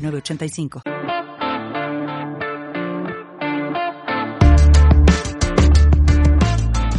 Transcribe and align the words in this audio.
985. 0.00 0.82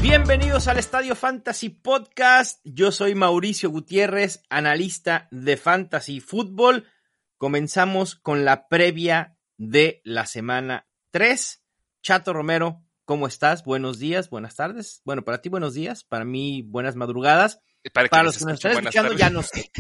Bienvenidos 0.01 0.67
al 0.67 0.77
Estadio 0.77 1.15
Fantasy 1.15 1.69
Podcast. 1.69 2.59
Yo 2.63 2.91
soy 2.91 3.15
Mauricio 3.15 3.69
Gutiérrez, 3.69 4.43
analista 4.49 5.27
de 5.31 5.57
Fantasy 5.57 6.19
Football. 6.19 6.85
Comenzamos 7.37 8.15
con 8.15 8.43
la 8.43 8.67
previa 8.67 9.37
de 9.57 10.01
la 10.03 10.25
semana 10.25 10.87
3. 11.11 11.63
Chato 12.01 12.33
Romero, 12.33 12.83
¿cómo 13.05 13.25
estás? 13.25 13.63
Buenos 13.63 13.99
días, 13.99 14.29
buenas 14.29 14.55
tardes. 14.55 15.01
Bueno, 15.05 15.23
para 15.23 15.41
ti 15.41 15.49
buenos 15.49 15.73
días, 15.73 16.03
para 16.03 16.25
mí 16.25 16.61
buenas 16.61 16.95
madrugadas. 16.95 17.61
Para, 17.89 18.23
los 18.23 18.37
que 18.37 18.45
nos 18.45 18.53
están 18.53 18.73
escuchando 18.73 19.13
ya 19.13 19.29
no 19.29 19.41
sé. 19.41 19.71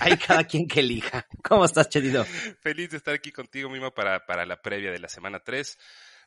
Hay 0.00 0.16
cada 0.16 0.44
quien 0.44 0.68
que 0.68 0.80
elija. 0.80 1.26
¿Cómo 1.42 1.64
estás, 1.64 1.88
Chedido? 1.88 2.24
Feliz 2.60 2.90
de 2.90 2.98
estar 2.98 3.14
aquí 3.14 3.32
contigo, 3.32 3.68
Mima, 3.68 3.92
para, 3.92 4.24
para 4.26 4.46
la 4.46 4.62
previa 4.62 4.92
de 4.92 5.00
la 5.00 5.08
semana 5.08 5.40
3. 5.40 5.76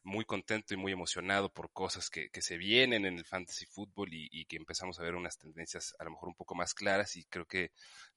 Muy 0.04 0.26
contento 0.26 0.74
y 0.74 0.78
muy 0.78 0.92
emocionado 0.92 1.52
por 1.52 1.72
cosas 1.72 2.10
que, 2.10 2.30
que 2.30 2.42
se 2.42 2.58
vienen 2.58 3.06
en 3.06 3.18
el 3.18 3.26
fantasy 3.26 3.66
fútbol 3.66 4.14
y, 4.14 4.28
y, 4.32 4.46
que 4.46 4.58
empezamos 4.58 5.00
a 5.00 5.04
ver 5.04 5.16
unas 5.16 5.38
tendencias 5.38 5.96
a 5.98 6.04
lo 6.04 6.12
mejor 6.12 6.30
un 6.30 6.36
poco 6.36 6.54
más 6.54 6.76
claras 6.76 7.16
y 7.16 7.26
creo 7.26 7.48
que 7.48 7.72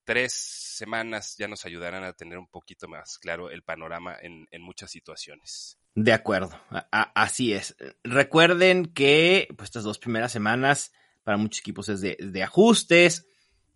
tres 0.05 0.35
semanas 0.35 1.37
ya 1.39 1.49
nos 1.49 1.65
ayudarán 1.65 2.05
a 2.05 2.12
tener 2.12 2.37
un 2.37 2.49
poquito 2.49 2.89
más 2.89 3.17
claro 3.19 3.51
el 3.51 3.62
panorama 3.62 4.17
en, 4.21 4.47
en 4.51 4.61
muchas 4.61 4.91
situaciones. 4.91 5.79
De 5.95 6.12
acuerdo, 6.12 6.61
a, 6.71 7.11
así 7.15 7.55
es. 7.55 7.75
Recuerden 8.05 8.93
que 8.93 9.49
pues, 9.57 9.69
estas 9.69 9.85
dos 9.85 9.99
primeras 9.99 10.31
semanas 10.31 10.93
para 11.29 11.37
muchos 11.37 11.61
equipos 11.61 11.91
es 11.91 12.01
de, 12.01 12.17
de 12.19 12.43
ajustes, 12.43 13.27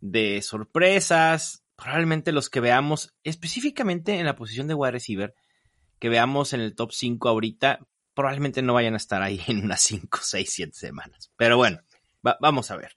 de 0.01 0.41
sorpresas, 0.41 1.67
probablemente 1.77 2.33
los 2.33 2.49
que 2.49 2.61
veamos 2.61 3.15
específicamente 3.25 4.19
en 4.19 4.25
la 4.25 4.37
posición 4.37 4.69
de 4.69 4.73
wide 4.73 4.93
receiver, 4.93 5.35
que 5.99 6.09
veamos 6.09 6.55
en 6.55 6.63
el 6.63 6.75
top 6.75 6.93
5 6.93 7.29
ahorita, 7.29 7.81
probablemente 8.15 8.63
no 8.63 8.73
vayan 8.73 8.95
a 8.95 8.97
estar 8.97 9.21
ahí 9.21 9.39
en 9.49 9.65
unas 9.65 9.83
5, 9.83 10.19
6, 10.23 10.51
7 10.51 10.73
semanas. 10.73 11.31
Pero 11.37 11.59
bueno, 11.59 11.83
va, 12.27 12.39
vamos 12.41 12.71
a 12.71 12.77
ver. 12.77 12.97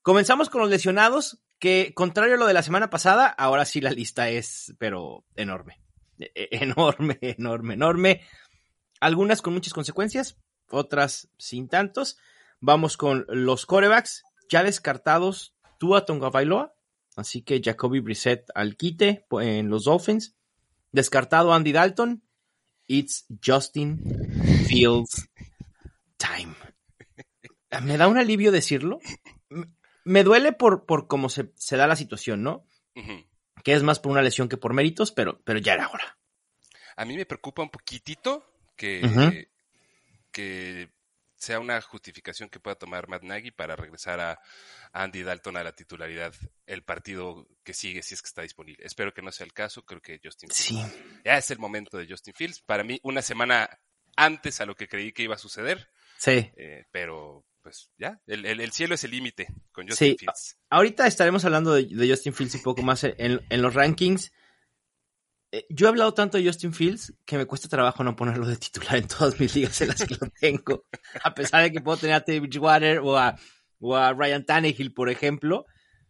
Comenzamos 0.00 0.48
con 0.48 0.62
los 0.62 0.70
lesionados, 0.70 1.42
que 1.58 1.92
contrario 1.94 2.36
a 2.36 2.38
lo 2.38 2.46
de 2.46 2.54
la 2.54 2.62
semana 2.62 2.88
pasada, 2.88 3.26
ahora 3.26 3.66
sí 3.66 3.82
la 3.82 3.90
lista 3.90 4.30
es, 4.30 4.72
pero 4.78 5.26
enorme. 5.36 5.78
E, 6.18 6.32
e, 6.34 6.48
enorme, 6.52 7.18
enorme, 7.20 7.74
enorme. 7.74 8.22
Algunas 8.98 9.42
con 9.42 9.52
muchas 9.52 9.74
consecuencias, 9.74 10.38
otras 10.70 11.28
sin 11.36 11.68
tantos. 11.68 12.16
Vamos 12.66 12.96
con 12.96 13.26
los 13.28 13.66
corebacks 13.66 14.24
ya 14.48 14.62
descartados 14.62 15.54
Tua 15.78 16.06
Tonga 16.06 16.30
Bailoa, 16.30 16.74
así 17.14 17.42
que 17.42 17.60
Jacoby 17.62 18.00
Brissett 18.00 18.46
al 18.54 18.78
quite 18.78 19.26
en 19.32 19.68
los 19.68 19.84
Dolphins. 19.84 20.34
Descartado 20.90 21.52
Andy 21.52 21.72
Dalton, 21.72 22.24
it's 22.86 23.26
Justin 23.44 23.98
Fields 24.66 25.28
time. 26.16 26.54
Me 27.82 27.98
da 27.98 28.08
un 28.08 28.16
alivio 28.16 28.50
decirlo. 28.50 28.98
Me 30.06 30.24
duele 30.24 30.52
por, 30.52 30.86
por 30.86 31.06
cómo 31.06 31.28
se, 31.28 31.52
se 31.56 31.76
da 31.76 31.86
la 31.86 31.96
situación, 31.96 32.42
¿no? 32.42 32.66
Uh 32.96 33.02
-huh. 33.02 33.26
Que 33.62 33.74
es 33.74 33.82
más 33.82 34.00
por 34.00 34.10
una 34.10 34.22
lesión 34.22 34.48
que 34.48 34.56
por 34.56 34.72
méritos, 34.72 35.12
pero, 35.12 35.38
pero 35.44 35.58
ya 35.58 35.74
era 35.74 35.90
hora. 35.90 36.18
A 36.96 37.04
mí 37.04 37.14
me 37.14 37.26
preocupa 37.26 37.62
un 37.62 37.70
poquitito 37.70 38.42
que, 38.74 39.02
uh 39.04 39.08
-huh. 39.08 39.48
que 40.32 40.94
sea 41.44 41.60
una 41.60 41.80
justificación 41.80 42.48
que 42.48 42.58
pueda 42.58 42.76
tomar 42.76 43.08
Matt 43.08 43.22
Nagy 43.22 43.50
para 43.50 43.76
regresar 43.76 44.20
a 44.20 44.40
Andy 44.92 45.22
Dalton 45.22 45.56
a 45.56 45.64
la 45.64 45.72
titularidad 45.72 46.34
el 46.66 46.82
partido 46.82 47.46
que 47.62 47.74
sigue 47.74 48.02
si 48.02 48.14
es 48.14 48.22
que 48.22 48.28
está 48.28 48.42
disponible. 48.42 48.84
Espero 48.84 49.12
que 49.12 49.22
no 49.22 49.30
sea 49.30 49.46
el 49.46 49.52
caso, 49.52 49.84
creo 49.84 50.00
que 50.00 50.20
Justin 50.22 50.50
sí. 50.50 50.74
Fields 50.74 50.94
ya 51.24 51.36
es 51.36 51.50
el 51.50 51.58
momento 51.58 51.98
de 51.98 52.06
Justin 52.08 52.34
Fields. 52.34 52.60
Para 52.60 52.84
mí, 52.84 52.98
una 53.02 53.22
semana 53.22 53.68
antes 54.16 54.60
a 54.60 54.66
lo 54.66 54.74
que 54.74 54.88
creí 54.88 55.12
que 55.12 55.22
iba 55.22 55.34
a 55.34 55.38
suceder. 55.38 55.90
Sí. 56.18 56.50
Eh, 56.56 56.86
pero 56.90 57.44
pues 57.62 57.90
ya, 57.96 58.20
el, 58.26 58.44
el, 58.44 58.60
el 58.60 58.72
cielo 58.72 58.94
es 58.94 59.04
el 59.04 59.10
límite 59.10 59.48
con 59.72 59.88
Justin 59.88 60.12
sí. 60.12 60.16
Fields. 60.18 60.58
Ahorita 60.70 61.06
estaremos 61.06 61.44
hablando 61.44 61.74
de, 61.74 61.84
de, 61.84 62.08
Justin 62.08 62.34
Fields 62.34 62.54
un 62.56 62.62
poco 62.62 62.82
más 62.82 63.04
en, 63.04 63.44
en 63.48 63.62
los 63.62 63.74
rankings 63.74 64.32
yo 65.68 65.86
he 65.86 65.88
hablado 65.88 66.14
tanto 66.14 66.38
de 66.38 66.44
Justin 66.46 66.72
Fields 66.72 67.14
que 67.24 67.38
me 67.38 67.46
cuesta 67.46 67.68
trabajo 67.68 68.02
no 68.02 68.16
ponerlo 68.16 68.46
de 68.46 68.56
titular 68.56 68.96
en 68.96 69.06
todas 69.06 69.38
mis 69.38 69.54
ligas 69.54 69.80
en 69.80 69.88
las 69.88 70.04
que 70.04 70.16
lo 70.20 70.28
tengo. 70.40 70.84
A 71.22 71.34
pesar 71.34 71.62
de 71.62 71.72
que 71.72 71.80
puedo 71.80 71.98
tener 71.98 72.16
a 72.16 72.24
Teddy 72.24 72.40
Bridgewater 72.40 72.98
o 73.00 73.16
a, 73.16 73.36
Ryan 73.80 74.44
Tannehill, 74.44 74.92
por 74.92 75.10
ejemplo. 75.10 75.66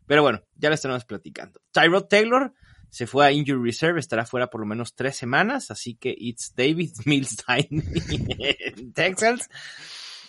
Pero 0.07 0.23
bueno, 0.23 0.43
ya 0.55 0.69
lo 0.69 0.75
estaremos 0.75 1.05
platicando. 1.05 1.61
Tyrod 1.73 2.05
Taylor 2.05 2.53
se 2.91 3.07
fue 3.07 3.27
a 3.27 3.33
Injury 3.33 3.61
Reserve, 3.61 3.99
estará 3.99 4.25
fuera 4.27 4.51
por 4.51 4.61
lo 4.61 4.67
menos 4.67 4.95
tres 4.95 5.17
semanas, 5.17 5.71
así 5.71 5.97
que 5.97 6.15
it's 6.17 6.55
David 6.55 6.93
Mills 7.05 7.37
time 7.37 7.83
en 8.77 8.93
Texans. 8.93 9.49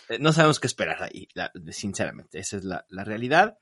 Eh, 0.09 0.17
no 0.19 0.33
sabemos 0.33 0.59
qué 0.59 0.67
esperar 0.67 1.03
ahí, 1.03 1.27
sinceramente, 1.71 2.39
esa 2.39 2.57
es 2.57 2.63
la, 2.63 2.85
la 2.89 3.03
realidad. 3.03 3.59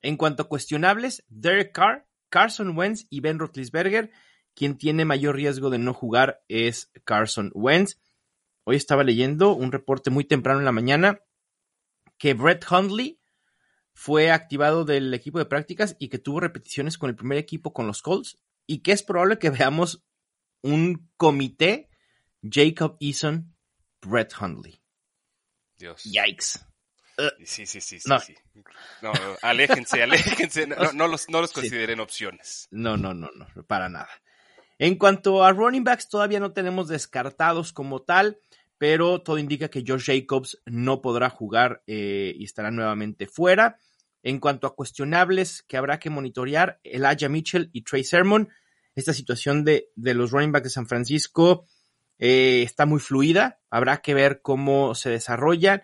En 0.00 0.16
cuanto 0.16 0.44
a 0.44 0.48
cuestionables, 0.48 1.24
Derek 1.28 1.72
Carr, 1.72 2.06
Carson 2.30 2.76
Wentz 2.78 3.06
y 3.10 3.20
Ben 3.20 3.38
Roethlisberger 3.38 4.10
quien 4.54 4.76
tiene 4.76 5.04
mayor 5.04 5.36
riesgo 5.36 5.70
de 5.70 5.78
no 5.78 5.94
jugar 5.94 6.42
es 6.48 6.90
Carson 7.04 7.50
Wentz. 7.54 7.98
Hoy 8.64 8.76
estaba 8.76 9.04
leyendo 9.04 9.52
un 9.52 9.72
reporte 9.72 10.10
muy 10.10 10.24
temprano 10.24 10.60
en 10.60 10.64
la 10.64 10.72
mañana 10.72 11.20
que 12.18 12.34
Brett 12.34 12.64
Hundley 12.70 13.20
fue 13.94 14.30
activado 14.30 14.84
del 14.84 15.12
equipo 15.14 15.38
de 15.38 15.46
prácticas 15.46 15.96
y 15.98 16.08
que 16.08 16.18
tuvo 16.18 16.40
repeticiones 16.40 16.98
con 16.98 17.10
el 17.10 17.16
primer 17.16 17.38
equipo 17.38 17.72
con 17.72 17.86
los 17.86 18.02
Colts 18.02 18.38
y 18.66 18.82
que 18.82 18.92
es 18.92 19.02
probable 19.02 19.38
que 19.38 19.50
veamos 19.50 20.04
un 20.62 21.10
comité 21.16 21.88
Jacob 22.42 22.96
Eason, 23.00 23.54
Brett 24.00 24.32
Hundley. 24.40 24.80
Dios. 25.76 26.04
Yikes. 26.04 26.60
Sí, 27.44 27.66
sí, 27.66 27.80
sí, 27.80 28.00
sí. 28.00 28.08
No, 28.08 28.18
sí. 28.18 28.34
no 29.02 29.12
aléjense, 29.42 30.02
aléjense. 30.02 30.66
No, 30.66 30.92
no, 30.92 31.08
los, 31.08 31.28
no 31.28 31.40
los 31.40 31.52
consideren 31.52 31.96
sí. 31.96 32.02
opciones. 32.02 32.68
No, 32.70 32.96
no, 32.96 33.12
no, 33.12 33.28
no, 33.34 33.46
para 33.64 33.88
nada. 33.88 34.08
En 34.80 34.94
cuanto 34.94 35.44
a 35.44 35.52
running 35.52 35.84
backs, 35.84 36.08
todavía 36.08 36.40
no 36.40 36.54
tenemos 36.54 36.88
descartados 36.88 37.70
como 37.70 38.00
tal, 38.00 38.38
pero 38.78 39.20
todo 39.20 39.36
indica 39.36 39.68
que 39.68 39.84
Josh 39.86 40.06
Jacobs 40.06 40.58
no 40.64 41.02
podrá 41.02 41.28
jugar 41.28 41.82
eh, 41.86 42.32
y 42.34 42.44
estará 42.44 42.70
nuevamente 42.70 43.26
fuera. 43.26 43.78
En 44.22 44.40
cuanto 44.40 44.66
a 44.66 44.74
cuestionables 44.74 45.62
que 45.68 45.76
habrá 45.76 45.98
que 45.98 46.08
monitorear, 46.08 46.80
Elijah 46.82 47.28
Mitchell 47.28 47.68
y 47.74 47.82
Trey 47.82 48.04
Sermon, 48.04 48.48
esta 48.94 49.12
situación 49.12 49.66
de, 49.66 49.90
de 49.96 50.14
los 50.14 50.30
running 50.30 50.50
backs 50.50 50.64
de 50.64 50.70
San 50.70 50.86
Francisco 50.86 51.66
eh, 52.18 52.62
está 52.62 52.86
muy 52.86 53.00
fluida, 53.00 53.60
habrá 53.68 53.98
que 53.98 54.14
ver 54.14 54.40
cómo 54.40 54.94
se 54.94 55.10
desarrollan. 55.10 55.82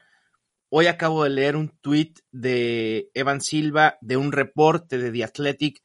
Hoy 0.71 0.87
acabo 0.87 1.25
de 1.25 1.31
leer 1.31 1.57
un 1.57 1.69
tweet 1.83 2.15
de 2.33 3.11
Evan 3.13 3.43
Silva 3.43 3.99
de 4.01 4.17
un 4.17 4.33
reporte 4.33 4.97
de 4.97 5.13
The 5.13 5.25
Athletic 5.25 5.83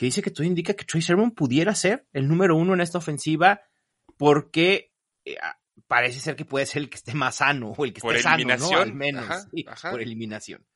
que 0.00 0.06
dice 0.06 0.22
que 0.22 0.30
todo 0.30 0.46
indica 0.46 0.72
que 0.72 0.86
Trey 0.86 1.02
Sermon 1.02 1.30
pudiera 1.30 1.74
ser 1.74 2.08
el 2.14 2.26
número 2.26 2.56
uno 2.56 2.72
en 2.72 2.80
esta 2.80 2.96
ofensiva 2.96 3.60
porque 4.16 4.94
eh, 5.26 5.36
parece 5.86 6.20
ser 6.20 6.36
que 6.36 6.46
puede 6.46 6.64
ser 6.64 6.80
el 6.80 6.88
que 6.88 6.96
esté 6.96 7.12
más 7.12 7.34
sano 7.34 7.74
o 7.76 7.84
el 7.84 7.92
que 7.92 8.00
por 8.00 8.16
esté 8.16 8.26
eliminación. 8.30 8.70
sano, 8.70 8.84
¿no? 8.86 8.90
Al 8.90 8.94
menos, 8.94 9.24
ajá, 9.24 9.46
sí, 9.52 9.66
ajá. 9.68 9.90
por 9.90 10.00
eliminación. 10.00 10.66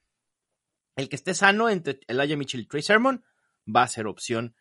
El 0.95 1.09
que 1.09 1.17
esté 1.17 1.33
sano 1.33 1.71
entre 1.71 2.01
Elijah 2.07 2.37
Mitchell 2.37 2.61
y 2.61 2.67
Trey 2.67 2.83
Sermon 2.83 3.25
va 3.67 3.85
a 3.85 3.89
ser 3.89 4.09
opción 4.09 4.55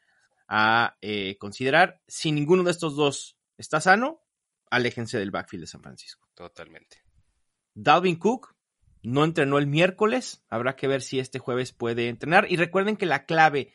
a 0.47 0.95
eh, 1.01 1.35
considerar. 1.39 2.01
Si 2.07 2.31
ninguno 2.31 2.63
de 2.63 2.71
estos 2.71 2.95
dos 2.95 3.37
está 3.57 3.81
sano, 3.81 4.21
aléjense 4.69 5.19
del 5.19 5.31
backfield 5.31 5.63
de 5.63 5.67
San 5.67 5.81
Francisco. 5.81 6.29
Totalmente. 6.35 7.03
Dalvin 7.73 8.15
Cook 8.15 8.55
no 9.01 9.25
entrenó 9.25 9.57
el 9.57 9.67
miércoles, 9.67 10.45
habrá 10.47 10.77
que 10.77 10.87
ver 10.87 11.01
si 11.01 11.19
este 11.19 11.39
jueves 11.39 11.73
puede 11.73 12.07
entrenar. 12.07 12.49
Y 12.49 12.55
recuerden 12.55 12.95
que 12.95 13.05
la 13.05 13.25
clave 13.25 13.73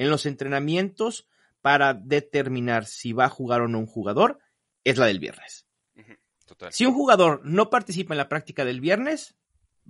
en 0.00 0.08
los 0.08 0.24
entrenamientos 0.24 1.28
para 1.60 1.92
determinar 1.92 2.86
si 2.86 3.12
va 3.12 3.26
a 3.26 3.28
jugar 3.28 3.60
o 3.60 3.68
no 3.68 3.78
un 3.78 3.86
jugador 3.86 4.38
es 4.82 4.96
la 4.96 5.04
del 5.04 5.18
viernes. 5.18 5.66
Total. 6.46 6.72
Si 6.72 6.86
un 6.86 6.94
jugador 6.94 7.42
no 7.44 7.68
participa 7.68 8.14
en 8.14 8.18
la 8.18 8.30
práctica 8.30 8.64
del 8.64 8.80
viernes, 8.80 9.36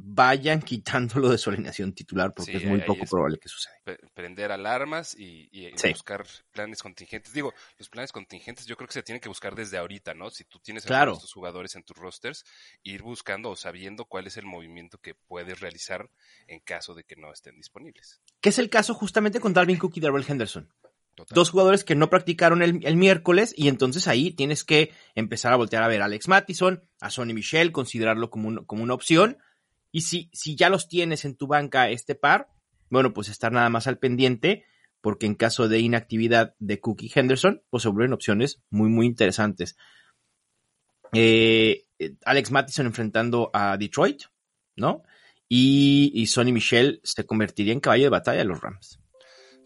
vayan 0.02 0.62
quitándolo 0.62 1.28
de 1.28 1.38
su 1.38 1.50
alineación 1.50 1.92
titular 1.92 2.32
porque 2.34 2.52
Sí, 2.52 2.56
es 2.58 2.64
muy 2.64 2.80
poco 2.80 3.04
es- 3.04 3.10
probable 3.10 3.38
que 3.38 3.48
suceda. 3.48 3.74
Pre- 3.84 3.98
prender 4.14 4.50
alarmas 4.52 5.14
y, 5.18 5.48
y 5.52 5.70
Sí. 5.76 5.90
buscar 5.90 6.24
planes 6.52 6.82
contingentes. 6.82 7.32
Digo, 7.32 7.52
los 7.78 7.88
planes 7.88 8.12
contingentes 8.12 8.66
yo 8.66 8.76
creo 8.76 8.86
que 8.88 8.94
se 8.94 9.02
tienen 9.02 9.20
que 9.20 9.28
buscar 9.28 9.54
desde 9.54 9.76
ahorita, 9.78 10.14
¿no? 10.14 10.30
Si 10.30 10.44
tú 10.44 10.58
tienes 10.60 10.84
a 10.84 10.88
Claro. 10.88 11.12
estos 11.14 11.32
jugadores 11.32 11.74
en 11.76 11.82
tus 11.82 11.96
rosters, 11.96 12.44
ir 12.82 13.02
buscando 13.02 13.50
o 13.50 13.56
sabiendo 13.56 14.04
cuál 14.06 14.26
es 14.26 14.36
el 14.36 14.46
movimiento 14.46 14.98
que 14.98 15.14
puedes 15.14 15.60
realizar 15.60 16.08
en 16.46 16.60
caso 16.60 16.94
de 16.94 17.04
que 17.04 17.16
no 17.16 17.32
estén 17.32 17.56
disponibles. 17.56 18.20
Que 18.40 18.48
es 18.48 18.58
el 18.58 18.70
caso 18.70 18.94
justamente 18.94 19.40
con 19.40 19.52
Dalvin 19.52 19.76
Cook 19.78 19.92
y 19.96 20.00
Darrell 20.00 20.24
Henderson. 20.26 20.72
Total. 21.16 21.34
Dos 21.34 21.50
jugadores 21.50 21.84
que 21.84 21.96
no 21.96 22.08
practicaron 22.08 22.62
el, 22.62 22.80
el 22.86 22.96
miércoles 22.96 23.52
y 23.56 23.68
entonces 23.68 24.06
ahí 24.08 24.30
tienes 24.32 24.64
que 24.64 24.92
empezar 25.14 25.52
a 25.52 25.56
voltear 25.56 25.82
a 25.82 25.88
ver 25.88 26.00
a 26.00 26.06
Alex 26.06 26.28
Mattison, 26.28 26.88
a 27.00 27.10
Sonny 27.10 27.34
Michel, 27.34 27.72
considerarlo 27.72 28.30
como, 28.30 28.48
un- 28.48 28.64
como 28.64 28.82
una 28.84 28.94
opción. 28.94 29.36
Y 29.92 30.02
si, 30.02 30.30
si 30.32 30.56
ya 30.56 30.68
los 30.70 30.88
tienes 30.88 31.24
en 31.24 31.36
tu 31.36 31.46
banca 31.46 31.88
este 31.90 32.14
par, 32.14 32.48
bueno, 32.90 33.12
pues 33.12 33.28
estar 33.28 33.52
nada 33.52 33.68
más 33.70 33.86
al 33.86 33.98
pendiente, 33.98 34.64
porque 35.00 35.26
en 35.26 35.34
caso 35.34 35.68
de 35.68 35.78
inactividad 35.80 36.54
de 36.58 36.80
Cook 36.80 37.02
y 37.02 37.12
Henderson, 37.14 37.62
pues 37.70 37.82
se 37.82 37.88
vuelven 37.88 38.12
opciones 38.12 38.62
muy, 38.70 38.88
muy 38.88 39.06
interesantes. 39.06 39.76
Eh, 41.12 41.86
eh, 41.98 42.14
Alex 42.24 42.50
Mattison 42.50 42.86
enfrentando 42.86 43.50
a 43.52 43.76
Detroit, 43.76 44.22
¿no? 44.76 45.02
Y, 45.48 46.12
y 46.14 46.26
Sonny 46.26 46.52
Michel 46.52 47.00
se 47.02 47.26
convertiría 47.26 47.72
en 47.72 47.80
caballo 47.80 48.04
de 48.04 48.10
batalla 48.10 48.38
de 48.38 48.44
los 48.44 48.60
Rams. 48.60 49.00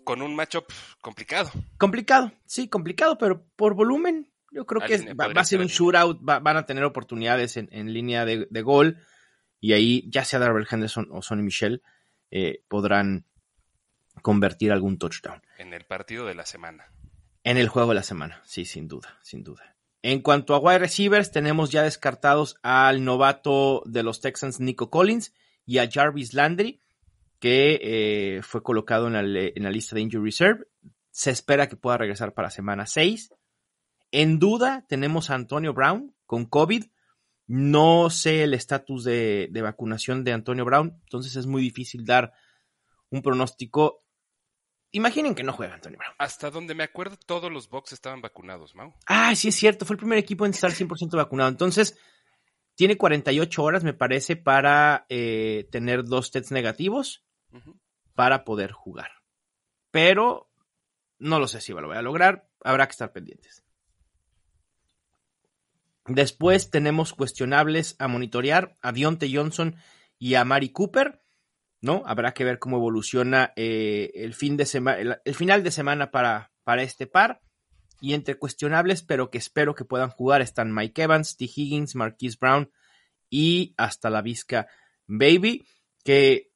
Con 0.04 0.22
un 0.22 0.34
matchup 0.34 0.64
complicado. 1.00 1.50
Complicado, 1.78 2.32
sí, 2.46 2.68
complicado, 2.68 3.18
pero 3.18 3.46
por 3.56 3.74
volumen, 3.74 4.32
yo 4.50 4.64
creo 4.66 4.80
que 4.82 5.12
va, 5.14 5.28
va 5.28 5.40
a 5.42 5.44
ser 5.44 5.60
un 5.60 5.66
shootout, 5.66 6.20
va- 6.26 6.40
van 6.40 6.56
a 6.56 6.64
tener 6.66 6.84
oportunidades 6.84 7.56
en, 7.56 7.68
en 7.72 7.92
línea 7.92 8.24
de, 8.24 8.46
de 8.50 8.62
gol, 8.62 8.98
y 9.64 9.72
ahí 9.72 10.04
ya 10.10 10.26
sea 10.26 10.40
Darrell 10.40 10.66
Henderson 10.70 11.08
o 11.10 11.22
Sonny 11.22 11.42
Michel 11.42 11.82
eh, 12.30 12.62
podrán 12.68 13.24
convertir 14.20 14.70
algún 14.70 14.98
touchdown. 14.98 15.40
En 15.56 15.72
el 15.72 15.86
partido 15.86 16.26
de 16.26 16.34
la 16.34 16.44
semana. 16.44 16.92
En 17.44 17.56
el 17.56 17.68
juego 17.68 17.88
de 17.88 17.94
la 17.94 18.02
semana, 18.02 18.42
sí, 18.44 18.66
sin 18.66 18.88
duda, 18.88 19.18
sin 19.22 19.42
duda. 19.42 19.74
En 20.02 20.20
cuanto 20.20 20.54
a 20.54 20.58
wide 20.58 20.80
receivers, 20.80 21.32
tenemos 21.32 21.70
ya 21.70 21.82
descartados 21.82 22.58
al 22.62 23.04
novato 23.04 23.82
de 23.86 24.02
los 24.02 24.20
Texans, 24.20 24.60
Nico 24.60 24.90
Collins, 24.90 25.32
y 25.64 25.78
a 25.78 25.90
Jarvis 25.90 26.34
Landry, 26.34 26.82
que 27.38 27.80
eh, 27.82 28.42
fue 28.42 28.62
colocado 28.62 29.06
en 29.06 29.14
la, 29.14 29.20
en 29.22 29.62
la 29.62 29.70
lista 29.70 29.94
de 29.96 30.02
Injury 30.02 30.26
Reserve. 30.26 30.66
Se 31.10 31.30
espera 31.30 31.70
que 31.70 31.76
pueda 31.76 31.96
regresar 31.96 32.34
para 32.34 32.50
semana 32.50 32.84
6. 32.84 33.32
En 34.10 34.38
duda 34.38 34.84
tenemos 34.90 35.30
a 35.30 35.36
Antonio 35.36 35.72
Brown 35.72 36.14
con 36.26 36.44
COVID. 36.44 36.84
No 37.46 38.08
sé 38.10 38.42
el 38.44 38.54
estatus 38.54 39.04
de, 39.04 39.48
de 39.50 39.62
vacunación 39.62 40.24
de 40.24 40.32
Antonio 40.32 40.64
Brown, 40.64 40.98
entonces 41.02 41.36
es 41.36 41.46
muy 41.46 41.62
difícil 41.62 42.04
dar 42.04 42.32
un 43.10 43.22
pronóstico. 43.22 44.02
Imaginen 44.92 45.34
que 45.34 45.42
no 45.42 45.52
juega 45.52 45.74
Antonio 45.74 45.98
Brown. 45.98 46.14
Hasta 46.18 46.50
donde 46.50 46.74
me 46.74 46.84
acuerdo, 46.84 47.16
todos 47.26 47.50
los 47.50 47.68
Bucks 47.68 47.92
estaban 47.92 48.20
vacunados, 48.20 48.74
Mau. 48.74 48.94
Ah, 49.06 49.34
sí 49.34 49.48
es 49.48 49.56
cierto, 49.56 49.84
fue 49.84 49.94
el 49.94 50.00
primer 50.00 50.18
equipo 50.18 50.46
en 50.46 50.52
estar 50.52 50.70
100% 50.72 51.16
vacunado. 51.16 51.50
Entonces, 51.50 51.98
tiene 52.74 52.96
48 52.96 53.62
horas, 53.62 53.84
me 53.84 53.94
parece, 53.94 54.36
para 54.36 55.06
eh, 55.08 55.68
tener 55.70 56.04
dos 56.04 56.30
tests 56.30 56.52
negativos 56.52 57.24
para 58.14 58.44
poder 58.44 58.72
jugar. 58.72 59.10
Pero 59.90 60.50
no 61.18 61.38
lo 61.38 61.46
sé 61.48 61.60
si 61.60 61.72
lo 61.72 61.86
voy 61.86 61.96
a 61.96 62.02
lograr, 62.02 62.48
habrá 62.62 62.86
que 62.86 62.92
estar 62.92 63.12
pendientes. 63.12 63.64
Después 66.06 66.70
tenemos 66.70 67.14
cuestionables 67.14 67.96
a 67.98 68.08
monitorear 68.08 68.76
a 68.82 68.92
Dionte 68.92 69.30
Johnson 69.32 69.76
y 70.18 70.34
a 70.34 70.44
Mari 70.44 70.68
Cooper, 70.68 71.22
¿no? 71.80 72.02
Habrá 72.06 72.34
que 72.34 72.44
ver 72.44 72.58
cómo 72.58 72.76
evoluciona 72.76 73.52
eh, 73.56 74.10
el, 74.14 74.34
fin 74.34 74.56
de 74.56 74.66
semana, 74.66 75.20
el, 75.24 75.34
final 75.34 75.62
de 75.62 75.70
semana 75.70 76.10
para, 76.10 76.52
para 76.62 76.82
este 76.82 77.06
par. 77.06 77.40
Y 78.00 78.12
entre 78.12 78.34
cuestionables, 78.34 79.02
pero 79.02 79.30
que 79.30 79.38
espero 79.38 79.74
que 79.74 79.86
puedan 79.86 80.10
jugar, 80.10 80.42
están 80.42 80.74
Mike 80.74 81.02
Evans, 81.02 81.38
T. 81.38 81.44
Higgins, 81.44 81.94
Marquise 81.94 82.36
Brown 82.38 82.70
y 83.30 83.72
hasta 83.78 84.10
la 84.10 84.20
Vizca 84.20 84.66
Baby, 85.06 85.64
que 86.04 86.50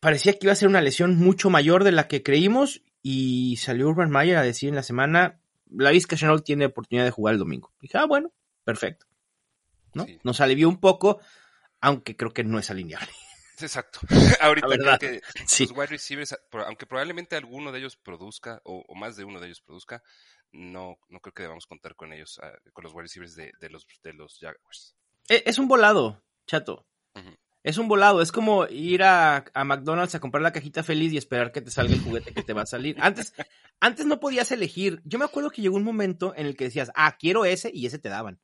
parecía 0.00 0.32
que 0.32 0.46
iba 0.46 0.52
a 0.52 0.56
ser 0.56 0.68
una 0.68 0.80
lesión 0.80 1.16
mucho 1.16 1.50
mayor 1.50 1.84
de 1.84 1.92
la 1.92 2.08
que 2.08 2.22
creímos 2.22 2.82
y 3.02 3.56
salió 3.58 3.88
Urban 3.88 4.10
Meyer 4.10 4.36
a 4.36 4.42
decir 4.42 4.68
en 4.68 4.74
la 4.74 4.82
semana, 4.82 5.40
la 5.70 5.90
Vizca 5.90 6.16
Chanel 6.16 6.42
tiene 6.42 6.66
oportunidad 6.66 7.04
de 7.04 7.12
jugar 7.12 7.34
el 7.34 7.38
domingo. 7.38 7.72
Dije, 7.80 7.96
ah, 7.98 8.06
bueno, 8.06 8.32
perfecto. 8.68 9.06
¿No? 9.94 10.04
Sí. 10.04 10.18
Nos 10.22 10.40
alivió 10.42 10.68
un 10.68 10.78
poco, 10.80 11.18
aunque 11.80 12.16
creo 12.16 12.32
que 12.34 12.44
no 12.44 12.58
es 12.58 12.70
alineable. 12.70 13.08
Exacto. 13.60 14.00
Ahorita 14.40 14.68
creo 14.68 14.98
que 14.98 15.22
sí. 15.46 15.64
los 15.66 15.72
wide 15.76 15.86
receivers, 15.86 16.36
aunque 16.66 16.86
probablemente 16.86 17.34
alguno 17.36 17.72
de 17.72 17.78
ellos 17.78 17.96
produzca, 17.96 18.60
o, 18.64 18.84
o 18.86 18.94
más 18.94 19.16
de 19.16 19.24
uno 19.24 19.40
de 19.40 19.46
ellos 19.46 19.62
produzca, 19.62 20.02
no, 20.52 20.98
no 21.08 21.20
creo 21.20 21.32
que 21.32 21.42
debamos 21.44 21.66
contar 21.66 21.96
con 21.96 22.12
ellos, 22.12 22.38
ah, 22.42 22.52
con 22.72 22.84
los 22.84 22.92
wide 22.92 23.04
receivers 23.04 23.34
de, 23.34 23.52
de 23.58 23.70
los, 23.70 23.86
de 24.02 24.12
los 24.12 24.38
Jaguars. 24.38 24.94
E- 25.28 25.42
Es 25.46 25.58
un 25.58 25.66
volado, 25.66 26.22
chato. 26.46 26.84
Es 27.64 27.76
un 27.76 27.88
volado, 27.88 28.22
es 28.22 28.30
como 28.30 28.66
ir 28.68 29.02
a, 29.02 29.44
a 29.52 29.64
McDonald's 29.64 30.14
a 30.14 30.20
comprar 30.20 30.42
la 30.42 30.52
cajita 30.52 30.84
feliz 30.84 31.12
y 31.12 31.16
esperar 31.18 31.50
que 31.50 31.60
te 31.60 31.70
salga 31.72 31.94
el 31.94 32.00
juguete 32.00 32.32
que 32.32 32.44
te 32.44 32.52
va 32.52 32.62
a 32.62 32.66
salir. 32.66 32.96
Antes, 33.00 33.34
antes 33.80 34.06
no 34.06 34.20
podías 34.20 34.52
elegir. 34.52 35.02
Yo 35.04 35.18
me 35.18 35.24
acuerdo 35.24 35.50
que 35.50 35.60
llegó 35.60 35.76
un 35.76 35.82
momento 35.84 36.32
en 36.36 36.46
el 36.46 36.56
que 36.56 36.64
decías, 36.64 36.92
ah, 36.94 37.16
quiero 37.18 37.44
ese 37.44 37.70
y 37.74 37.84
ese 37.86 37.98
te 37.98 38.08
daban. 38.08 38.40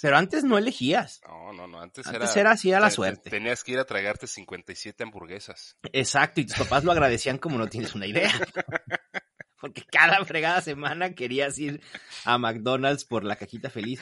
Pero 0.00 0.16
antes 0.16 0.44
no 0.44 0.58
elegías. 0.58 1.20
No, 1.26 1.52
no, 1.52 1.66
no, 1.66 1.80
antes, 1.80 2.06
Antes 2.06 2.30
era... 2.32 2.40
era 2.40 2.50
así 2.52 2.72
a 2.72 2.78
la 2.80 2.86
te- 2.86 2.90
te- 2.90 2.96
suerte. 2.96 3.30
Tenías 3.30 3.64
que 3.64 3.72
ir 3.72 3.78
a 3.78 3.84
tragarte 3.84 4.26
57 4.26 5.02
hamburguesas. 5.02 5.76
Exacto, 5.92 6.40
y 6.40 6.46
tus 6.46 6.56
papás 6.56 6.84
lo 6.84 6.92
agradecían 6.92 7.38
como 7.38 7.58
no 7.58 7.66
tienes 7.68 7.94
una 7.94 8.06
idea. 8.06 8.30
Porque 9.60 9.82
cada 9.90 10.24
fregada 10.24 10.60
semana 10.60 11.14
querías 11.14 11.58
ir 11.58 11.80
a 12.24 12.38
McDonald's 12.38 13.04
por 13.04 13.24
la 13.24 13.34
cajita 13.36 13.70
feliz. 13.70 14.00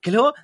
Que 0.00 0.10
luego, 0.10 0.34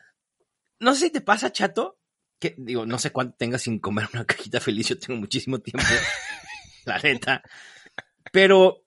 no 0.81 0.95
sé 0.95 1.07
si 1.07 1.11
te 1.13 1.21
pasa, 1.21 1.53
chato, 1.53 1.99
que 2.39 2.55
digo, 2.57 2.87
no 2.87 2.99
sé 2.99 3.11
cuánto 3.11 3.37
tengas 3.37 3.63
sin 3.63 3.79
comer 3.81 4.09
una 4.15 4.25
cajita 4.25 4.61
feliz, 4.61 4.89
yo 4.89 4.99
tengo 4.99 5.21
muchísimo 5.21 5.59
tiempo, 5.59 5.83
la 6.87 6.99
neta. 7.01 7.43
Pero 8.33 8.87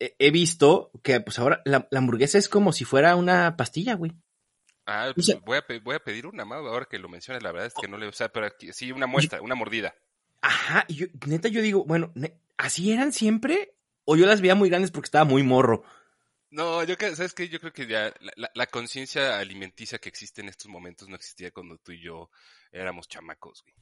he, 0.00 0.16
he 0.18 0.30
visto 0.32 0.90
que 1.04 1.20
pues 1.20 1.38
ahora 1.38 1.62
la, 1.64 1.86
la 1.92 1.98
hamburguesa 2.00 2.38
es 2.38 2.48
como 2.48 2.72
si 2.72 2.84
fuera 2.84 3.14
una 3.14 3.56
pastilla, 3.56 3.94
güey. 3.94 4.12
Ah, 4.86 5.12
O 5.16 5.22
sea- 5.22 5.36
voy, 5.44 5.58
a, 5.58 5.64
voy 5.82 5.96
a 5.96 6.00
pedir 6.00 6.26
una, 6.26 6.44
Mau, 6.44 6.66
ahora 6.66 6.86
que 6.86 6.98
lo 6.98 7.08
mencionas, 7.08 7.42
la 7.42 7.52
verdad 7.52 7.68
es 7.68 7.74
que 7.74 7.88
no 7.88 7.96
le... 7.96 8.06
O 8.06 8.12
sea, 8.12 8.28
pero 8.28 8.46
aquí- 8.46 8.72
sí, 8.72 8.92
una 8.92 9.06
muestra, 9.06 9.40
una 9.40 9.54
mordida. 9.54 9.94
Ajá, 10.42 10.84
yo, 10.88 11.06
neta 11.26 11.48
yo 11.48 11.62
digo, 11.62 11.84
bueno, 11.84 12.12
¿así 12.58 12.92
eran 12.92 13.12
siempre? 13.12 13.74
O 14.04 14.16
yo 14.16 14.26
las 14.26 14.42
veía 14.42 14.54
muy 14.54 14.68
grandes 14.68 14.90
porque 14.90 15.06
estaba 15.06 15.24
muy 15.24 15.42
morro. 15.42 15.82
No, 16.50 16.84
yo 16.84 16.96
que, 16.98 17.16
¿sabes 17.16 17.32
qué? 17.34 17.48
Yo 17.48 17.58
creo 17.60 17.72
que 17.72 17.86
ya 17.86 18.12
la, 18.20 18.32
la- 18.36 18.50
la 18.54 18.66
conciencia 18.66 19.38
alimenticia 19.38 19.98
que 19.98 20.08
existe 20.10 20.40
en 20.42 20.48
estos 20.50 20.68
momentos 20.68 21.08
no 21.08 21.16
existía 21.16 21.50
cuando 21.50 21.78
tú 21.78 21.92
y 21.92 22.00
yo 22.00 22.30
éramos 22.70 23.08
chamacos, 23.08 23.62
güey. 23.62 23.74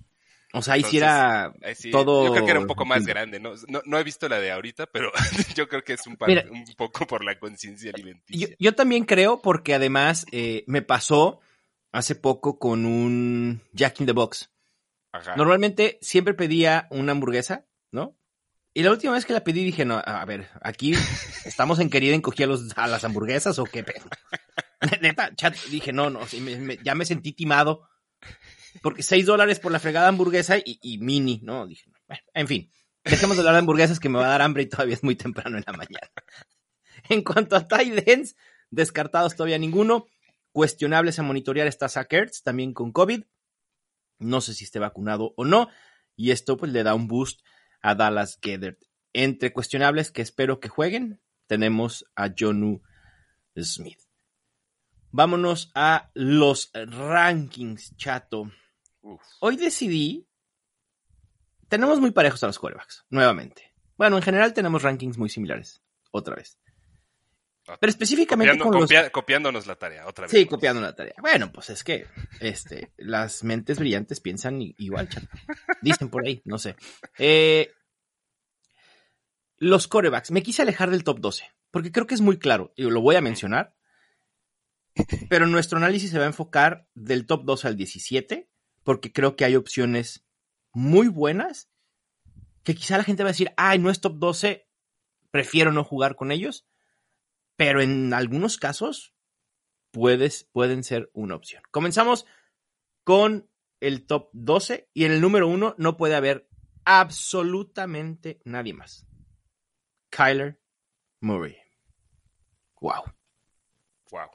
O 0.55 0.61
sea, 0.63 0.75
ahí 0.75 0.83
sí 0.85 0.99
era 0.99 1.47
Ahí 1.63 1.75
sí, 1.75 1.91
todo. 1.91 2.25
Yo 2.27 2.33
creo 2.33 2.45
que 2.45 2.51
era 2.51 2.61
un 2.61 2.67
poco 2.67 2.85
más 2.85 3.07
grande, 3.07 3.41
¿no? 3.41 3.55
No, 3.69 3.81
no 3.87 3.99
he 3.99 4.05
visto 4.05 4.29
la 4.29 4.39
de 4.39 4.53
ahorita, 4.53 4.87
pero 4.87 5.11
yo 5.57 5.69
creo 5.69 5.83
que 5.83 5.95
es 5.95 6.07
un, 6.07 6.17
par- 6.17 6.29
Mira. 6.29 6.45
un 6.51 6.65
poco 6.77 7.07
por 7.07 7.25
la 7.25 7.39
conciencia 7.39 7.91
Yo, 7.91 7.95
alimenticia. 7.95 8.55
yo 8.59 8.75
también 8.75 9.05
creo, 9.05 9.41
porque 9.41 9.75
además 9.75 10.27
eh, 10.31 10.65
me 10.67 10.83
pasó 10.83 11.41
hace 11.91 12.15
poco 12.15 12.59
con 12.59 12.85
un 12.87 13.63
Jack 13.73 14.01
in 14.01 14.07
the 14.07 14.13
Box. 14.13 14.51
Ajá. 15.13 15.37
Normalmente 15.37 15.99
siempre 16.03 16.35
pedía 16.35 16.87
una 16.91 17.13
hamburguesa, 17.13 17.67
¿no? 17.91 18.17
Y 18.75 18.83
la 18.83 18.91
última 18.91 19.13
vez 19.13 19.27
que 19.27 19.35
la 19.35 19.45
pedí 19.45 19.63
dije, 19.65 19.85
no, 19.85 20.03
a 20.05 20.25
ver, 20.25 20.49
aquí 20.63 20.93
estamos 21.45 21.79
en 21.79 21.91
querida 21.91 22.15
encogía 22.15 22.47
los, 22.47 22.77
a 22.77 22.87
las 22.87 23.05
hamburguesas 23.05 23.59
o 23.59 23.65
qué 23.65 23.85
pedo. 23.85 24.05
Neta, 25.01 25.35
chat, 25.35 25.55
dije, 25.71 25.93
no, 25.93 26.11
no, 26.11 26.27
sí, 26.27 26.41
me- 26.41 26.57
me- 26.57 26.79
ya 26.83 26.95
me 26.95 27.05
sentí 27.05 27.33
timado. 27.33 27.89
Porque 28.81 29.03
6 29.03 29.27
dólares 29.27 29.61
por 29.61 29.73
la 29.73 29.79
fregada 29.79 30.09
hamburguesa 30.09 30.57
y, 30.65 30.99
mini, 30.99 31.41
¿no? 31.43 31.67
Dije, 31.67 31.85
no, 31.91 31.99
bueno, 32.07 32.23
en 32.35 32.49
fin, 32.49 32.73
dejemos 33.05 33.37
de 33.37 33.41
hablar 33.41 33.55
de 33.55 33.61
hamburguesas 33.61 34.01
que 34.01 34.09
me 34.09 34.19
va 34.19 34.27
a 34.27 34.31
dar 34.31 34.43
hambre 34.43 34.63
y 34.63 34.69
todavía 34.69 34.95
es 34.95 35.03
muy 35.03 35.17
temprano 35.17 35.59
en 35.59 35.65
la 35.67 35.73
mañana. 35.73 36.11
En 37.09 37.23
cuanto 37.23 37.57
a 37.57 37.67
tight 37.67 37.95
descartados 38.71 39.37
todavía 39.37 39.59
ninguno. 39.59 40.07
Cuestionables 40.53 41.19
a 41.19 41.23
monitorear 41.23 41.67
está 41.67 41.89
Zach 41.89 42.13
también 42.45 42.75
con 42.75 42.93
COVID. 42.93 43.25
No 44.19 44.41
sé 44.41 44.55
si 44.55 44.65
esté 44.65 44.79
vacunado 44.79 45.33
o 45.37 45.45
no. 45.45 45.69
Y 46.17 46.31
esto 46.31 46.57
pues 46.57 46.73
le 46.73 46.83
da 46.83 46.95
un 46.95 47.09
boost 47.09 47.41
a 47.81 47.95
Dallas 47.95 48.39
Gedert. 48.43 48.79
Entre 49.13 49.53
cuestionables 49.53 50.11
que 50.11 50.23
espero 50.23 50.61
que 50.61 50.69
jueguen, 50.69 51.21
tenemos 51.47 52.05
a 52.17 52.31
Jonu 52.37 52.83
Smith. 53.57 54.01
Vámonos 55.11 55.71
a 55.75 56.11
los 56.15 56.71
rankings, 56.73 57.97
chato. 57.97 58.51
Uf. 59.03 59.21
Hoy 59.41 59.57
decidí. 59.57 60.27
Tenemos 61.69 62.01
muy 62.01 62.11
parejos 62.11 62.43
a 62.43 62.47
los 62.49 62.59
quarterbacks, 62.59 63.05
nuevamente. 63.11 63.73
Bueno, 63.97 64.17
en 64.17 64.23
general 64.23 64.53
tenemos 64.53 64.83
rankings 64.83 65.17
muy 65.17 65.29
similares, 65.29 65.83
otra 66.11 66.35
vez. 66.37 66.59
Pero 67.79 67.91
específicamente 67.91 68.59
Copiando- 68.59 68.87
con 68.89 69.03
los... 69.03 69.11
copiándonos 69.11 69.67
la 69.67 69.77
tarea, 69.77 70.07
otra 70.07 70.23
vez. 70.25 70.33
Sí, 70.33 70.47
copiando 70.47 70.83
la 70.83 70.95
tarea. 70.95 71.15
Bueno, 71.21 71.53
pues 71.53 71.71
es 71.71 71.85
que 71.85 72.07
este, 72.41 72.93
las 72.99 73.45
mentes 73.45 73.79
brillantes 73.79 74.21
piensan 74.21 74.61
igual, 74.61 75.09
chato. 75.09 75.29
Dicen 75.81 76.11
por 76.11 76.27
ahí, 76.27 76.43
no 76.45 76.59
sé. 76.59 76.77
Eh, 77.19 77.71
los 79.57 79.87
corebacks. 79.87 80.31
Me 80.33 80.43
quise 80.43 80.63
alejar 80.63 80.91
del 80.91 81.05
top 81.05 81.21
12, 81.21 81.45
porque 81.71 81.93
creo 81.93 82.07
que 82.07 82.15
es 82.15 82.21
muy 82.21 82.39
claro, 82.39 82.73
y 82.77 82.83
lo 82.83 83.01
voy 83.01 83.15
a 83.17 83.21
mencionar, 83.21 83.75
pero 85.31 85.47
nuestro 85.47 85.79
análisis 85.79 86.11
se 86.11 86.19
va 86.19 86.25
a 86.25 86.29
enfocar 86.29 86.89
del 86.95 87.27
top 87.27 87.45
12 87.45 87.69
al 87.69 87.77
17, 87.77 88.51
porque 88.85 89.13
creo 89.13 89.37
que 89.37 89.45
hay 89.45 89.57
opciones 89.57 90.25
muy 90.73 91.09
buenas, 91.09 91.71
que 92.63 92.75
quizá 92.75 92.97
la 92.97 93.05
gente 93.05 93.23
va 93.23 93.31
a 93.31 93.33
decir, 93.33 93.53
ay, 93.57 93.79
no 93.79 93.91
es 93.91 94.01
top 94.01 94.19
12, 94.19 94.69
prefiero 95.31 95.73
no 95.73 95.85
jugar 95.85 96.17
con 96.17 96.31
ellos, 96.31 96.67
pero 97.57 97.81
en 97.83 98.13
algunos 98.15 98.57
casos 98.57 99.15
puedes, 99.91 100.45
pueden 100.53 100.85
ser 100.85 101.11
una 101.13 101.35
opción. 101.35 101.63
Comenzamos 101.71 102.27
con 103.05 103.49
el 103.81 104.07
top 104.07 104.31
12 104.33 104.89
y 104.95 105.05
en 105.05 105.13
el 105.13 105.21
número 105.21 105.49
1 105.49 105.75
no 105.77 105.97
puede 105.97 106.15
haber 106.15 106.49
absolutamente 106.85 108.41
nadie 108.45 108.75
más. 108.75 109.07
Kyler 110.11 110.61
Murray. 111.21 111.57
Wow, 112.81 113.05
Wow. 114.11 114.29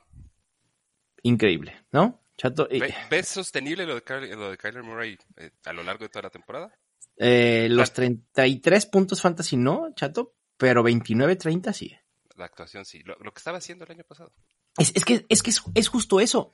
increíble, 1.21 1.85
¿no? 1.91 2.21
Chato, 2.37 2.67
y- 2.69 2.81
¿Ves 3.09 3.27
sostenible 3.27 3.85
lo 3.85 3.95
de, 3.95 4.03
Kyler, 4.03 4.37
lo 4.37 4.51
de 4.51 4.57
Kyler 4.57 4.83
Murray 4.83 5.17
eh, 5.37 5.51
a 5.65 5.73
lo 5.73 5.83
largo 5.83 6.03
de 6.05 6.09
toda 6.09 6.23
la 6.23 6.29
temporada? 6.29 6.71
eh, 7.17 7.67
los 7.71 7.93
33 7.93 8.85
puntos 8.85 9.21
fantasy 9.21 9.57
no, 9.57 9.91
chato, 9.95 10.35
pero 10.55 10.83
29-30 10.83 11.73
sí. 11.73 11.95
La 12.35 12.45
actuación 12.45 12.85
sí. 12.85 13.01
Lo, 13.03 13.15
lo 13.19 13.33
que 13.33 13.39
estaba 13.39 13.57
haciendo 13.57 13.85
el 13.85 13.91
año 13.91 14.03
pasado. 14.03 14.31
Es, 14.77 14.91
es 14.95 15.03
que, 15.03 15.25
es, 15.29 15.41
que 15.41 15.49
es, 15.49 15.63
es 15.73 15.87
justo 15.87 16.19
eso. 16.19 16.53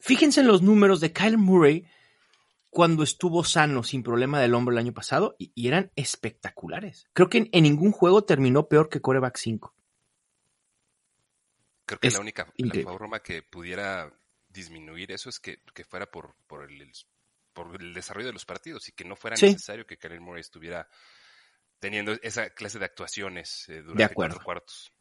Fíjense 0.00 0.40
en 0.40 0.46
los 0.46 0.62
números 0.62 1.00
de 1.00 1.12
Kyler 1.12 1.36
Murray 1.38 1.86
cuando 2.70 3.02
estuvo 3.02 3.44
sano, 3.44 3.82
sin 3.82 4.02
problema 4.02 4.40
del 4.40 4.54
hombro 4.54 4.72
el 4.72 4.78
año 4.78 4.94
pasado, 4.94 5.36
y, 5.38 5.52
y 5.54 5.68
eran 5.68 5.92
espectaculares. 5.96 7.06
Creo 7.12 7.28
que 7.28 7.38
en, 7.38 7.48
en 7.52 7.62
ningún 7.64 7.92
juego 7.92 8.24
terminó 8.24 8.68
peor 8.68 8.88
que 8.88 9.00
Coreback 9.02 9.36
5. 9.36 9.74
Creo 11.86 12.00
que 12.00 12.08
Es 12.08 12.14
la 12.14 12.20
única 12.20 12.52
la 12.56 12.82
forma 12.82 13.20
que 13.20 13.42
pudiera 13.42 14.10
disminuir 14.54 15.12
eso 15.12 15.28
es 15.28 15.38
que, 15.40 15.60
que 15.74 15.84
fuera 15.84 16.10
por, 16.10 16.34
por, 16.46 16.70
el, 16.70 16.90
por 17.52 17.78
el 17.80 17.92
desarrollo 17.92 18.28
de 18.28 18.32
los 18.32 18.46
partidos 18.46 18.88
y 18.88 18.92
que 18.92 19.04
no 19.04 19.16
fuera 19.16 19.36
Sí. 19.36 19.46
necesario 19.46 19.86
que 19.86 19.98
Kyler 19.98 20.20
Murray 20.20 20.40
estuviera 20.40 20.88
teniendo 21.78 22.12
esa 22.22 22.48
clase 22.50 22.78
de 22.78 22.86
actuaciones 22.86 23.68
eh, 23.68 23.82
durante 23.82 24.04
acuerdo. 24.04 24.36
cuatro 24.36 24.44
cuartos. 24.44 24.92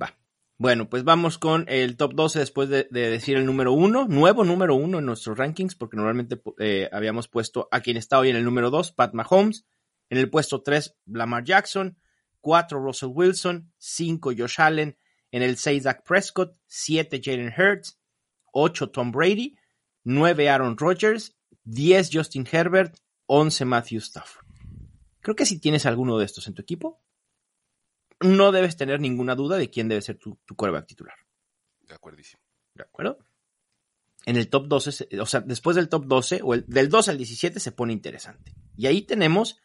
Va. 0.00 0.16
Bueno, 0.56 0.88
pues 0.88 1.04
vamos 1.04 1.38
con 1.38 1.64
el 1.68 1.96
top 1.96 2.14
12 2.14 2.38
después 2.38 2.68
de, 2.68 2.86
de 2.90 3.10
decir 3.10 3.36
el 3.36 3.46
número 3.46 3.72
1, 3.72 4.08
nuevo 4.08 4.44
número 4.44 4.74
1 4.74 4.98
en 4.98 5.06
nuestros 5.06 5.36
rankings, 5.38 5.74
porque 5.74 5.96
normalmente 5.96 6.40
eh, 6.58 6.88
habíamos 6.92 7.28
puesto 7.28 7.68
a 7.70 7.80
quien 7.80 7.96
está 7.96 8.18
hoy 8.18 8.28
en 8.30 8.36
el 8.36 8.44
número 8.44 8.70
2, 8.70 8.92
Pat 8.92 9.14
Mahomes, 9.14 9.64
en 10.10 10.18
el 10.18 10.28
puesto 10.30 10.62
3, 10.62 10.96
Lamar 11.06 11.44
Jackson, 11.44 11.98
4, 12.40 12.78
Russell 12.78 13.10
Wilson, 13.12 13.72
5, 13.78 14.32
Josh 14.36 14.60
Allen, 14.60 14.98
en 15.30 15.42
el 15.42 15.56
6, 15.56 15.84
Dak 15.84 16.02
Prescott, 16.04 16.54
7, 16.66 17.20
Jalen 17.22 17.54
Hurts, 17.56 17.98
8, 18.52 18.90
Tom 18.90 19.12
Brady, 19.12 19.56
9, 20.04 20.48
Aaron 20.48 20.76
Rodgers, 20.78 21.36
10, 21.64 22.10
Justin 22.12 22.46
Herbert, 22.50 22.96
11, 23.26 23.64
Matthew 23.64 23.98
Stafford. 24.00 24.46
Creo 25.20 25.36
que 25.36 25.46
si 25.46 25.58
tienes 25.60 25.86
alguno 25.86 26.18
de 26.18 26.24
estos 26.24 26.46
en 26.46 26.54
tu 26.54 26.62
equipo, 26.62 27.02
no 28.20 28.52
debes 28.52 28.76
tener 28.76 29.00
ninguna 29.00 29.34
duda 29.34 29.56
de 29.56 29.70
quién 29.70 29.88
debe 29.88 30.02
ser 30.02 30.18
tu, 30.18 30.38
tu 30.44 30.54
quarterback 30.56 30.86
titular. 30.86 31.14
De 31.86 31.94
acuerdísimo. 31.94 32.42
¿De 32.74 32.82
acuerdo? 32.82 33.18
En 34.26 34.36
el 34.36 34.48
top 34.48 34.66
12, 34.68 34.92
se- 34.92 35.20
o 35.20 35.26
sea, 35.26 35.40
después 35.40 35.76
del 35.76 35.88
top 35.88 36.04
12, 36.06 36.40
o 36.42 36.54
el, 36.54 36.64
del 36.66 36.88
12 36.88 37.10
al 37.12 37.16
17 37.18 37.58
se 37.60 37.72
pone 37.72 37.92
interesante. 37.92 38.54
Y 38.76 38.86
ahí 38.86 39.02
tenemos 39.02 39.58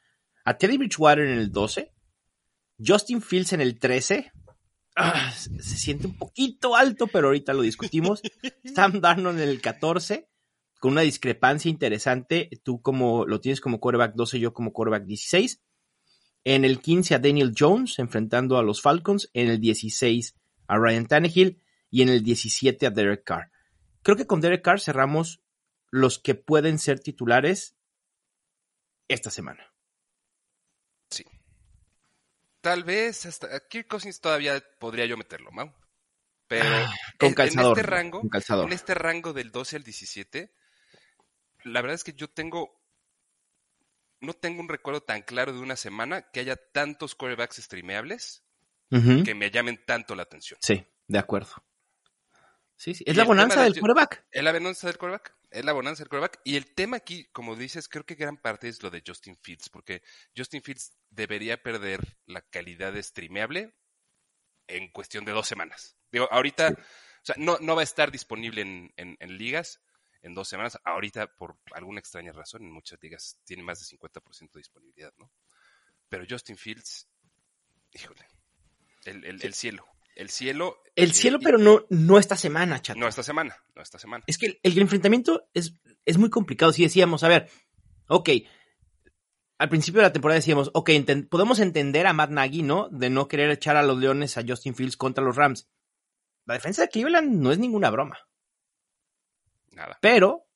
a 0.45 0.57
Teddy 0.57 0.77
Bridgewater 0.77 1.25
en 1.25 1.37
el 1.39 1.51
12, 1.51 1.93
Justin 2.85 3.21
Fields 3.21 3.53
en 3.53 3.61
el 3.61 3.79
13. 3.79 4.31
Ah, 4.95 5.31
se 5.33 5.77
siente 5.77 6.07
un 6.07 6.17
poquito 6.17 6.75
alto, 6.75 7.07
pero 7.07 7.27
ahorita 7.27 7.53
lo 7.53 7.63
discutimos. 7.63 8.21
Sam 8.75 9.01
Darnold 9.01 9.41
en 9.41 9.49
el 9.49 9.61
14, 9.61 10.29
con 10.79 10.93
una 10.93 11.01
discrepancia 11.01 11.69
interesante. 11.69 12.49
Tú 12.63 12.81
como 12.81 13.25
lo 13.25 13.41
tienes 13.41 13.59
como 13.59 13.79
quarterback 13.79 14.15
12, 14.15 14.39
yo 14.39 14.53
como 14.53 14.71
quarterback 14.71 15.05
16. 15.05 15.61
En 16.45 16.63
el 16.63 16.79
15 16.79 17.15
a 17.15 17.19
Daniel 17.19 17.53
Jones 17.57 17.99
enfrentando 17.99 18.57
a 18.57 18.63
los 18.63 18.81
Falcons. 18.81 19.29
En 19.33 19.49
el 19.49 19.59
16 19.59 20.35
a 20.67 20.77
Ryan 20.77 21.07
Tannehill. 21.07 21.61
Y 21.89 22.01
en 22.01 22.09
el 22.09 22.23
17 22.23 22.85
a 22.85 22.89
Derek 22.89 23.23
Carr. 23.23 23.51
Creo 24.01 24.15
que 24.15 24.27
con 24.27 24.41
Derek 24.41 24.63
Carr 24.63 24.79
cerramos 24.79 25.41
los 25.91 26.19
que 26.19 26.35
pueden 26.35 26.77
ser 26.79 26.99
titulares 26.99 27.75
esta 29.07 29.29
semana. 29.29 29.74
Tal 32.65 32.83
vez 32.83 33.27
hasta 33.27 33.59
Kirk 33.67 33.87
Cousins 33.87 34.19
todavía 34.19 34.59
podría 34.79 35.05
yo 35.05 35.17
meterlo, 35.17 35.51
Mau. 35.51 35.71
Pero 36.47 36.65
Ah, 36.67 36.91
Con 37.19 37.27
en- 37.29 37.33
calzador. 37.35 37.77
en 37.77 37.79
este 37.85 37.91
rango, 37.91 38.19
Con 38.21 38.29
calzador. 38.29 38.65
en 38.65 38.73
este 38.73 38.93
rango 38.95 39.33
del 39.33 39.51
12 39.51 39.75
al 39.75 39.83
17, 39.83 40.51
la 41.63 41.81
verdad 41.81 41.93
es 41.93 42.03
que 42.03 42.13
yo 42.13 42.27
tengo 42.27 42.81
no 44.19 44.33
tengo 44.33 44.61
un 44.61 44.67
recuerdo 44.69 45.01
tan 45.01 45.21
claro 45.21 45.53
de 45.53 45.59
una 45.59 45.75
semana 45.75 46.23
que 46.31 46.39
haya 46.39 46.55
tantos 46.55 47.13
quarterbacks 47.13 47.57
streameables 47.57 48.43
que 48.89 49.35
me 49.35 49.51
llamen 49.51 49.83
tanto 49.85 50.15
la 50.15 50.23
atención. 50.23 50.57
Sí, 50.63 50.83
de 51.07 51.19
acuerdo. 51.19 51.51
Sí, 52.77 52.93
sí. 52.93 53.03
Es 53.07 53.15
la 53.15 53.23
bonanza 53.23 53.59
de- 53.63 53.71
del 53.71 53.79
quarterback. 53.79 54.25
Es 54.31 54.43
la 54.43 54.51
bonanza 54.51 54.87
del 54.87 54.97
quarterback. 54.97 55.35
Es 55.49 55.63
la 55.63 55.71
bonanza 55.73 56.03
del 56.03 56.09
quarterback. 56.09 56.41
Y 56.43 56.57
el 56.57 56.73
tema 56.73 56.97
aquí, 56.97 57.25
como 57.31 57.55
dices, 57.55 57.87
creo 57.87 58.05
que 58.05 58.15
gran 58.15 58.37
parte 58.37 58.67
es 58.67 58.83
lo 58.83 58.89
de 58.89 59.01
Justin 59.05 59.37
Fields, 59.41 59.69
porque 59.69 60.01
Justin 60.35 60.61
Fields 60.61 60.93
debería 61.09 61.61
perder 61.63 62.17
la 62.25 62.41
calidad 62.41 62.91
de 62.91 63.01
streameable 63.01 63.73
en 64.67 64.91
cuestión 64.91 65.23
de 65.23 65.31
dos 65.31 65.47
semanas. 65.47 65.95
Digo, 66.11 66.27
ahorita, 66.31 66.69
Sí. 66.69 66.75
o 66.75 67.25
sea, 67.25 67.35
no, 67.37 67.57
no 67.61 67.75
va 67.75 67.81
a 67.81 67.83
estar 67.85 68.11
disponible 68.11 68.61
en, 68.61 68.93
en- 68.97 69.15
en 69.19 69.37
ligas 69.37 69.79
en 70.21 70.33
dos 70.33 70.49
semanas. 70.49 70.77
Ahorita, 70.83 71.27
por 71.35 71.57
alguna 71.73 71.99
extraña 71.99 72.33
razón, 72.33 72.63
en 72.63 72.71
muchas 72.71 73.01
ligas 73.01 73.39
tiene 73.45 73.63
más 73.63 73.79
de 73.79 73.85
50% 73.85 74.57
de 74.57 74.59
disponibilidad, 74.61 75.13
¿no? 75.17 75.31
Pero 76.09 76.25
Justin 76.29 76.57
Fields, 76.57 77.07
híjole, 77.93 78.27
el, 79.05 79.23
el- 79.23 79.41
el 79.45 79.53
cielo. 79.53 79.87
El 80.15 80.29
cielo. 80.29 80.81
El 80.95 81.11
eh, 81.11 81.13
cielo, 81.13 81.37
y- 81.41 81.43
pero 81.43 81.57
no, 81.57 81.85
no 81.89 82.17
esta 82.17 82.35
semana, 82.37 82.81
chato. 82.81 82.99
No 82.99 83.07
esta 83.07 83.21
semana, 83.23 83.55
no 83.75 83.81
esta 83.81 83.99
semana. 83.99 84.23
Es 84.27 84.37
que 84.37 84.45
el, 84.47 84.59
el 84.63 84.77
enfrentamiento 84.79 85.47
es, 85.53 85.75
es 86.05 86.17
muy 86.17 86.29
complicado. 86.29 86.71
Si 86.71 86.83
decíamos, 86.83 87.23
a 87.23 87.27
ver, 87.27 87.49
ok, 88.07 88.29
al 89.57 89.69
principio 89.69 89.99
de 90.01 90.07
la 90.07 90.13
temporada 90.13 90.39
decíamos, 90.39 90.71
ok, 90.73 90.89
enten- 90.89 91.27
podemos 91.29 91.59
entender 91.59 92.07
a 92.07 92.13
Matt 92.13 92.31
Nagy, 92.31 92.63
¿no? 92.63 92.89
De 92.89 93.09
no 93.09 93.27
querer 93.27 93.51
echar 93.51 93.75
a 93.77 93.83
los 93.83 93.97
Leones 93.97 94.37
a 94.37 94.43
Justin 94.47 94.73
Fields 94.75 94.97
contra 94.97 95.23
los 95.23 95.35
Rams. 95.35 95.69
La 96.45 96.53
defensa 96.55 96.83
de 96.83 96.89
Cleveland 96.89 97.33
no 97.41 97.51
es 97.51 97.59
ninguna 97.59 97.89
broma. 97.89 98.17
Nada. 99.71 99.97
Pero, 100.01 100.47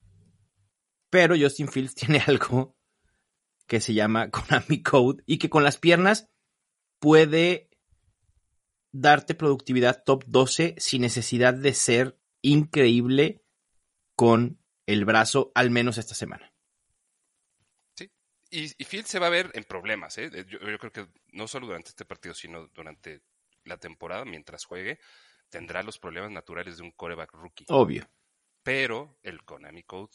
pero 1.10 1.36
Justin 1.38 1.68
Fields 1.68 1.96
tiene 1.96 2.24
algo 2.26 2.78
que 3.68 3.82
se 3.82 3.94
llama 3.94 4.30
Konami 4.32 4.82
Code 4.82 5.24
y 5.26 5.38
que 5.38 5.50
con 5.50 5.64
las 5.64 5.78
piernas 5.78 6.30
puede 7.00 7.69
darte 8.92 9.36
productividad 9.36 10.04
top 10.04 10.24
12 10.28 10.76
sin 10.78 11.02
necesidad 11.02 11.54
de 11.54 11.74
ser 11.74 12.20
increíble 12.42 13.44
con 14.16 14.60
el 14.86 15.06
brazo, 15.06 15.52
al 15.56 15.70
menos 15.70 15.98
esta 15.98 16.16
semana. 16.16 16.52
Y, 18.52 18.64
y 18.82 18.84
Fields 18.84 19.10
se 19.10 19.20
va 19.20 19.28
a 19.28 19.32
ver 19.32 19.52
en 19.54 19.64
problemas, 19.64 20.18
¿eh? 20.18 20.32
Yo, 20.48 20.58
yo 20.60 20.80
creo 20.80 20.92
que 20.92 21.08
no 21.34 21.48
solo 21.48 21.68
durante 21.68 21.90
este 21.90 22.04
partido, 22.04 22.34
sino 22.34 22.68
durante 22.70 23.22
la 23.64 23.78
temporada, 23.78 24.26
mientras 24.26 24.66
juegue, 24.66 25.00
tendrá 25.50 25.84
los 25.84 26.00
problemas 26.00 26.32
naturales 26.32 26.78
de 26.78 26.84
un 26.84 26.92
coreback 26.92 27.32
rookie. 27.34 27.66
Obvio. 27.70 28.10
Pero 28.64 29.20
el 29.22 29.44
Konami 29.44 29.84
Code, 29.84 30.14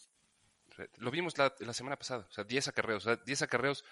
lo 0.97 1.13
vimos 1.13 1.39
la, 1.39 1.55
la 1.61 1.73
semana 1.73 1.97
pasada, 1.97 2.27
o 2.29 2.33
sea, 2.33 2.43
10 2.43 2.67
acarreos, 2.67 3.07
o 3.07 3.15
sea, 3.15 3.23
10 3.25 3.43
acarreos, 3.43 3.85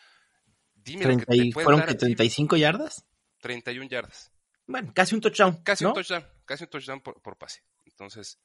dime 0.75 1.05
lo 1.05 1.17
que 1.19 1.27
30 1.27 1.33
te 1.33 1.37
y- 1.49 1.53
¿Fueron 1.53 1.77
dar 1.79 1.87
que 1.87 1.93
a 1.93 1.97
ti, 1.97 2.07
35 2.07 2.57
yardas? 2.57 3.07
31 3.41 3.89
yardas. 3.89 4.32
Bueno, 4.73 4.93
casi 4.95 5.15
un 5.15 5.21
touchdown. 5.21 5.63
Casi 5.63 5.85
¿no? 5.85 5.91
un 5.91 5.95
touchdown, 5.95 6.27
casi 6.45 6.65
un 6.65 6.71
touchdown 6.71 7.01
por, 7.01 7.23
por 7.23 7.37
pase. 7.39 7.63
Entonces, 7.87 8.39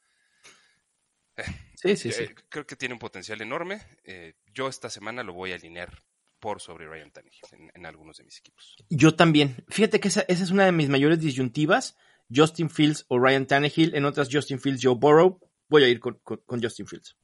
Sí, 1.76 1.96
sí, 1.96 2.12
sí. 2.12 2.24
eh, 2.24 2.36
creo 2.50 2.66
que 2.66 2.76
tiene 2.76 2.94
un 2.94 3.00
potencial 3.00 3.40
enorme. 3.42 3.82
Eh, 4.04 4.34
yo 4.54 4.68
esta 4.68 4.90
semana 4.90 5.22
lo 5.24 5.34
voy 5.34 5.52
a 5.52 5.56
alinear 5.56 6.04
por 6.40 6.60
sobre 6.62 6.88
Ryan 6.88 7.12
Tannehill 7.12 7.42
en, 7.52 7.72
en 7.76 7.86
algunos 7.86 8.18
de 8.18 8.24
mis 8.24 8.38
equipos. 8.40 8.76
Yo 8.90 9.16
también. 9.16 9.64
Fíjate 9.70 10.00
que 10.00 10.08
esa, 10.08 10.22
esa 10.28 10.44
es 10.44 10.50
una 10.52 10.66
de 10.66 10.72
mis 10.72 10.90
mayores 10.90 11.20
disyuntivas. 11.20 11.96
Justin 12.36 12.70
Fields 12.72 13.06
o 13.08 13.20
Ryan 13.20 13.46
Tannehill. 13.46 13.94
En 13.96 14.06
otras, 14.06 14.30
Justin 14.32 14.60
Fields, 14.60 14.82
Joe 14.84 14.96
Burrow. 14.96 15.40
Voy 15.70 15.84
a 15.84 15.88
ir 15.90 16.00
con, 16.00 16.16
con- 16.24 16.42
con 16.46 16.62
Justin 16.62 16.88
Fields. 16.88 17.16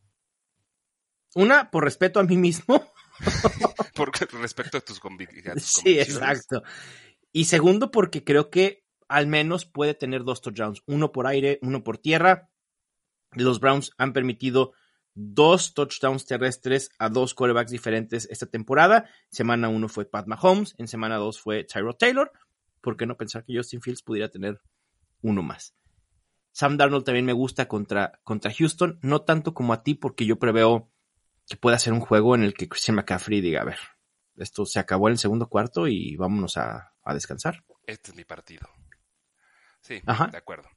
Una, 1.36 1.72
por 1.72 1.84
respeto 1.84 2.20
a 2.20 2.24
mí 2.24 2.38
mismo. 2.38 2.88
Por 3.96 4.12
respecto 4.42 4.78
a 4.78 4.82
tus, 4.82 5.00
convic- 5.00 5.48
a 5.50 5.54
tus 5.54 5.64
Sí, 5.66 5.82
convicciones. 5.84 6.10
exacto. 6.10 6.64
Y 7.32 7.46
segundo, 7.46 7.92
porque 7.92 8.24
creo 8.24 8.50
que 8.50 8.83
al 9.14 9.28
menos 9.28 9.66
puede 9.66 9.94
tener 9.94 10.24
dos 10.24 10.42
touchdowns, 10.42 10.82
uno 10.88 11.12
por 11.12 11.28
aire, 11.28 11.60
uno 11.62 11.84
por 11.84 12.00
tierra. 12.00 12.50
Los 13.34 13.60
Browns 13.60 13.92
han 14.00 14.12
permitido 14.12 14.74
dos 15.14 15.76
touchdowns 15.76 16.26
terrestres 16.26 16.90
a 16.98 17.10
dos 17.10 17.36
quarterbacks 17.36 17.70
diferentes 17.70 18.28
esta 18.32 18.48
temporada. 18.48 19.08
Semana 19.30 19.70
uno 19.70 19.88
fue 19.88 20.06
Pat 20.06 20.26
Mahomes, 20.26 20.74
en 20.80 20.88
semana 20.88 21.18
dos 21.18 21.40
fue 21.40 21.64
Tyrod 21.64 21.96
Taylor. 21.96 22.32
¿Por 22.82 22.98
qué 22.98 23.06
no 23.06 23.16
pensar 23.16 23.46
que 23.46 23.56
Justin 23.56 23.82
Fields 23.84 24.02
pudiera 24.02 24.30
tener 24.30 24.60
uno 25.22 25.44
más? 25.44 25.76
Sam 26.52 26.78
Darnold 26.78 27.06
también 27.06 27.26
me 27.26 27.34
gusta 27.34 27.68
contra, 27.68 28.20
contra 28.24 28.52
Houston, 28.52 28.98
no 29.04 29.22
tanto 29.22 29.54
como 29.54 29.74
a 29.74 29.84
ti, 29.84 29.94
porque 29.94 30.26
yo 30.26 30.40
preveo 30.40 30.92
que 31.48 31.56
pueda 31.56 31.78
ser 31.78 31.94
un 31.94 32.00
juego 32.00 32.34
en 32.34 32.42
el 32.42 32.56
que 32.56 32.68
Christian 32.68 32.96
McCaffrey 32.96 33.42
diga, 33.42 33.62
a 33.62 33.66
ver, 33.66 33.80
esto 34.38 34.66
se 34.66 34.80
acabó 34.80 35.08
en 35.08 35.14
el 35.14 35.20
segundo 35.20 35.50
cuarto 35.50 35.88
y 35.88 36.16
vámonos 36.16 36.58
a, 36.58 36.94
a 37.04 37.14
descansar. 37.14 37.64
Este 37.86 38.10
es 38.10 38.18
mi 38.18 38.26
partido. 38.26 38.68
Sí, 39.84 40.02
de 40.32 40.38
acuerdo. 40.38 40.70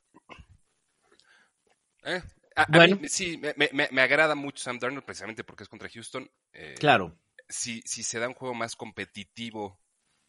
Eh, 2.02 2.22
bueno. 2.68 3.00
sí, 3.08 3.40
me, 3.56 4.00
agrada 4.00 4.34
mucho 4.34 4.62
Sam 4.62 4.78
Darnold 4.78 5.04
precisamente 5.04 5.44
porque 5.44 5.62
es 5.62 5.68
contra 5.68 5.88
Houston. 5.88 6.28
Eh, 6.52 6.74
claro. 6.78 7.16
Si, 7.48 7.80
si 7.82 8.02
se 8.02 8.18
da 8.18 8.28
un 8.28 8.34
juego 8.34 8.54
más 8.54 8.74
competitivo 8.74 9.80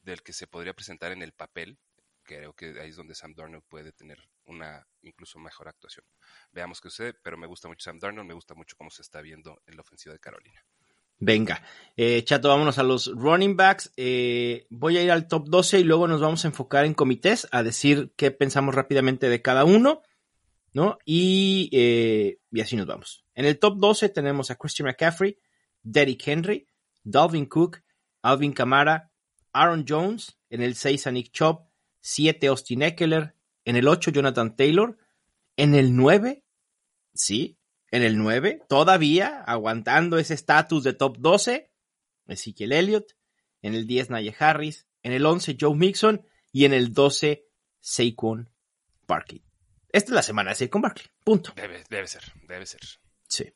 del 0.02 0.22
que 0.22 0.32
se 0.32 0.48
podría 0.48 0.76
presentar 0.76 1.12
en 1.12 1.24
el 1.24 1.34
papel, 1.34 1.80
creo 2.24 2.54
que 2.54 2.80
ahí 2.80 2.90
es 2.90 2.96
donde 2.96 3.16
Sam 3.16 3.34
Darnold 3.34 3.64
puede 3.68 3.92
tener 3.94 4.20
una 4.46 4.88
incluso 5.02 5.40
mejor 5.40 5.68
actuación. 5.68 6.06
Veamos 6.52 6.80
qué 6.80 6.90
sucede, 6.90 7.14
pero 7.14 7.38
me 7.38 7.48
gusta 7.48 7.68
mucho 7.68 7.84
Sam 7.84 8.00
Darnold, 8.00 8.28
me 8.28 8.34
gusta 8.36 8.54
mucho 8.54 8.76
cómo 8.78 8.92
se 8.92 9.02
está 9.02 9.22
viendo 9.22 9.62
en 9.66 9.76
la 9.76 9.82
ofensiva 9.82 10.14
de 10.14 10.20
Carolina. 10.20 10.64
Venga, 11.20 11.64
eh, 11.96 12.24
Chato, 12.24 12.50
vámonos 12.50 12.78
a 12.78 12.84
los 12.84 13.08
running 13.08 13.56
backs. 13.58 13.92
Eh, 13.98 14.68
voy 14.70 14.98
a 14.98 15.04
ir 15.04 15.12
al 15.12 15.28
top 15.28 15.50
12 15.50 15.80
y 15.80 15.84
luego 15.84 16.08
nos 16.08 16.22
vamos 16.22 16.46
a 16.46 16.48
enfocar 16.50 16.86
en 16.86 16.94
comités 16.94 17.48
a 17.52 17.64
decir 17.64 18.14
qué 18.16 18.30
pensamos 18.30 18.76
rápidamente 18.76 19.30
de 19.30 19.42
cada 19.42 19.66
uno, 19.66 20.04
¿no? 20.74 21.00
Y, 21.06 21.70
eh, 21.74 22.40
y 22.52 22.62
así 22.62 22.76
nos 22.76 22.86
vamos. 22.86 23.26
En 23.34 23.46
el 23.46 23.58
top 23.58 23.78
12 23.80 24.10
tenemos 24.10 24.52
a 24.52 24.56
Christian 24.56 24.88
McCaffrey, 24.88 25.40
Derrick 25.82 26.28
Henry, 26.28 26.68
Dalvin 27.04 27.48
Cook, 27.48 27.82
Alvin 28.22 28.54
Kamara, 28.54 29.12
Aaron 29.54 29.86
Jones. 29.88 30.38
En 30.50 30.62
el 30.62 30.76
6 30.76 31.08
a 31.08 31.12
Nick 31.12 31.32
Chubb, 31.32 31.68
7 32.00 32.48
Austin 32.48 32.82
Eckler, 32.82 33.36
en 33.66 33.76
el 33.76 33.88
8 33.88 34.12
Jonathan 34.12 34.56
Taylor, 34.56 34.98
en 35.58 35.76
el 35.76 35.94
9, 35.94 36.46
sí, 37.14 37.57
en 37.92 38.04
el 38.04 38.18
9, 38.18 38.64
todavía 38.68 39.42
aguantando 39.44 40.18
ese 40.18 40.34
estatus 40.34 40.84
de 40.84 40.94
top 40.94 41.18
12, 41.20 41.72
Ezekiel 42.28 42.74
Elliott, 42.74 43.14
en 43.62 43.74
el 43.74 43.88
10 43.88 44.10
Naye 44.10 44.36
Harris, 44.38 44.88
en 45.04 45.14
el 45.14 45.26
11 45.26 45.58
Joe 45.60 45.76
Mixon 45.76 46.26
y 46.52 46.66
en 46.66 46.74
el 46.74 46.94
12 46.94 47.48
Saquon 47.80 48.50
Barkley. 49.08 49.44
Esta 49.90 50.12
es 50.12 50.16
la 50.16 50.24
semana 50.24 50.50
de 50.52 50.56
Saquon 50.56 50.82
Barkley, 50.82 51.08
punto. 51.24 51.54
Debe, 51.56 51.84
debe 51.90 52.08
ser, 52.08 52.24
debe 52.48 52.66
ser. 52.66 52.82
Sí. 53.28 53.54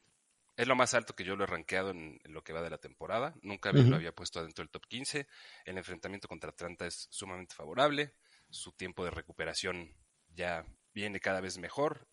Es 0.57 0.67
lo 0.67 0.75
más 0.75 0.93
alto 0.93 1.15
que 1.15 1.23
yo 1.23 1.35
lo 1.35 1.43
he 1.43 1.47
rankeado 1.47 1.91
en, 1.91 2.19
lo 2.25 2.43
que 2.43 2.53
va 2.53 2.61
de 2.61 2.69
la 2.69 2.77
temporada. 2.77 3.33
Nunca 3.41 3.71
lo 3.71 3.95
había 3.95 4.13
puesto 4.13 4.39
adentro 4.39 4.63
del 4.63 4.69
top 4.69 4.85
15. 4.85 5.27
El 5.65 5.77
enfrentamiento 5.77 6.27
contra 6.27 6.51
Atlanta 6.51 6.85
es 6.85 7.07
sumamente 7.09 7.55
favorable 7.55 8.13
su 8.51 8.73
tiempo 8.73 9.03
de 9.03 9.11
recuperación 9.11 9.95
ya 10.29 10.65
viene 10.93 11.19
cada 11.19 11.41
vez 11.41 11.57
mejor. 11.57 12.07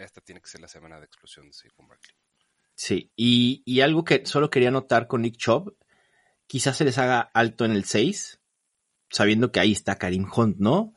Eh, 0.00 0.04
esta 0.04 0.20
tiene 0.20 0.40
que 0.40 0.48
ser 0.48 0.60
la 0.60 0.68
semana 0.68 0.98
de 0.98 1.06
explosión 1.06 1.46
de 1.46 1.52
Saquon 1.52 1.86
Barkley. 1.86 2.14
Sí, 2.74 3.12
y, 3.14 3.80
algo 3.80 4.04
que 4.04 4.24
solo 4.24 4.48
quería 4.48 4.70
notar 4.70 5.06
con 5.06 5.22
Nick 5.22 5.36
Chubb, 5.36 5.76
quizás 6.46 6.78
se 6.78 6.84
les 6.84 6.96
haga 6.96 7.20
alto 7.20 7.66
en 7.66 7.72
el 7.72 7.84
6, 7.84 8.40
sabiendo 9.10 9.52
que 9.52 9.60
ahí 9.60 9.72
está 9.72 9.96
Karim 9.96 10.26
Hunt, 10.34 10.56
¿no? 10.58 10.94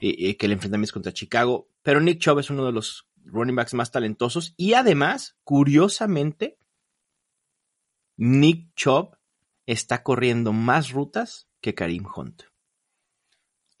y, 0.00 0.34
que 0.34 0.46
el 0.46 0.52
enfrentamiento 0.52 0.88
es 0.90 0.92
contra 0.92 1.12
Chicago, 1.12 1.68
pero 1.82 2.00
Nick 2.00 2.18
Chubb 2.18 2.40
es 2.40 2.50
uno 2.50 2.66
de 2.66 2.72
los 2.72 3.08
running 3.24 3.54
backs 3.54 3.74
más 3.74 3.92
talentosos 3.92 4.54
y 4.56 4.74
además, 4.74 5.36
curiosamente, 5.44 6.58
Nick 8.16 8.74
Chubb 8.74 9.16
está 9.66 10.02
corriendo 10.02 10.52
más 10.52 10.90
rutas 10.90 11.48
que 11.60 11.74
Karim 11.74 12.06
Hunt. 12.14 12.42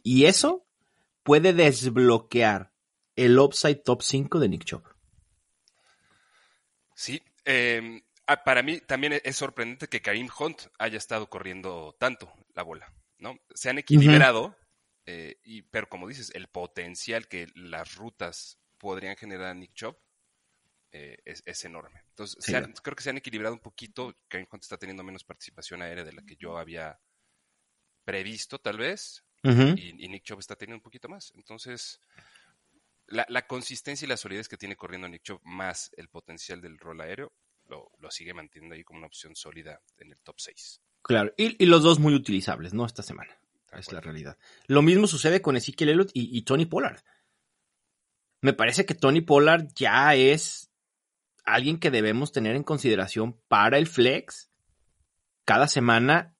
Y 0.02 0.26
eso 0.26 0.66
puede 1.24 1.52
desbloquear 1.52 2.69
el 3.24 3.38
upside 3.38 3.76
top 3.76 4.02
5 4.02 4.38
de 4.38 4.48
Nick 4.48 4.64
Chubb. 4.64 4.82
Sí, 6.94 7.22
em, 7.44 8.02
ah, 8.26 8.42
para 8.44 8.62
mí 8.62 8.80
también 8.80 9.20
es 9.22 9.36
sorprendente 9.36 9.88
que 9.88 10.02
Karim 10.02 10.28
Hunt 10.38 10.62
haya 10.78 10.98
estado 10.98 11.28
corriendo 11.28 11.96
tanto 11.98 12.32
la 12.54 12.62
bola, 12.62 12.92
¿no? 13.18 13.38
Se 13.54 13.70
han 13.70 13.78
equilibrado, 13.78 14.56
eh, 15.06 15.38
y, 15.44 15.62
pero 15.62 15.88
como 15.88 16.08
dices, 16.08 16.30
el 16.34 16.48
potencial 16.48 17.28
que 17.28 17.48
las 17.54 17.94
rutas 17.96 18.58
podrían 18.78 19.16
generar 19.16 19.48
a 19.48 19.54
Nick 19.54 19.74
Chubb 19.74 19.96
eh, 20.92 21.18
es, 21.24 21.64
enorme. 21.64 22.02
Entonces, 22.08 22.44
creo 22.82 22.96
que 22.96 23.02
se 23.02 23.10
han 23.10 23.18
equilibrado 23.18 23.54
un 23.54 23.60
poquito. 23.60 24.16
Karim 24.28 24.46
Hunt 24.50 24.62
está 24.62 24.76
teniendo 24.76 25.04
menos 25.04 25.24
participación 25.24 25.82
aérea 25.82 26.04
de 26.04 26.12
la 26.12 26.22
que 26.22 26.36
yo 26.36 26.58
había 26.58 26.98
previsto, 28.04 28.58
tal 28.58 28.78
vez 28.78 29.24
y, 29.42 30.08
Nick 30.08 30.24
Chubb 30.24 30.40
está 30.40 30.56
teniendo 30.56 30.78
un 30.78 30.82
poquito 30.82 31.08
más. 31.08 31.32
Entonces, 31.34 32.00
la, 33.10 33.46
consistencia 33.46 34.06
y 34.06 34.08
la 34.08 34.16
solidez 34.16 34.48
que 34.48 34.56
tiene 34.56 34.76
corriendo 34.76 35.08
Nick 35.08 35.22
Chubb 35.22 35.40
más 35.44 35.90
el 35.96 36.08
potencial 36.08 36.60
del 36.60 36.78
rol 36.78 37.00
aéreo, 37.00 37.32
lo, 37.68 38.10
sigue 38.10 38.34
manteniendo 38.34 38.74
ahí 38.74 38.84
como 38.84 38.98
una 38.98 39.06
opción 39.06 39.36
sólida 39.36 39.80
en 39.98 40.12
el 40.12 40.18
top 40.20 40.36
6. 40.38 40.80
Claro, 41.02 41.32
y, 41.36 41.64
los 41.66 41.82
dos 41.82 41.98
muy 41.98 42.14
utilizables, 42.14 42.74
¿no? 42.74 42.84
Esta 42.84 43.02
semana. 43.02 43.38
es 43.72 43.92
la 43.92 44.00
realidad. 44.00 44.38
Lo 44.66 44.82
mismo 44.82 45.06
sucede 45.06 45.40
con 45.40 45.56
Ezekiel 45.56 45.90
Elliott 45.90 46.10
y, 46.14 46.36
y 46.36 46.42
Tony 46.42 46.66
Pollard. 46.66 47.00
Me 48.42 48.52
parece 48.52 48.86
que 48.86 48.94
Tony 48.94 49.20
Pollard 49.20 49.68
ya 49.74 50.14
es 50.14 50.70
alguien 51.44 51.78
que 51.78 51.90
debemos 51.90 52.32
tener 52.32 52.56
en 52.56 52.62
consideración 52.64 53.40
para 53.48 53.78
el 53.78 53.86
flex 53.86 54.50
cada 55.44 55.68
semana, 55.68 56.36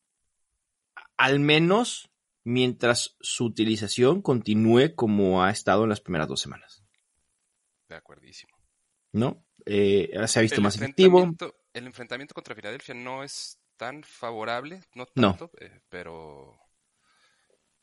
al 1.16 1.40
menos 1.40 2.10
mientras 2.44 3.16
su 3.20 3.44
utilización 3.46 4.22
continúe 4.22 4.94
como 4.94 5.42
ha 5.42 5.50
estado 5.50 5.85
en 5.85 5.90
las 5.90 6.00
primeras 6.00 6.29
dos 6.29 6.40
semanas. 6.40 6.85
De 7.88 7.96
acuerdísimo. 7.96 8.57
¿No? 9.12 9.44
Eh, 9.66 10.11
se 10.26 10.38
ha 10.38 10.42
visto 10.42 10.61
más 10.61 10.76
efectivo. 10.76 11.29
El 11.72 11.87
enfrentamiento 11.87 12.35
contra 12.35 12.55
Filadelfia 12.55 12.94
no 12.94 13.22
es 13.22 13.61
tan 13.76 14.03
favorable, 14.03 14.83
no 14.94 15.07
tanto, 15.07 15.50
eh, 15.59 15.81
pero, 15.88 16.59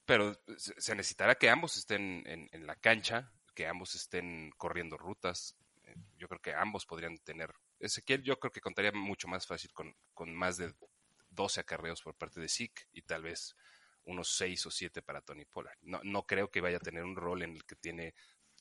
pero 0.05 0.39
se 0.57 0.95
necesitará 0.95 1.35
que 1.35 1.49
ambos 1.49 1.77
estén 1.77 2.23
en, 2.25 2.67
la 2.67 2.75
cancha, 2.75 3.31
que 3.55 3.67
ambos 3.67 3.95
estén 3.95 4.51
corriendo 4.57 4.97
rutas. 4.97 5.57
Eh, 5.83 5.95
yo 6.17 6.27
creo 6.27 6.41
que 6.41 6.53
ambos 6.53 6.85
podrían 6.85 7.17
tener. 7.19 7.51
Ezequiel, 7.79 8.23
yo 8.23 8.37
creo 8.39 8.51
que 8.51 8.61
contaría 8.61 8.91
mucho 8.91 9.27
más 9.27 9.47
fácil 9.47 9.71
con, 9.73 9.95
con 10.13 10.35
más 10.35 10.57
de 10.57 10.73
12 11.29 11.61
acarreos 11.61 12.01
por 12.01 12.15
parte 12.15 12.41
de 12.41 12.49
Zeke 12.49 12.83
y 12.93 13.01
tal 13.01 13.23
vez 13.23 13.55
unos 14.07 14.35
6 14.35 14.65
o 14.65 14.71
7 14.71 15.01
para 15.01 15.21
Tony 15.21 15.45
Pollard. 15.45 15.77
No, 15.81 15.99
no 16.03 16.25
creo 16.25 16.49
que 16.49 16.61
vaya 16.61 16.77
a 16.77 16.81
tener 16.81 17.03
un 17.03 17.15
rol 17.15 17.43
en 17.43 17.55
el 17.55 17.65
que 17.65 17.75
tiene 17.75 18.13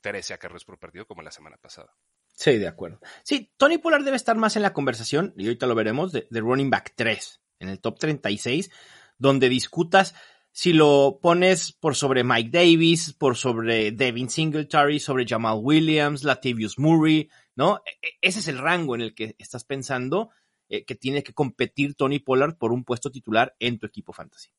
13 0.02 0.34
acarreos 0.34 0.64
por 0.64 0.78
partido 0.78 1.06
como 1.06 1.22
la 1.22 1.30
semana 1.30 1.56
pasada. 1.56 1.94
Sí, 2.34 2.58
de 2.58 2.68
acuerdo. 2.68 3.00
Sí, 3.22 3.52
Tony 3.56 3.78
Pollard 3.78 4.04
debe 4.04 4.16
estar 4.16 4.36
más 4.36 4.56
en 4.56 4.62
la 4.62 4.74
conversación, 4.74 5.32
y 5.36 5.46
ahorita 5.46 5.66
lo 5.66 5.74
veremos, 5.74 6.12
de, 6.12 6.26
running 6.30 6.68
back 6.68 6.92
3, 6.94 7.40
en 7.60 7.68
el 7.70 7.80
top 7.80 7.98
36, 7.98 8.70
donde 9.16 9.48
discutas 9.48 10.14
si 10.52 10.72
lo 10.72 11.18
pones 11.22 11.72
por 11.72 11.94
sobre 11.94 12.24
Mike 12.24 12.50
Davis, 12.50 13.14
por 13.14 13.36
sobre 13.36 13.92
Devin 13.92 14.28
Singletary, 14.28 15.00
sobre 15.00 15.26
Jamal 15.26 15.58
Williams, 15.62 16.24
Latavius 16.24 16.78
Murray, 16.78 17.30
¿no? 17.54 17.82
E, 17.86 18.06
e, 18.06 18.10
ese 18.20 18.40
es 18.40 18.48
el 18.48 18.58
rango 18.58 18.94
en 18.94 19.02
el 19.02 19.14
que 19.14 19.34
estás 19.38 19.64
pensando 19.64 20.30
eh, 20.68 20.84
que 20.84 20.94
tiene 20.94 21.22
que 21.22 21.34
competir 21.34 21.94
Tony 21.94 22.18
Pollard 22.18 22.56
por 22.56 22.72
un 22.72 22.84
puesto 22.84 23.10
titular 23.10 23.54
en 23.60 23.78
tu 23.78 23.86
equipo 23.86 24.12
fantasy 24.12 24.50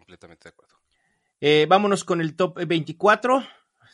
completamente 0.00 0.44
de 0.44 0.50
acuerdo. 0.50 0.76
Eh, 1.40 1.66
vámonos 1.68 2.04
con 2.04 2.20
el 2.20 2.34
top 2.34 2.58
24. 2.66 3.44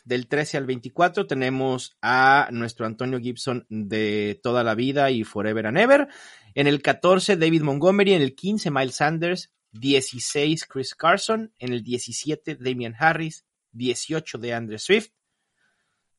Del 0.05 0.27
13 0.27 0.57
al 0.57 0.65
24 0.65 1.27
tenemos 1.27 1.97
a 2.01 2.47
nuestro 2.51 2.85
Antonio 2.85 3.19
Gibson 3.19 3.65
de 3.69 4.39
toda 4.41 4.63
la 4.63 4.73
vida 4.73 5.11
y 5.11 5.25
Forever 5.25 5.67
and 5.67 5.77
Ever. 5.77 6.07
En 6.55 6.67
el 6.67 6.81
14, 6.81 7.35
David 7.35 7.61
Montgomery. 7.63 8.13
En 8.13 8.21
el 8.21 8.33
15, 8.33 8.71
Miles 8.71 8.95
Sanders. 8.95 9.51
16, 9.73 10.65
Chris 10.65 10.95
Carson. 10.95 11.53
En 11.59 11.73
el 11.73 11.83
17, 11.83 12.55
Damian 12.55 12.95
Harris. 12.97 13.45
18 13.73 14.37
de 14.37 14.53
Andre 14.53 14.79
Swift. 14.79 15.09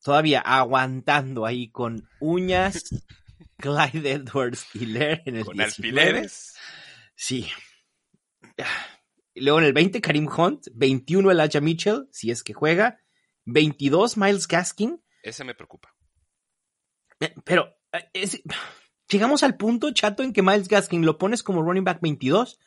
Todavía 0.02 0.40
aguantando 0.40 1.46
ahí 1.46 1.70
con 1.70 2.08
uñas. 2.20 2.84
Clyde 3.58 4.12
Edwards 4.12 4.66
Hiller 4.74 5.22
en 5.24 5.36
el 5.36 5.44
¿Con 5.44 5.60
alfileres? 5.60 6.54
Sí. 7.16 7.48
Luego 9.40 9.58
en 9.58 9.64
el 9.64 9.72
20, 9.72 10.00
Karim 10.00 10.28
Hunt. 10.28 10.68
21, 10.72 11.30
Elijah 11.30 11.60
Mitchell, 11.60 12.08
si 12.10 12.30
es 12.30 12.42
que 12.42 12.54
juega. 12.54 13.00
22, 13.44 14.16
Miles 14.16 14.46
Gaskin. 14.46 15.02
Ese 15.22 15.44
me 15.44 15.54
preocupa. 15.54 15.94
Eh, 17.20 17.34
pero 17.44 17.74
eh, 17.92 18.28
llegamos 19.08 19.42
al 19.42 19.56
punto, 19.56 19.92
chato, 19.92 20.22
en 20.22 20.32
que 20.32 20.42
Miles 20.42 20.68
Gaskin 20.68 21.04
lo 21.04 21.18
pones 21.18 21.42
como 21.42 21.62
running 21.62 21.84
back 21.84 22.00
22 22.00 22.58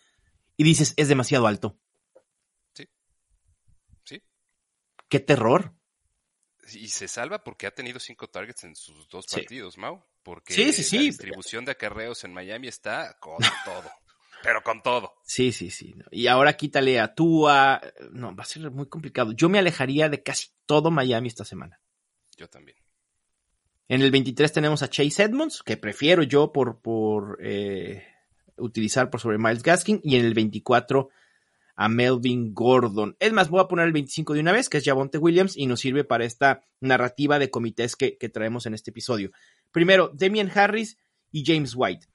y 0.58 0.64
dices, 0.64 0.94
es 0.98 1.08
demasiado 1.08 1.48
alto. 1.48 1.80
Sí. 2.74 2.88
Sí. 4.04 4.22
qué 5.08 5.20
terror. 5.20 5.76
Y 6.74 6.88
se 6.88 7.08
salva 7.08 7.44
porque 7.44 7.68
ha 7.68 7.72
tenido 7.72 8.00
cinco 8.00 8.30
targets 8.30 8.64
en 8.64 8.76
sus 8.76 9.08
dos 9.10 9.26
partidos, 9.28 9.78
Mau. 9.78 10.06
Porque 10.24 10.54
sí, 10.54 10.72
sí, 10.72 10.84
sí. 10.84 10.98
la 10.98 11.04
distribución 11.04 11.66
de 11.66 11.72
acarreos 11.72 12.24
en 12.24 12.34
Miami 12.34 12.68
está 12.68 13.18
con 13.20 13.38
todo. 13.66 13.92
Pero 14.44 14.64
con 14.64 14.82
todo. 14.82 15.14
Sí, 15.24 15.52
sí, 15.52 15.70
sí. 15.70 15.96
Y 16.12 16.28
ahora 16.28 16.58
quítale 16.58 17.00
a 17.00 17.14
Tua. 17.14 17.82
No, 18.12 18.36
va 18.36 18.44
a 18.44 18.48
ser 18.48 18.72
muy 18.72 18.88
complicado. 18.88 19.32
Yo 19.34 19.50
me 19.50 19.60
alejaría 19.60 20.10
de 20.10 20.24
casi 20.24 20.50
todo 20.66 20.92
Miami 20.92 21.28
esta 21.28 21.46
semana. 21.46 21.80
Yo 22.38 22.50
también. 22.50 22.78
En 23.88 24.02
el 24.02 24.12
23 24.12 24.52
tenemos 24.52 24.84
a 24.84 24.90
Chase 24.90 25.24
Edmonds, 25.24 25.64
que 25.64 25.78
prefiero 25.78 26.24
yo 26.24 26.52
por, 26.52 26.82
por 26.82 27.38
eh, 27.42 28.06
utilizar 28.58 29.10
por 29.10 29.20
sobre 29.20 29.38
Miles 29.38 29.64
Gaskin. 29.64 30.00
Y 30.04 30.16
en 30.16 30.26
el 30.26 30.34
24 30.34 31.10
a 31.76 31.90
Melvin 31.90 32.54
Gordon. 32.54 33.16
Es 33.20 33.34
más, 33.34 33.50
voy 33.50 33.62
a 33.62 33.68
poner 33.68 33.88
el 33.88 33.94
25 33.94 34.34
de 34.34 34.40
una 34.40 34.52
vez, 34.52 34.70
que 34.70 34.78
es 34.78 34.86
Javonte 34.86 35.18
Williams, 35.18 35.58
y 35.58 35.66
nos 35.66 35.80
sirve 35.80 36.04
para 36.04 36.26
esta 36.26 36.64
narrativa 36.80 37.40
de 37.40 37.50
comités 37.50 37.96
que, 37.96 38.18
que 38.18 38.30
traemos 38.30 38.66
en 38.66 38.74
este 38.74 38.92
episodio. 38.92 39.32
Primero, 39.72 40.12
Demian 40.14 40.52
Harris 40.54 40.98
y 41.32 41.44
James 41.46 41.74
White. 41.76 42.11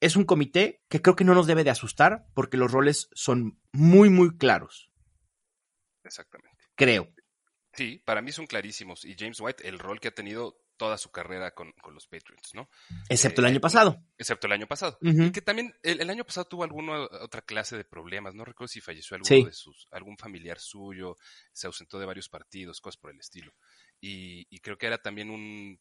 Es 0.00 0.16
un 0.16 0.24
comité 0.24 0.82
que 0.88 1.02
creo 1.02 1.16
que 1.16 1.24
no 1.24 1.34
nos 1.34 1.46
debe 1.46 1.64
de 1.64 1.70
asustar 1.70 2.26
porque 2.34 2.56
los 2.56 2.70
roles 2.70 3.08
son 3.14 3.60
muy, 3.72 4.10
muy 4.10 4.36
claros. 4.36 4.90
Exactamente. 6.04 6.58
Creo. 6.74 7.12
Sí, 7.74 8.02
para 8.04 8.22
mí 8.22 8.32
son 8.32 8.46
clarísimos. 8.46 9.04
Y 9.04 9.16
James 9.18 9.40
White, 9.40 9.68
el 9.68 9.78
rol 9.78 10.00
que 10.00 10.08
ha 10.08 10.14
tenido 10.14 10.56
toda 10.78 10.96
su 10.96 11.10
carrera 11.10 11.50
con, 11.54 11.74
los 11.92 12.06
Patriots, 12.06 12.54
¿no? 12.54 12.70
Excepto 13.08 13.42
el 13.42 13.48
año 13.48 13.60
pasado. 13.60 14.02
Excepto 14.16 14.46
el 14.46 14.54
año 14.54 14.66
pasado. 14.66 14.96
Y 15.02 15.30
que 15.32 15.42
también 15.42 15.74
el, 15.82 16.08
año 16.08 16.24
pasado 16.24 16.46
tuvo 16.46 16.64
alguna 16.64 17.02
otra 17.20 17.42
clase 17.42 17.76
de 17.76 17.84
problemas. 17.84 18.34
No 18.34 18.44
recuerdo 18.44 18.68
si 18.68 18.80
falleció 18.80 19.16
alguno 19.16 19.46
de 19.46 19.52
sus, 19.52 19.86
algún 19.90 20.16
familiar 20.16 20.58
suyo, 20.58 21.16
se 21.52 21.66
ausentó 21.66 21.98
de 21.98 22.06
varios 22.06 22.28
partidos, 22.28 22.80
cosas 22.80 22.96
por 22.96 23.10
el 23.10 23.18
estilo. 23.18 23.52
Y, 24.00 24.58
creo 24.60 24.78
que 24.78 24.86
era 24.86 24.98
también 24.98 25.30
un 25.30 25.78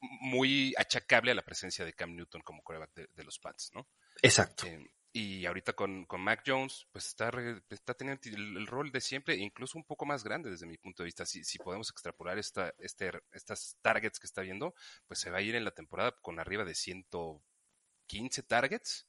muy 0.00 0.74
achacable 0.76 1.32
a 1.32 1.34
la 1.34 1.44
presencia 1.44 1.84
de 1.84 1.92
Cam 1.92 2.14
Newton 2.14 2.42
como 2.42 2.62
coreback 2.62 2.94
de, 2.94 3.24
los 3.24 3.38
Pats, 3.38 3.70
¿no? 3.74 3.88
Exacto. 4.22 4.66
Eh, 4.66 4.90
y 5.12 5.46
ahorita 5.46 5.72
con, 5.72 6.04
con, 6.04 6.20
Mac 6.20 6.42
Jones, 6.46 6.86
pues 6.92 7.06
está, 7.06 7.30
está 7.70 7.94
teniendo 7.94 8.20
el, 8.24 8.66
rol 8.66 8.92
de 8.92 9.00
siempre, 9.00 9.36
incluso 9.36 9.78
un 9.78 9.84
poco 9.84 10.04
más 10.04 10.22
grande 10.22 10.50
desde 10.50 10.66
mi 10.66 10.76
punto 10.76 11.02
de 11.02 11.06
vista. 11.06 11.24
Si, 11.24 11.44
si 11.44 11.58
podemos 11.58 11.90
extrapolar 11.90 12.38
esta, 12.38 12.74
este, 12.78 13.10
estas 13.32 13.78
targets 13.80 14.20
que 14.20 14.26
está 14.26 14.42
viendo, 14.42 14.74
pues 15.06 15.18
se 15.18 15.30
va 15.30 15.38
a 15.38 15.42
ir 15.42 15.54
en 15.54 15.64
la 15.64 15.72
temporada 15.72 16.14
con 16.20 16.38
arriba 16.38 16.64
de 16.64 16.74
115 16.74 18.42
targets. 18.42 19.08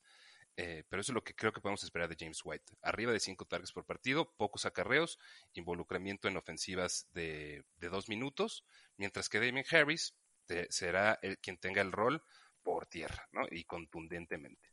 Eh, 0.55 0.83
pero 0.89 1.01
eso 1.01 1.11
es 1.11 1.13
lo 1.13 1.23
que 1.23 1.35
creo 1.35 1.53
que 1.53 1.61
podemos 1.61 1.83
esperar 1.83 2.09
de 2.09 2.17
James 2.19 2.41
White. 2.43 2.73
Arriba 2.81 3.11
de 3.11 3.19
5 3.19 3.45
targets 3.45 3.71
por 3.71 3.85
partido, 3.85 4.33
pocos 4.35 4.65
acarreos, 4.65 5.19
involucramiento 5.53 6.27
en 6.27 6.37
ofensivas 6.37 7.07
de, 7.11 7.63
de 7.77 7.89
dos 7.89 8.09
minutos, 8.09 8.65
mientras 8.97 9.29
que 9.29 9.39
Damien 9.39 9.65
Harris 9.69 10.15
será 10.69 11.19
el, 11.21 11.37
quien 11.39 11.57
tenga 11.57 11.81
el 11.81 11.91
rol 11.91 12.23
por 12.63 12.85
tierra, 12.85 13.27
¿no? 13.31 13.41
Y 13.49 13.63
contundentemente. 13.63 14.69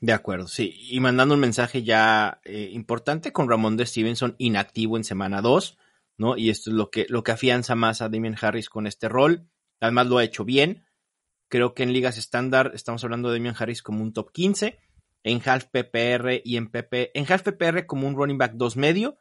De 0.00 0.12
acuerdo, 0.12 0.48
sí. 0.48 0.74
Y 0.90 0.98
mandando 1.00 1.34
un 1.34 1.40
mensaje 1.40 1.84
ya 1.84 2.40
eh, 2.44 2.70
importante 2.72 3.32
con 3.32 3.48
Ramón 3.48 3.76
de 3.76 3.86
Stevenson 3.86 4.34
inactivo 4.38 4.96
en 4.96 5.04
semana 5.04 5.40
2, 5.40 5.78
¿no? 6.18 6.36
Y 6.36 6.50
esto 6.50 6.70
es 6.70 6.76
lo 6.76 6.90
que, 6.90 7.06
lo 7.08 7.22
que 7.22 7.32
afianza 7.32 7.76
más 7.76 8.02
a 8.02 8.08
Damien 8.08 8.36
Harris 8.40 8.68
con 8.68 8.86
este 8.86 9.08
rol. 9.08 9.48
Además 9.80 10.08
lo 10.08 10.18
ha 10.18 10.24
hecho 10.24 10.44
bien. 10.44 10.84
Creo 11.48 11.74
que 11.74 11.84
en 11.84 11.92
ligas 11.92 12.18
estándar 12.18 12.72
estamos 12.74 13.04
hablando 13.04 13.30
de 13.30 13.38
Damien 13.38 13.54
Harris 13.56 13.82
como 13.82 14.02
un 14.02 14.12
top 14.12 14.32
15. 14.32 14.78
En 15.22 15.40
half 15.44 15.66
PPR 15.66 16.40
y 16.44 16.56
en 16.56 16.68
PP, 16.68 17.12
en 17.16 17.32
half 17.32 17.42
PPR 17.42 17.86
como 17.86 18.08
un 18.08 18.16
running 18.16 18.38
back 18.38 18.54
2 18.54 18.76
medio 18.76 19.18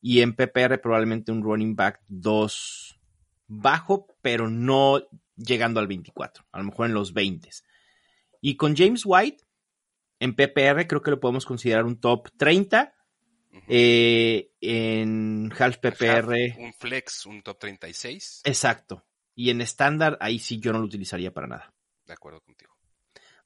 y 0.00 0.20
en 0.20 0.34
PPR 0.34 0.80
probablemente 0.80 1.32
un 1.32 1.42
running 1.42 1.74
back 1.74 2.00
2 2.06 3.00
bajo, 3.48 4.06
pero 4.22 4.48
no 4.48 5.02
llegando 5.44 5.80
al 5.80 5.86
24, 5.86 6.44
a 6.52 6.58
lo 6.58 6.64
mejor 6.64 6.86
en 6.86 6.94
los 6.94 7.12
20. 7.12 7.50
Y 8.40 8.56
con 8.56 8.76
James 8.76 9.02
White, 9.04 9.44
en 10.18 10.34
PPR 10.34 10.86
creo 10.86 11.02
que 11.02 11.10
lo 11.10 11.20
podemos 11.20 11.46
considerar 11.46 11.84
un 11.84 12.00
top 12.00 12.28
30. 12.36 12.94
Eh, 13.66 14.52
en 14.60 15.52
half 15.58 15.78
PPR. 15.78 16.56
un 16.58 16.72
flex, 16.72 17.26
un 17.26 17.42
top 17.42 17.58
36. 17.58 18.42
Exacto. 18.44 19.04
Y 19.34 19.50
en 19.50 19.60
estándar, 19.60 20.18
ahí 20.20 20.38
sí 20.38 20.60
yo 20.60 20.72
no 20.72 20.78
lo 20.78 20.84
utilizaría 20.84 21.32
para 21.32 21.46
nada. 21.46 21.72
De 22.06 22.12
acuerdo 22.12 22.40
contigo. 22.40 22.76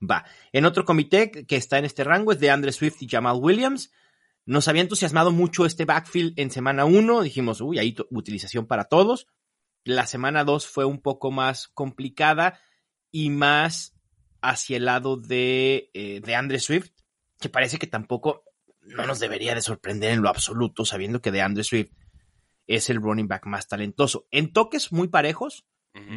Va. 0.02 0.24
En 0.52 0.64
otro 0.64 0.84
comité 0.84 1.30
que 1.30 1.56
está 1.56 1.78
en 1.78 1.84
este 1.84 2.04
rango 2.04 2.32
es 2.32 2.40
de 2.40 2.50
Andre 2.50 2.72
Swift 2.72 3.00
y 3.00 3.08
Jamal 3.08 3.38
Williams. 3.40 3.92
Nos 4.44 4.68
había 4.68 4.82
entusiasmado 4.82 5.30
mucho 5.30 5.64
este 5.64 5.84
backfield 5.84 6.38
en 6.38 6.50
semana 6.50 6.84
1. 6.84 7.22
Dijimos, 7.22 7.60
uy, 7.60 7.78
hay 7.78 7.96
utilización 8.10 8.66
para 8.66 8.84
todos. 8.84 9.26
La 9.84 10.06
semana 10.06 10.44
2 10.44 10.66
fue 10.66 10.84
un 10.84 11.00
poco 11.00 11.30
más 11.30 11.68
complicada 11.68 12.60
y 13.10 13.30
más 13.30 13.94
hacia 14.40 14.76
el 14.76 14.86
lado 14.86 15.16
de, 15.16 15.90
eh, 15.94 16.20
de 16.20 16.34
Andre 16.34 16.58
Swift, 16.58 16.90
que 17.38 17.48
parece 17.48 17.78
que 17.78 17.86
tampoco 17.86 18.44
no 18.80 19.06
nos 19.06 19.20
debería 19.20 19.54
de 19.54 19.62
sorprender 19.62 20.12
en 20.12 20.22
lo 20.22 20.28
absoluto, 20.28 20.84
sabiendo 20.84 21.20
que 21.20 21.30
de 21.30 21.42
Andre 21.42 21.64
Swift 21.64 21.92
es 22.66 22.90
el 22.90 23.00
running 23.00 23.28
back 23.28 23.46
más 23.46 23.68
talentoso. 23.68 24.26
En 24.30 24.52
toques 24.52 24.92
muy 24.92 25.08
parejos, 25.08 25.66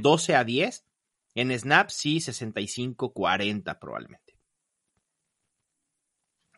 12 0.01 0.35
a 0.35 0.43
10. 0.43 0.85
En 1.35 1.57
snaps, 1.57 1.93
sí, 1.93 2.17
65-40 2.17 3.77
probablemente. 3.79 4.37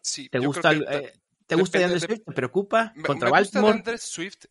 Sí, 0.01 0.29
¿Te 0.29 0.39
gusta, 0.39 0.71
eh, 0.73 1.13
¿te 1.45 1.55
gusta 1.55 1.79
de 1.79 1.85
Andre 1.85 1.99
Swift? 1.99 2.23
¿Te 2.25 2.31
preocupa? 2.31 2.93
¿Contra 3.05 3.29
Baltimore? 3.29 3.97
Swift 3.97 4.45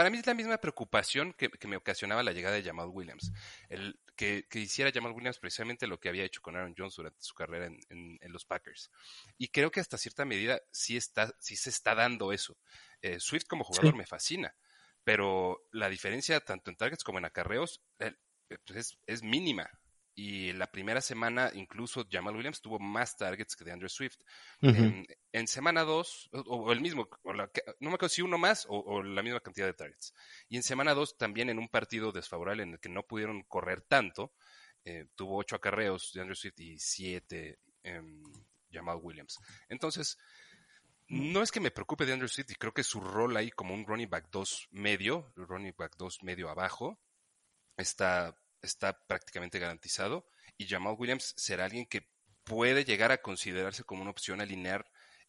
para 0.00 0.08
mí 0.08 0.16
es 0.16 0.26
la 0.26 0.32
misma 0.32 0.56
preocupación 0.56 1.34
que, 1.34 1.50
me 1.68 1.76
ocasionaba 1.76 2.22
la 2.22 2.32
llegada 2.32 2.54
de 2.56 2.62
Jamal 2.62 2.88
Williams. 2.88 3.34
El 3.68 4.00
que, 4.16 4.46
hiciera 4.54 4.90
Jamal 4.90 5.12
Williams 5.12 5.38
precisamente 5.38 5.86
lo 5.86 6.00
que 6.00 6.08
había 6.08 6.24
hecho 6.24 6.40
con 6.40 6.56
Aaron 6.56 6.74
Jones 6.74 6.94
durante 6.96 7.20
su 7.20 7.34
carrera 7.34 7.66
en, 7.66 8.18
los 8.32 8.46
Packers. 8.46 8.90
Y 9.36 9.48
creo 9.48 9.70
que 9.70 9.78
hasta 9.78 9.98
cierta 9.98 10.24
medida 10.24 10.58
sí, 10.70 10.96
está, 10.96 11.36
sí 11.38 11.54
se 11.54 11.68
está 11.68 11.94
dando 11.94 12.32
eso. 12.32 12.56
Eh, 13.02 13.20
Swift 13.20 13.44
como 13.46 13.62
jugador 13.62 13.94
me 13.94 14.06
fascina, 14.06 14.56
pero 15.04 15.66
la 15.70 15.90
diferencia 15.90 16.40
tanto 16.40 16.70
en 16.70 16.78
targets 16.78 17.04
como 17.04 17.18
en 17.18 17.26
acarreos 17.26 17.82
eh, 17.98 18.14
pues 18.64 18.96
es 19.06 19.22
mínima 19.22 19.68
y 20.22 20.52
la 20.52 20.70
primera 20.70 21.00
semana 21.00 21.50
incluso 21.54 22.06
Jamal 22.10 22.36
Williams 22.36 22.60
tuvo 22.60 22.78
más 22.78 23.16
targets 23.16 23.56
que 23.56 23.64
de 23.64 23.72
Andrew 23.72 23.88
Swift. 23.88 24.18
en, 24.60 25.46
semana 25.48 25.82
2, 25.82 26.30
o, 26.46 26.72
el 26.72 26.82
mismo, 26.82 27.08
no 27.24 27.88
me 27.88 27.94
acuerdo 27.94 28.10
si 28.10 28.20
uno 28.20 28.36
más 28.36 28.66
o, 28.68 29.02
la 29.02 29.22
misma 29.22 29.40
cantidad 29.40 29.64
de 29.64 29.72
targets. 29.72 30.12
Y 30.50 30.56
en 30.56 30.62
semana 30.62 30.92
2 30.92 31.16
también 31.16 31.48
en 31.48 31.58
un 31.58 31.68
partido 31.68 32.12
desfavorable 32.12 32.64
en 32.64 32.72
el 32.72 32.80
que 32.80 32.90
no 32.90 33.02
pudieron 33.02 33.44
correr 33.44 33.80
tanto, 33.80 34.34
eh, 34.84 35.06
tuvo 35.14 35.38
8 35.38 35.56
acarreos 35.56 36.12
de 36.12 36.20
Andrew 36.20 36.36
Swift 36.36 36.60
y 36.60 36.78
7 36.78 37.58
Jamal 38.70 38.98
Williams. 39.00 39.38
Entonces, 39.70 40.18
no 41.08 41.42
es 41.42 41.50
que 41.50 41.60
me 41.60 41.70
preocupe 41.70 42.04
de 42.04 42.12
Andrew 42.12 42.28
Swift 42.28 42.50
y 42.50 42.56
creo 42.56 42.74
que 42.74 42.84
su 42.84 43.00
rol 43.00 43.38
ahí 43.38 43.50
como 43.50 43.72
un 43.72 43.86
running 43.86 44.10
back 44.10 44.28
2 44.30 44.68
medio, 44.72 45.32
running 45.34 45.74
back 45.78 45.96
2 45.96 46.24
medio 46.24 46.50
abajo, 46.50 47.00
está 47.78 48.36
está 48.62 48.98
prácticamente 49.06 49.58
garantizado 49.58 50.26
y 50.56 50.66
Jamal 50.66 50.96
Williams 50.98 51.34
será 51.36 51.64
alguien 51.64 51.86
que 51.86 52.06
puede 52.44 52.84
llegar 52.84 53.12
a 53.12 53.18
considerarse 53.18 53.84
como 53.84 54.02
una 54.02 54.10
opción 54.10 54.40
alinear 54.40 54.84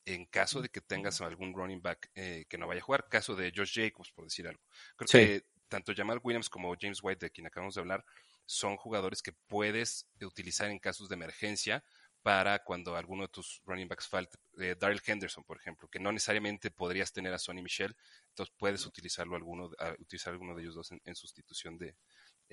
en 0.06 0.26
caso 0.26 0.62
de 0.62 0.70
que 0.70 0.82
tengas 0.82 1.22
algún 1.22 1.54
running 1.54 1.82
back 1.82 2.10
eh, 2.16 2.46
que 2.50 2.58
no 2.58 2.68
vaya 2.68 2.82
a 2.82 2.84
jugar, 2.84 3.08
caso 3.08 3.36
de 3.36 3.52
Josh 3.56 3.76
Jacobs, 3.76 4.12
por 4.12 4.26
decir 4.26 4.48
algo. 4.48 4.62
Creo 4.96 5.08
que 5.08 5.46
tanto 5.68 5.94
Jamal 5.96 6.20
Williams 6.24 6.50
como 6.50 6.76
James 6.80 7.00
White, 7.02 7.28
de 7.28 7.32
quien 7.32 7.48
acabamos 7.48 7.76
de 7.76 7.82
hablar, 7.82 8.04
son 8.46 8.76
jugadores 8.78 9.22
que 9.22 9.32
puedes 9.32 10.08
utilizar 10.22 10.70
en 10.70 10.80
casos 10.80 11.08
de 11.08 11.16
emergencia 11.16 11.84
para 12.24 12.60
cuando 12.64 12.96
alguno 12.96 13.24
de 13.24 13.30
tus 13.30 13.62
running 13.66 13.88
backs 13.88 14.08
falte. 14.08 14.38
Eh, 14.60 14.76
Daryl 14.78 15.02
Henderson, 15.06 15.44
por 15.44 15.58
ejemplo, 15.58 15.88
que 15.88 16.00
no 16.00 16.12
necesariamente 16.12 16.72
podrías 16.72 17.14
tener 17.14 17.34
a 17.34 17.40
Sonny 17.40 17.62
Michel, 17.62 17.96
entonces 18.30 18.54
puedes 18.58 18.86
utilizarlo 18.86 19.36
alguno, 19.36 19.70
utilizar 20.00 20.34
alguno 20.34 20.56
de 20.56 20.64
ellos 20.64 20.76
dos 20.76 20.92
en 20.92 21.16
sustitución 21.16 21.78
de, 21.78 21.96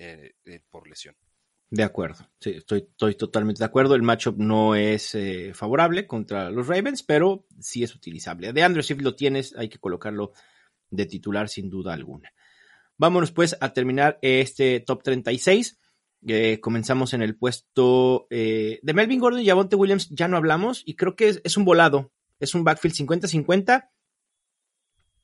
eh, 0.01 0.31
eh, 0.45 0.61
por 0.69 0.87
lesión. 0.87 1.13
De 1.69 1.83
acuerdo, 1.83 2.25
sí, 2.39 2.51
estoy, 2.51 2.87
estoy 2.89 3.15
totalmente 3.15 3.59
de 3.59 3.65
acuerdo. 3.65 3.95
El 3.95 4.01
matchup 4.01 4.37
no 4.37 4.73
es 4.73 5.13
eh, 5.13 5.51
favorable 5.53 6.07
contra 6.07 6.49
los 6.49 6.67
Ravens, 6.67 7.03
pero 7.03 7.45
sí 7.59 7.83
es 7.83 7.93
utilizable. 7.93 8.53
De 8.53 8.63
Andrew, 8.63 8.81
si 8.81 8.95
lo 8.95 9.13
tienes, 9.13 9.53
hay 9.57 9.67
que 9.67 9.77
colocarlo 9.77 10.31
de 10.89 11.05
titular 11.05 11.49
sin 11.49 11.69
duda 11.69 11.93
alguna. 11.93 12.31
Vámonos 12.97 13.33
pues 13.33 13.57
a 13.59 13.73
terminar 13.73 14.19
este 14.21 14.79
top 14.79 15.03
36. 15.03 15.77
comenzamos 16.61 17.13
en 17.13 17.21
el 17.21 17.35
puesto 17.35 18.25
de 18.29 18.79
Melvin 18.93 19.19
Gordon 19.19 19.41
y 19.41 19.47
Javonte 19.47 19.75
Williams, 19.75 20.09
ya 20.11 20.29
no 20.29 20.37
hablamos, 20.37 20.81
y 20.85 20.95
creo 20.95 21.17
que 21.17 21.27
es, 21.27 21.41
es 21.43 21.57
un 21.57 21.65
volado. 21.65 22.13
Es 22.39 22.55
un 22.55 22.63
backfield 22.63 22.95
50-50. 22.95 23.89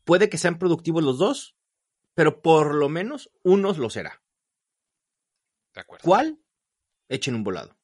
Puede 0.04 0.30
que 0.30 0.38
sean 0.38 0.60
productivos 0.60 1.02
los 1.02 1.18
dos, 1.18 1.56
pero 2.14 2.42
por 2.42 2.76
lo 2.76 2.90
menos 2.90 3.32
unos 3.42 3.78
lo 3.78 3.90
será. 3.90 4.22
¿Cuál? 6.02 6.40
Echen 7.10 7.36
un 7.36 7.44
volado. 7.44 7.78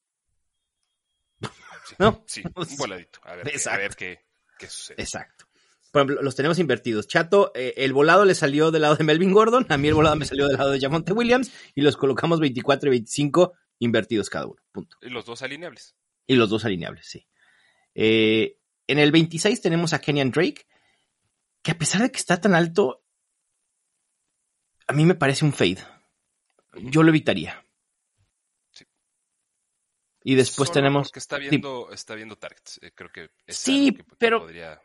¿No? 2.00 2.24
Sí, 2.26 2.44
un 2.56 2.78
voladito. 2.78 3.20
A 3.24 3.36
ver, 3.36 3.96
qué, 3.96 4.20
sucede. 4.68 5.02
Exacto. 5.02 5.46
por 5.92 6.02
ejemplo, 6.02 6.22
los 6.22 6.36
tenemos 6.36 6.60
invertidos. 6.60 7.08
Chato, 7.08 7.52
eh, 7.56 7.74
el 7.78 7.94
volado 7.94 8.26
le 8.26 8.36
salió 8.36 8.72
del 8.72 8.84
lado 8.84 8.96
de 8.96 9.04
Melvin 9.04 9.32
Gordon, 9.32 9.66
a 9.70 9.78
mí 9.78 9.88
el 9.88 9.94
volado 9.94 10.16
me 10.16 10.26
salió 10.26 10.48
del 10.48 10.58
lado 10.58 10.72
de 10.72 10.80
Jamonte 10.80 11.14
Williams 11.14 11.52
y 11.76 11.82
los 11.82 11.98
colocamos 11.98 12.40
24 12.40 12.88
y 12.88 12.92
25 12.92 13.54
invertidos 13.80 14.30
cada 14.30 14.46
uno. 14.46 14.62
Punto. 14.72 14.98
Y 15.02 15.10
los 15.10 15.26
dos 15.26 15.42
alineables. 15.42 15.96
Y 16.28 16.36
los 16.36 16.50
dos 16.50 16.66
alineables, 16.66 17.06
sí. 17.06 17.28
Eh, 17.96 18.58
en 18.88 19.00
el 19.00 19.12
26 19.12 19.62
tenemos 19.62 19.94
a 19.94 20.00
Kenyan 20.00 20.32
Drake, 20.32 20.66
que 21.62 21.72
a 21.72 21.78
pesar 21.78 22.02
de 22.02 22.12
que 22.12 22.18
está 22.18 22.40
tan 22.40 22.56
alto, 22.56 23.04
a 24.88 24.94
mí 24.94 25.06
me 25.06 25.16
parece 25.16 25.46
un 25.46 25.54
fade. 25.54 25.80
Yo 26.74 27.04
lo 27.04 27.10
evitaría. 27.10 27.66
Y 30.24 30.36
después 30.36 30.68
Solo 30.70 30.74
tenemos. 30.82 31.08
Porque 31.08 31.20
está 31.20 31.38
viendo, 31.38 31.92
está 31.92 32.16
viendo 32.16 32.36
targets. 32.38 32.80
Eh, 32.84 32.92
creo 32.94 33.12
que 33.12 33.30
es 33.48 33.58
Sí, 33.58 33.92
que- 33.94 34.04
pero 34.18 34.42
podría 34.42 34.80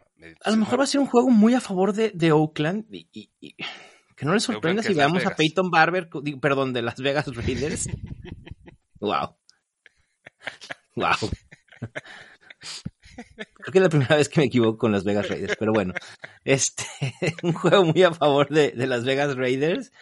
A 0.45 0.51
lo 0.51 0.57
mejor 0.57 0.81
va 0.81 0.85
a 0.85 0.87
ser 0.87 1.01
un 1.01 1.07
juego 1.07 1.29
muy 1.29 1.53
a 1.55 1.61
favor 1.61 1.93
de, 1.93 2.11
de 2.15 2.33
Oakland 2.33 2.87
y, 2.95 3.09
y- 3.13 3.31
y 3.41 3.55
que 4.17 4.25
no 4.25 4.33
les 4.33 4.45
sorprenda 4.45 4.83
si 4.83 4.95
veamos 4.95 5.27
a. 5.27 5.37
Peyton 5.37 5.71
Barber, 5.71 6.09
digo, 6.23 6.41
perdón, 6.41 6.73
de 6.73 6.81
Las 6.81 6.97
Vegas 6.97 7.27
Raiders. 7.35 7.87
wow. 9.01 9.37
Wow. 10.95 11.13
Creo 13.55 13.73
que 13.73 13.79
es 13.79 13.83
la 13.83 13.89
primera 13.91 14.17
vez 14.17 14.29
que 14.31 14.41
me 14.41 14.47
equivoco 14.47 14.79
con 14.79 14.93
Las 14.93 15.05
Vegas 15.05 15.29
Raiders, 15.29 15.57
pero 15.59 15.73
bueno. 15.73 15.93
Este, 16.45 16.85
un 17.43 17.53
juego 17.53 17.85
muy 17.85 18.03
a 18.03 18.13
favor 18.15 18.49
de, 18.49 18.71
de 18.71 18.87
Las 18.87 19.05
Vegas 19.05 19.37
Raiders. 19.37 19.93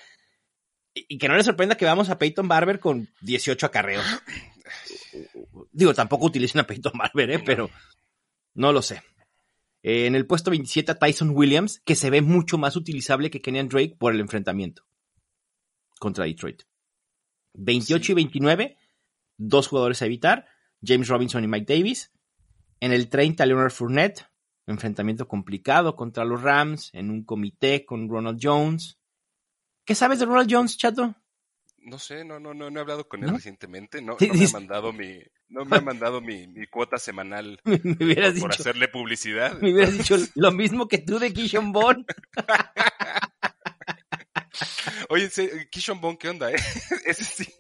Y, 0.95 1.07
y 1.09 1.19
que 1.19 1.27
no 1.29 1.35
les 1.37 1.47
sorprenda 1.47 1.77
que 1.77 1.85
veamos 1.85 2.09
a 2.11 2.19
Peyton 2.19 2.47
Barber 2.47 2.79
con 2.79 3.09
18 3.23 3.67
acarreos. 3.67 4.05
Digo, 5.73 5.95
tampoco 5.95 6.27
utilicen 6.27 6.61
a 6.61 6.67
Peyton 6.67 6.93
Barber, 6.97 7.31
¿eh? 7.31 7.39
pero 7.39 7.71
no 8.55 8.73
lo 8.73 8.83
sé. 8.83 9.03
Eh, 9.83 10.07
en 10.07 10.15
el 10.15 10.27
puesto 10.27 10.51
27 10.51 10.93
a 10.93 10.99
Tyson 10.99 11.31
Williams, 11.31 11.81
que 11.85 11.95
se 11.95 12.11
ve 12.11 12.23
mucho 12.23 12.59
más 12.59 12.77
utilizable 12.77 13.31
que 13.31 13.41
Kenyan 13.41 13.69
Drake 13.69 13.97
por 13.99 14.15
el 14.15 14.21
enfrentamiento 14.21 14.85
contra 15.99 16.25
Detroit. 16.25 16.63
28 17.55 18.13
y 18.13 18.15
29, 18.15 18.79
dos 19.37 19.69
jugadores 19.69 20.03
a 20.03 20.07
evitar, 20.07 20.47
James 20.83 21.09
Robinson 21.09 21.45
y 21.45 21.49
Mike 21.49 21.73
Davis. 21.73 22.13
En 22.81 22.93
el 22.93 23.09
30, 23.09 23.47
Leonard 23.47 23.71
Fournette, 23.71 24.27
enfrentamiento 24.67 25.29
complicado 25.29 25.97
contra 25.97 26.25
los 26.25 26.43
Rams, 26.43 26.91
en 26.93 27.11
un 27.11 27.25
comité 27.25 27.85
con 27.85 28.09
Ronald 28.09 28.39
Jones. 28.43 28.99
¿Qué 29.85 29.95
sabes 29.95 30.19
de 30.19 30.27
Ronald 30.27 30.51
Jones, 30.51 30.77
chato? 30.77 31.15
No 31.87 31.99
sé, 31.99 32.25
no, 32.25 32.41
no, 32.41 32.55
no, 32.55 32.71
no 32.71 32.79
he 32.79 32.83
hablado 32.83 33.07
con 33.09 33.23
él 33.23 33.31
¿No? 33.31 33.37
recientemente. 33.37 34.01
No, 34.01 34.17
no 34.19 34.35
me 34.35 34.45
ha 34.47 34.49
mandado 34.53 34.93
mi, 34.93 35.19
no 35.49 35.65
me 35.67 35.77
ha 35.77 35.81
mandado 35.83 36.21
mi, 36.23 36.47
mi 36.49 36.67
cuota 36.67 36.97
semanal 36.99 37.61
Me 37.65 37.77
hubieras 38.05 38.41
por, 38.41 38.51
hacerle 38.53 38.89
publicidad. 38.89 39.59
me 39.61 39.73
hubieras 39.73 39.93
dicho 39.99 40.17
lo 40.35 40.51
mismo 40.51 40.89
que 40.89 40.99
tú 40.99 41.19
de 41.19 41.33
Kishon 41.33 41.73
Bond. 41.73 42.07
Oye, 45.11 45.31
Kishon 45.71 46.01
Bone, 46.01 46.19
¿qué 46.19 46.29
onda, 46.31 46.51
eh? 46.51 46.57
Ese 47.05 47.25
sí. 47.25 47.55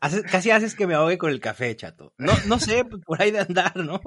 Haces- 0.00 0.22
casi 0.30 0.50
haces 0.50 0.74
que 0.74 0.86
me 0.86 0.94
ahogue 0.94 1.18
con 1.18 1.30
el 1.30 1.40
café, 1.40 1.74
chato. 1.76 2.14
No, 2.18 2.32
no 2.46 2.58
sé, 2.58 2.84
por 2.84 3.20
ahí 3.20 3.30
de 3.30 3.40
andar, 3.40 3.76
¿no? 3.76 4.00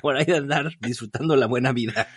Por 0.00 0.16
ahí 0.16 0.24
de 0.24 0.36
andar 0.38 0.70
disfrutando 0.80 1.36
la 1.36 1.46
buena 1.46 1.72
vida. 1.72 2.08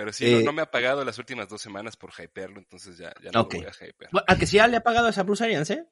Pero 0.00 0.14
sí, 0.14 0.24
Eh, 0.24 0.32
no, 0.38 0.40
no 0.40 0.52
me 0.54 0.62
ha 0.62 0.70
pagado 0.70 1.04
las 1.04 1.18
últimas 1.18 1.46
dos 1.50 1.60
semanas 1.60 1.94
por 1.94 2.10
hypearlo, 2.18 2.58
entonces 2.58 2.96
ya, 2.96 3.12
ya 3.22 3.30
no 3.32 3.42
Ok. 3.42 3.52
lo 3.52 3.60
voy 3.60 3.68
a 3.68 3.86
hypear. 3.86 4.10
Bueno, 4.10 4.24
a 4.26 4.36
que 4.38 4.46
sí 4.46 4.56
ya 4.56 4.66
le 4.66 4.78
ha 4.78 4.82
pagado 4.82 5.08
esa 5.08 5.24
Bruce 5.24 5.44
Arians, 5.44 5.68
¿eh? 5.68 5.84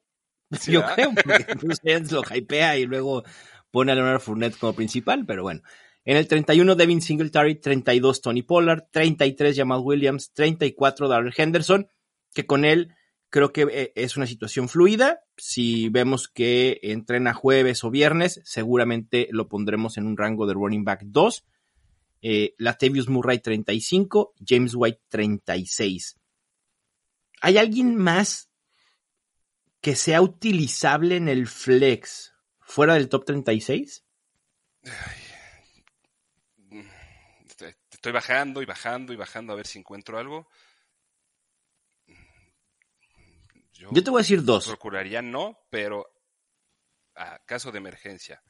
Sí, 0.59 0.71
Yo 0.71 0.79
¿verdad? 0.79 0.95
creo, 0.95 1.11
porque 1.13 1.45
Bruce 1.63 1.79
Arians 1.83 2.11
lo 2.11 2.23
hypea 2.23 2.75
y 2.79 2.87
luego 2.87 3.23
pone 3.69 3.91
a 3.91 3.95
Leonard 3.95 4.19
Fournette 4.19 4.57
como 4.57 4.73
principal, 4.73 5.27
pero 5.27 5.43
bueno. 5.43 5.61
En 6.05 6.17
el 6.17 6.27
31, 6.27 6.73
Devin 6.73 7.03
Singletary, 7.03 7.61
32, 7.61 8.21
Tony 8.21 8.41
Pollard, 8.41 8.85
33, 8.91 9.55
Jamal 9.55 9.81
Williams, 9.83 10.31
34, 10.33 11.07
Darrell 11.07 11.33
Henderson, 11.37 11.87
que 12.33 12.47
con 12.47 12.65
él 12.65 12.95
creo 13.29 13.53
que 13.53 13.67
eh, 13.71 13.91
es 13.93 14.17
una 14.17 14.25
situación 14.25 14.69
fluida. 14.69 15.19
Si 15.37 15.89
vemos 15.89 16.27
que 16.27 16.79
entrena 16.81 17.35
jueves 17.35 17.83
o 17.83 17.91
viernes, 17.91 18.41
seguramente 18.43 19.27
lo 19.29 19.47
pondremos 19.49 19.97
en 19.97 20.07
un 20.07 20.17
rango 20.17 20.47
de 20.47 20.55
running 20.55 20.83
back 20.83 21.01
2. 21.05 21.45
Eh, 22.21 22.53
Latavius 22.57 23.07
Murray 23.07 23.39
35, 23.39 24.33
James 24.45 24.73
White 24.75 25.01
36. 25.09 26.17
¿Hay 27.41 27.57
alguien 27.57 27.95
más 27.95 28.49
que 29.81 29.95
sea 29.95 30.21
utilizable 30.21 31.15
en 31.15 31.29
el 31.29 31.47
flex 31.47 32.33
fuera 32.59 32.95
del 32.95 33.07
top 33.07 33.23
36? 33.25 34.03
Estoy- 37.47 37.75
Estoy 37.91 38.11
bajando 38.13 38.61
y 38.61 38.65
bajando 38.65 39.13
y 39.13 39.15
bajando 39.17 39.53
a 39.53 39.55
ver 39.55 39.67
si 39.67 39.79
encuentro 39.79 40.17
algo. 40.17 40.47
Yo, 43.73 43.89
Yo 43.93 44.03
te 44.03 44.09
voy 44.09 44.19
a 44.19 44.23
decir 44.23 44.43
dos. 44.43 44.67
procuraría 44.67 45.21
no, 45.21 45.57
pero 45.69 46.05
a 47.15 47.39
caso 47.45 47.71
de 47.71 47.77
emergencia. 47.77 48.43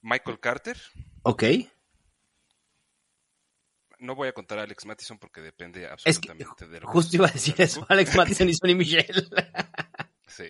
Michael 0.00 0.40
Carter, 0.40 0.78
Ok. 1.22 1.44
No 4.02 4.14
voy 4.14 4.28
a 4.28 4.32
contar 4.32 4.58
a 4.58 4.62
Alex 4.62 4.84
Mattison 4.86 5.18
porque 5.18 5.40
depende 5.40 5.84
Es 6.04 6.18
que 6.18 6.30
absolutamente 6.30 6.66
de 6.68 6.80
lo 6.80 6.86
que 6.86 6.92
justo 6.92 7.16
iba 7.16 7.26
a 7.28 7.30
decir 7.32 7.54
eso. 7.58 7.86
Alex 7.88 8.14
Mattison 8.16 8.48
y 8.48 8.54
Sonny 8.54 8.74
Michel. 8.74 9.28
Sí, 10.26 10.44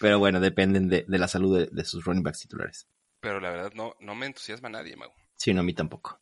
Pero 0.00 0.18
bueno, 0.18 0.40
dependen 0.40 0.88
de, 0.88 1.04
de 1.06 1.18
la 1.18 1.28
salud 1.28 1.56
de, 1.60 1.66
de 1.70 1.84
sus 1.84 2.04
running 2.04 2.24
backs 2.24 2.40
titulares. 2.40 2.88
pero 3.20 3.38
la 3.38 3.50
verdad 3.50 3.72
no, 3.72 3.94
no 4.00 4.16
me 4.16 4.26
entusiasma 4.26 4.68
nadie, 4.68 4.96
Mau. 4.96 5.12
Sí, 5.36 5.54
no, 5.54 5.60
a 5.60 5.62
mí 5.62 5.74
tampoco. 5.74 6.20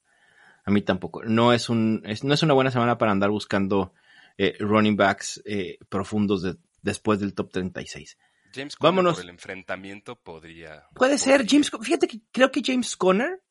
A 0.67 0.71
mí 0.71 0.83
tampoco. 0.83 1.25
No 1.25 1.55
es, 1.55 1.71
un, 1.71 2.03
es- 2.05 2.25
no 2.25 2.35
es 2.35 2.43
una 2.43 2.53
buena 2.53 2.71
semana 2.71 2.99
para 2.99 3.13
andar 3.13 3.31
buscando 3.31 3.95
eh, 4.37 4.55
running 4.61 4.97
backs 4.97 5.41
eh, 5.47 5.79
profundos 5.89 6.43
de- 6.43 6.57
después 6.83 7.19
del 7.19 7.33
top 7.33 7.51
36. 7.53 8.19
James 8.53 8.77
Conner 8.77 8.91
Vámonos. 8.93 9.15
por 9.15 9.25
el 9.25 9.31
enfrentamiento 9.31 10.17
podría... 10.17 10.85
Puede 10.95 11.17
ser, 11.17 11.47
James. 11.49 11.71
Fíjate 11.81 12.07
que 12.09 12.21
creo 12.33 12.51
que 12.51 12.61
James 12.63 12.97
Conner, 12.99 13.43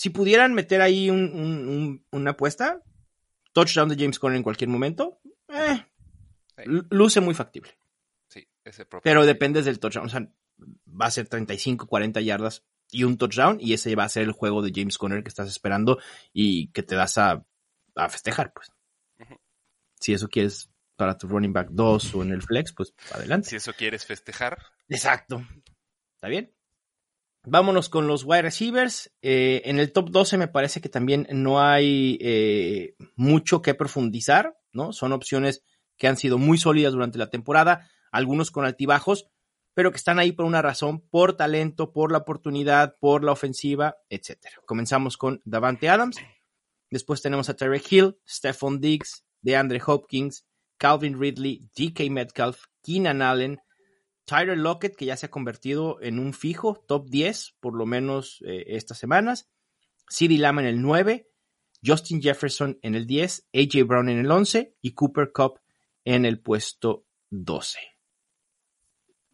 si 0.00 0.08
pudieran 0.08 0.54
meter 0.54 0.80
ahí 0.80 1.10
un- 1.10 1.30
un- 1.34 1.68
un- 1.68 2.06
una 2.12 2.30
apuesta, 2.30 2.82
touchdown 3.52 3.90
de 3.90 3.96
James 3.96 4.18
Conner 4.18 4.38
en 4.38 4.42
cualquier 4.42 4.70
momento, 4.70 5.20
eh, 5.48 5.84
Sí. 6.56 6.62
luce 6.90 7.20
muy 7.20 7.34
factible. 7.34 7.76
Sí, 8.28 8.48
ese 8.64 8.86
propio- 8.86 9.02
Pero 9.04 9.26
depende 9.26 9.60
del 9.62 9.78
touchdown. 9.78 10.06
O 10.06 10.08
sea, 10.08 10.26
va 10.88 11.04
a 11.06 11.10
ser 11.10 11.28
35, 11.28 11.86
40 11.86 12.22
yardas 12.22 12.64
y 12.90 13.04
un 13.04 13.18
touchdown, 13.18 13.58
y 13.60 13.74
ese 13.74 13.94
va 13.94 14.04
a 14.04 14.08
ser 14.08 14.22
el 14.22 14.32
juego 14.32 14.62
de 14.62 14.72
James 14.74 14.96
Conner 14.96 15.22
que 15.22 15.28
estás 15.28 15.48
esperando 15.48 15.98
y 16.32 16.68
que 16.72 16.82
te 16.82 16.94
das 16.94 17.18
a, 17.18 17.44
a 17.94 18.08
festejar, 18.08 18.54
pues. 18.54 18.70
Si 20.00 20.14
eso 20.14 20.28
quieres 20.28 20.70
para 20.96 21.18
tu 21.18 21.28
running 21.28 21.52
back 21.52 21.68
2 21.72 22.14
o 22.14 22.22
en 22.22 22.30
el 22.32 22.40
flex, 22.40 22.72
pues 22.72 22.94
adelante. 23.12 23.50
Si 23.50 23.56
eso 23.56 23.74
quieres 23.74 24.06
festejar, 24.06 24.56
Exacto. 24.88 25.46
¿Está 26.14 26.28
bien? 26.28 26.54
Vámonos 27.44 27.88
con 27.88 28.06
los 28.06 28.24
wide 28.24 28.42
receivers. 28.42 29.12
Eh, 29.22 29.62
en 29.64 29.78
el 29.78 29.92
top 29.92 30.10
12 30.10 30.36
me 30.36 30.48
parece 30.48 30.80
que 30.80 30.88
también 30.88 31.26
no 31.30 31.60
hay 31.60 32.18
eh, 32.20 32.94
mucho 33.16 33.62
que 33.62 33.74
profundizar, 33.74 34.58
¿no? 34.72 34.92
Son 34.92 35.12
opciones 35.12 35.62
que 35.96 36.06
han 36.06 36.16
sido 36.16 36.38
muy 36.38 36.58
sólidas 36.58 36.92
durante 36.92 37.18
la 37.18 37.30
temporada, 37.30 37.88
algunos 38.12 38.50
con 38.50 38.64
altibajos, 38.64 39.28
pero 39.74 39.90
que 39.90 39.96
están 39.96 40.18
ahí 40.18 40.32
por 40.32 40.44
una 40.44 40.62
razón, 40.62 41.00
por 41.00 41.36
talento, 41.36 41.92
por 41.92 42.12
la 42.12 42.18
oportunidad, 42.18 42.96
por 43.00 43.24
la 43.24 43.32
ofensiva, 43.32 43.96
etcétera. 44.08 44.56
Comenzamos 44.66 45.16
con 45.16 45.40
Davante 45.44 45.88
Adams. 45.88 46.16
Después 46.90 47.22
tenemos 47.22 47.48
a 47.48 47.56
Tarek 47.56 47.90
Hill, 47.90 48.18
Stephon 48.28 48.80
Diggs, 48.80 49.24
DeAndre 49.42 49.80
Hopkins, 49.86 50.44
Calvin 50.76 51.18
Ridley, 51.18 51.70
DK 51.76 52.10
Metcalf, 52.10 52.64
Keenan 52.82 53.22
Allen, 53.22 53.60
Tyler 54.30 54.56
Lockett, 54.56 54.94
que 54.94 55.06
ya 55.06 55.16
se 55.16 55.26
ha 55.26 55.30
convertido 55.30 56.00
en 56.00 56.20
un 56.20 56.32
fijo, 56.32 56.76
top 56.86 57.08
10, 57.10 57.56
por 57.58 57.74
lo 57.76 57.84
menos 57.84 58.40
eh, 58.46 58.62
estas 58.68 58.96
semanas. 58.96 59.50
CeeDee 60.08 60.38
Lamb 60.38 60.60
en 60.60 60.66
el 60.66 60.80
9, 60.80 61.28
Justin 61.84 62.22
Jefferson 62.22 62.78
en 62.82 62.94
el 62.94 63.08
10, 63.08 63.48
AJ 63.52 63.84
Brown 63.88 64.08
en 64.08 64.20
el 64.20 64.30
11 64.30 64.76
y 64.82 64.92
Cooper 64.94 65.32
Cup 65.32 65.58
en 66.04 66.24
el 66.24 66.38
puesto 66.40 67.06
12. 67.30 67.80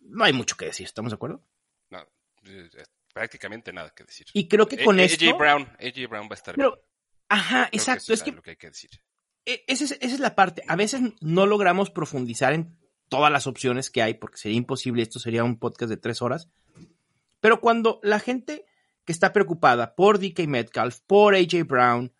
No 0.00 0.24
hay 0.24 0.32
mucho 0.32 0.56
que 0.56 0.64
decir, 0.64 0.86
¿estamos 0.86 1.12
de 1.12 1.16
acuerdo? 1.16 1.42
no, 1.90 2.00
eh, 2.46 2.68
prácticamente 3.12 3.72
nada 3.74 3.92
que 3.94 4.04
decir. 4.04 4.26
Y 4.32 4.48
creo 4.48 4.66
que 4.66 4.82
con 4.82 4.98
esto... 4.98 5.26
AJ 5.26 5.36
Brown, 5.38 5.62
AJ 5.78 6.08
Brown 6.08 6.24
va 6.26 6.30
a 6.32 6.34
estar 6.36 6.54
Pero, 6.54 6.70
bien. 6.72 6.82
ajá, 7.28 7.66
Creo 7.68 7.78
exacto, 7.78 8.14
es 8.14 8.22
que 8.22 8.32
lo 8.32 8.40
que 8.42 8.50
hay 8.50 8.56
que 8.56 8.68
decir. 8.68 8.90
E- 9.44 9.62
esa 9.66 9.84
es, 9.84 9.92
esa 9.92 10.14
es 10.14 10.20
la 10.20 10.34
parte. 10.34 10.62
A 10.68 10.76
veces 10.76 11.02
no 11.20 11.44
logramos 11.44 11.90
profundizar 11.90 12.54
en 12.54 12.78
todas 13.08 13.30
las 13.32 13.46
opciones 13.46 13.90
que 13.90 14.02
hay, 14.02 14.14
porque 14.14 14.38
sería 14.38 14.56
imposible, 14.58 15.02
esto 15.02 15.18
sería 15.18 15.44
un 15.44 15.58
podcast 15.58 15.90
de 15.90 15.96
tres 15.96 16.22
horas. 16.22 16.48
Pero 17.40 17.60
cuando 17.60 18.00
la 18.02 18.18
gente 18.18 18.66
que 19.04 19.12
está 19.12 19.32
preocupada 19.32 19.94
por 19.94 20.18
DK 20.18 20.46
Metcalf, 20.48 21.00
por 21.06 21.34
AJ 21.34 21.64
Brown, 21.66 22.12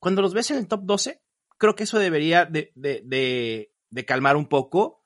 cuando 0.00 0.22
los 0.22 0.34
ves 0.34 0.50
en 0.50 0.58
el 0.58 0.66
top 0.68 0.80
12, 0.84 1.22
creo 1.58 1.74
que 1.74 1.84
eso 1.84 1.98
debería 1.98 2.44
de, 2.44 2.72
de- 2.74 3.02
de- 3.04 3.72
de 3.90 4.04
calmar 4.04 4.36
un 4.36 4.46
poco 4.48 5.04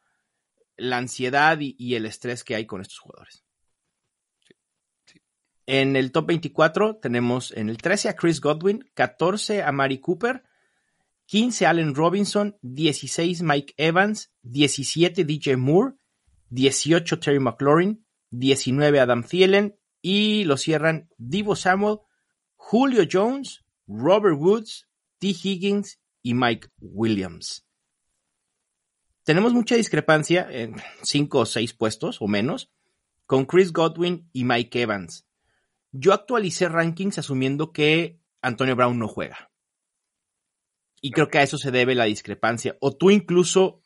la 0.76 0.96
ansiedad 0.96 1.58
y, 1.60 1.76
y 1.78 1.96
el 1.96 2.06
estrés 2.06 2.42
que 2.44 2.54
hay 2.54 2.64
con 2.66 2.80
estos 2.80 2.98
jugadores. 2.98 3.44
Sí. 5.04 5.20
En 5.66 5.96
el 5.96 6.10
top 6.12 6.26
24 6.28 6.96
tenemos 6.96 7.52
en 7.52 7.68
el 7.68 7.76
13 7.76 8.08
a 8.08 8.16
Chris 8.16 8.40
Godwin, 8.40 8.90
14 8.94 9.62
a 9.62 9.70
Mari 9.72 9.98
Cooper, 10.00 10.42
15 11.28 11.66
Allen 11.66 11.94
Robinson, 11.94 12.56
16 12.62 13.42
Mike 13.42 13.74
Evans, 13.76 14.32
17 14.44 15.24
DJ 15.24 15.56
Moore, 15.58 15.94
18 16.48 17.20
Terry 17.20 17.38
McLaurin, 17.38 18.02
19 18.30 18.98
Adam 18.98 19.22
Thielen 19.22 19.78
y 20.00 20.44
lo 20.44 20.56
cierran 20.56 21.10
Divo 21.18 21.54
Samuel, 21.54 21.98
Julio 22.56 23.02
Jones, 23.10 23.62
Robert 23.86 24.38
Woods, 24.38 24.88
T. 25.18 25.28
Higgins 25.28 26.00
y 26.22 26.32
Mike 26.32 26.68
Williams. 26.80 27.66
Tenemos 29.24 29.52
mucha 29.52 29.74
discrepancia 29.74 30.48
en 30.50 30.76
5 31.02 31.40
o 31.40 31.44
6 31.44 31.74
puestos 31.74 32.22
o 32.22 32.26
menos 32.26 32.70
con 33.26 33.44
Chris 33.44 33.74
Godwin 33.74 34.30
y 34.32 34.44
Mike 34.44 34.80
Evans. 34.80 35.26
Yo 35.92 36.14
actualicé 36.14 36.70
rankings 36.70 37.18
asumiendo 37.18 37.74
que 37.74 38.18
Antonio 38.40 38.74
Brown 38.74 38.98
no 38.98 39.08
juega. 39.08 39.47
Y 41.00 41.10
creo 41.10 41.28
que 41.28 41.38
a 41.38 41.42
eso 41.42 41.58
se 41.58 41.70
debe 41.70 41.94
la 41.94 42.04
discrepancia. 42.04 42.76
O 42.80 42.96
tú 42.96 43.10
incluso 43.10 43.82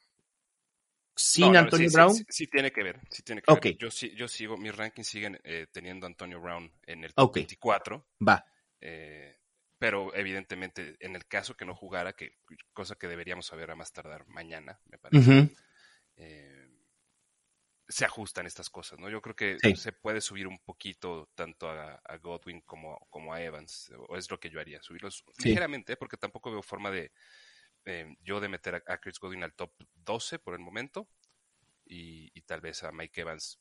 sin 1.14 1.56
Antonio 1.56 1.90
Brown. 1.92 2.14
Sí, 2.28 2.46
tiene 2.46 2.72
que 2.72 2.82
ver. 2.82 3.00
Sí 3.10 3.22
tiene 3.22 3.42
que 3.42 3.54
ver. 3.54 3.76
Yo, 3.76 3.88
yo, 3.88 4.28
sigo, 4.28 4.56
mis 4.56 4.74
rankings 4.74 5.08
siguen 5.08 5.40
eh, 5.44 5.66
teniendo 5.70 6.06
Antonio 6.06 6.40
Brown 6.40 6.70
en 6.86 7.04
el 7.04 7.14
top 7.14 7.34
24. 7.34 8.06
Va. 8.26 8.44
Eh, 8.80 9.38
pero 9.78 10.14
evidentemente, 10.14 10.96
en 11.00 11.16
el 11.16 11.26
caso 11.26 11.56
que 11.56 11.64
no 11.64 11.74
jugara, 11.74 12.12
que 12.12 12.38
cosa 12.72 12.94
que 12.94 13.08
deberíamos 13.08 13.46
saber 13.46 13.70
a 13.70 13.76
más 13.76 13.92
tardar 13.92 14.26
mañana, 14.28 14.78
me 14.86 14.98
parece 14.98 15.50
se 17.92 18.04
ajustan 18.06 18.46
estas 18.46 18.70
cosas, 18.70 18.98
¿no? 18.98 19.10
Yo 19.10 19.20
creo 19.20 19.36
que 19.36 19.58
se 19.76 19.92
puede 19.92 20.20
subir 20.20 20.46
un 20.46 20.58
poquito 20.60 21.30
tanto 21.34 21.68
a, 21.68 22.00
Godwin 22.22 22.62
como, 22.62 23.06
como, 23.10 23.34
a 23.34 23.42
Evans, 23.42 23.92
o 24.08 24.16
es 24.16 24.30
lo 24.30 24.40
que 24.40 24.50
yo 24.50 24.60
haría, 24.60 24.82
subirlos 24.82 25.24
ligeramente, 25.44 25.96
porque 25.96 26.16
tampoco 26.16 26.50
veo 26.50 26.62
forma 26.62 26.90
de 26.90 27.12
yo 28.22 28.40
de 28.40 28.48
meter 28.48 28.82
a, 28.86 28.98
Chris 28.98 29.18
Godwin 29.18 29.42
al 29.42 29.54
top 29.54 29.72
12 29.94 30.38
por 30.38 30.54
el 30.54 30.60
momento, 30.60 31.08
y, 31.84 32.40
tal 32.42 32.60
vez 32.62 32.82
a 32.82 32.92
Mike 32.92 33.20
Evans 33.20 33.60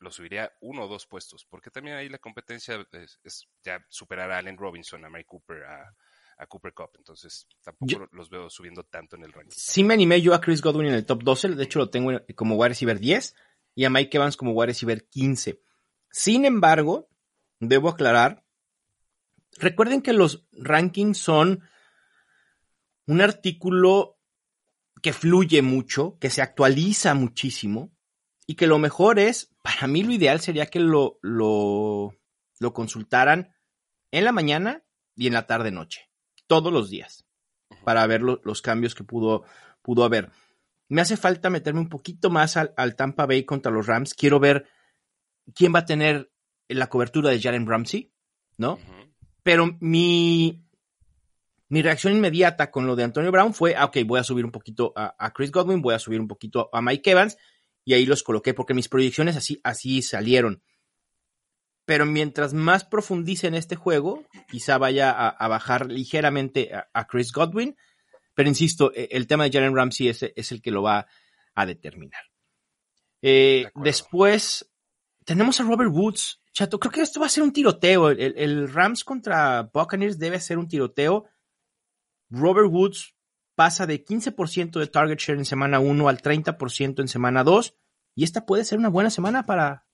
lo 0.00 0.10
subiría 0.10 0.52
uno 0.60 0.84
o 0.84 0.88
dos 0.88 1.06
puestos, 1.06 1.44
porque 1.44 1.70
también 1.70 1.96
ahí 1.96 2.08
la 2.08 2.18
competencia 2.18 2.86
es, 2.92 3.48
ya 3.64 3.84
superar 3.88 4.30
a 4.30 4.38
Allen 4.38 4.58
Robinson, 4.58 5.04
a 5.04 5.10
Mike 5.10 5.26
Cooper, 5.26 5.64
a, 5.64 5.94
Cooper 6.48 6.74
Cup. 6.74 6.90
Entonces, 6.98 7.46
tampoco 7.62 8.08
los 8.10 8.28
veo 8.28 8.50
subiendo 8.50 8.82
tanto 8.82 9.14
en 9.14 9.22
el 9.22 9.32
ranking. 9.32 9.54
Sí 9.56 9.84
me 9.84 9.94
animé 9.94 10.20
yo 10.20 10.34
a 10.34 10.40
Chris 10.40 10.60
Godwin 10.60 10.88
en 10.88 10.94
el 10.94 11.06
top 11.06 11.22
12. 11.22 11.50
De 11.50 11.62
hecho, 11.62 11.78
lo 11.78 11.88
tengo 11.88 12.10
como 12.34 12.56
wide 12.56 12.70
receiver 12.70 12.98
10 12.98 13.36
y 13.74 13.84
a 13.84 13.90
Mike 13.90 14.16
Evans 14.16 14.36
como 14.36 14.52
wide 14.52 14.68
receiver 14.68 15.08
15. 15.08 15.60
Sin 16.10 16.44
embargo, 16.44 17.08
debo 17.58 17.88
aclarar, 17.88 18.44
recuerden 19.58 20.02
que 20.02 20.12
los 20.12 20.46
rankings 20.52 21.18
son 21.18 21.62
un 23.06 23.20
artículo 23.20 24.18
que 25.02 25.12
fluye 25.12 25.62
mucho, 25.62 26.16
que 26.20 26.30
se 26.30 26.42
actualiza 26.42 27.14
muchísimo 27.14 27.92
y 28.46 28.54
que 28.54 28.66
lo 28.66 28.78
mejor 28.78 29.18
es, 29.18 29.52
para 29.62 29.86
mí 29.86 30.02
lo 30.02 30.12
ideal 30.12 30.40
sería 30.40 30.66
que 30.66 30.80
lo, 30.80 31.18
lo, 31.22 32.14
lo 32.60 32.72
consultaran 32.72 33.54
en 34.10 34.24
la 34.24 34.32
mañana 34.32 34.84
y 35.16 35.26
en 35.26 35.34
la 35.34 35.46
tarde-noche, 35.46 36.08
todos 36.46 36.72
los 36.72 36.90
días, 36.90 37.24
para 37.84 38.06
ver 38.06 38.22
los 38.22 38.62
cambios 38.62 38.94
que 38.94 39.04
pudo, 39.04 39.44
pudo 39.82 40.04
haber. 40.04 40.30
Me 40.92 41.00
hace 41.00 41.16
falta 41.16 41.48
meterme 41.48 41.80
un 41.80 41.88
poquito 41.88 42.28
más 42.28 42.58
al, 42.58 42.96
Tampa 42.96 43.24
Bay 43.24 43.44
contra 43.44 43.72
los 43.72 43.86
Rams. 43.86 44.12
Quiero 44.12 44.38
ver 44.38 44.66
quién 45.54 45.74
va 45.74 45.78
a 45.78 45.84
tener 45.86 46.30
la 46.68 46.90
cobertura 46.90 47.30
de 47.30 47.40
Jalen 47.40 47.66
Ramsey, 47.66 48.12
¿no? 48.58 48.78
Pero 49.42 49.74
mi, 49.80 50.66
mi 51.70 51.80
reacción 51.80 52.12
inmediata 52.12 52.70
con 52.70 52.86
lo 52.86 52.94
de 52.94 53.04
Antonio 53.04 53.32
Brown 53.32 53.54
fue, 53.54 53.74
ah, 53.74 53.86
ok, 53.86 54.00
voy 54.04 54.20
a 54.20 54.22
subir 54.22 54.44
un 54.44 54.50
poquito 54.50 54.92
a, 54.94 55.32
Chris 55.32 55.50
Godwin, 55.50 55.80
voy 55.80 55.94
a 55.94 55.98
subir 55.98 56.20
un 56.20 56.28
poquito 56.28 56.68
a 56.74 56.82
Mike 56.82 57.12
Evans, 57.12 57.38
y 57.86 57.94
ahí 57.94 58.04
los 58.04 58.22
coloqué 58.22 58.52
porque 58.52 58.74
mis 58.74 58.90
proyecciones 58.90 59.34
así, 59.34 59.62
así 59.64 60.02
salieron. 60.02 60.62
Pero 61.86 62.04
mientras 62.04 62.52
más 62.52 62.84
profundice 62.84 63.46
en 63.46 63.54
este 63.54 63.76
juego, 63.76 64.26
quizá 64.50 64.76
vaya 64.76 65.10
a, 65.10 65.48
bajar 65.48 65.90
ligeramente 65.90 66.70
a, 66.92 67.06
Chris 67.06 67.32
Godwin 67.32 67.78
pero 68.34 68.48
insisto, 68.48 68.92
e, 68.94 69.08
el 69.12 69.26
tema 69.26 69.44
de 69.44 69.52
Jalen 69.52 69.76
Ramsey 69.76 70.08
es, 70.08 70.22
es 70.22 70.52
el 70.52 70.62
que 70.62 70.70
lo 70.70 70.82
va 70.82 71.06
a 71.54 71.66
determinar. 71.66 72.22
Eh, 73.22 73.70
después 73.76 74.68
tenemos 75.24 75.60
a 75.60 75.64
Robert 75.64 75.90
Woods. 75.92 76.42
Chato, 76.52 76.78
creo 76.78 76.92
que 76.92 77.00
esto 77.00 77.20
va 77.20 77.26
a 77.26 77.30
ser 77.30 77.44
un 77.44 77.52
tiroteo. 77.52 78.10
El, 78.10 78.72
Rams 78.72 79.04
contra 79.04 79.70
Buccaneers 79.72 80.18
debe 80.18 80.40
ser 80.40 80.58
un 80.58 80.68
tiroteo. 80.68 81.24
Robert 82.28 82.68
Woods 82.70 83.14
pasa 83.54 83.86
de 83.86 84.04
15% 84.04 84.78
de 84.78 84.86
target 84.86 85.18
share 85.18 85.38
en 85.38 85.44
semana 85.44 85.78
1 85.78 86.08
al 86.08 86.20
30% 86.20 87.00
en 87.00 87.08
semana 87.08 87.44
2. 87.44 87.74
Y 88.14 88.24
esta 88.24 88.44
puede 88.44 88.64
ser 88.64 88.78
una 88.78 88.88
buena 88.88 89.10
semana 89.10 89.46
para, 89.46 89.86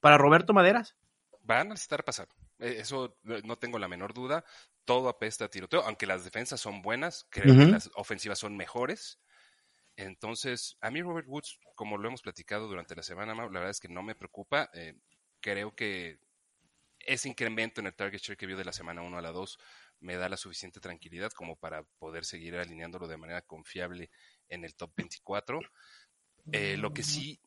para 0.00 0.18
Roberto 0.18 0.52
Maderas. 0.52 0.96
Van 1.42 1.66
a 1.68 1.70
necesitar 1.70 2.04
pasar. 2.04 2.28
E, 2.58 2.80
eso 2.80 3.18
no 3.44 3.58
tengo 3.58 3.78
la 3.78 3.88
menor 3.88 4.14
duda. 4.14 4.44
Todo 4.84 5.08
apesta 5.08 5.44
a 5.44 5.48
tiroteo, 5.48 5.82
aunque 5.82 6.06
las 6.06 6.24
defensas 6.24 6.60
son 6.60 6.82
buenas, 6.82 7.26
creo 7.30 7.54
que 7.56 7.66
las 7.66 7.90
ofensivas 7.94 8.38
son 8.38 8.56
mejores. 8.56 9.20
Entonces, 9.96 10.76
a 10.80 10.90
mí 10.90 11.02
Robert 11.02 11.28
Woods, 11.28 11.58
como 11.74 11.98
lo 11.98 12.08
hemos 12.08 12.22
platicado 12.22 12.66
durante 12.66 12.96
la 12.96 13.02
semana, 13.02 13.34
la 13.34 13.46
verdad 13.46 13.70
es 13.70 13.80
que 13.80 13.88
no 13.88 14.02
me 14.02 14.14
preocupa. 14.14 14.70
Eh, 14.72 14.94
creo 15.40 15.74
que 15.74 16.18
ese 16.98 17.28
incremento 17.28 17.80
en 17.80 17.88
el 17.88 17.94
target 17.94 18.20
share 18.20 18.36
que 18.36 18.46
vio 18.46 18.56
de 18.56 18.64
la 18.64 18.72
semana 18.72 19.02
1 19.02 19.18
a 19.18 19.22
la 19.22 19.32
2 19.32 19.58
me 20.00 20.16
da 20.16 20.28
la 20.28 20.36
suficiente 20.36 20.80
tranquilidad 20.80 21.32
como 21.32 21.56
para 21.56 21.82
poder 21.98 22.24
seguir 22.24 22.56
alineándolo 22.56 23.06
de 23.06 23.16
manera 23.16 23.42
confiable 23.42 24.10
en 24.48 24.64
el 24.64 24.74
top 24.74 24.92
24. 24.96 25.60
Eh, 26.50 26.76
lo 26.76 26.92
que 26.92 27.02
sí 27.02 27.40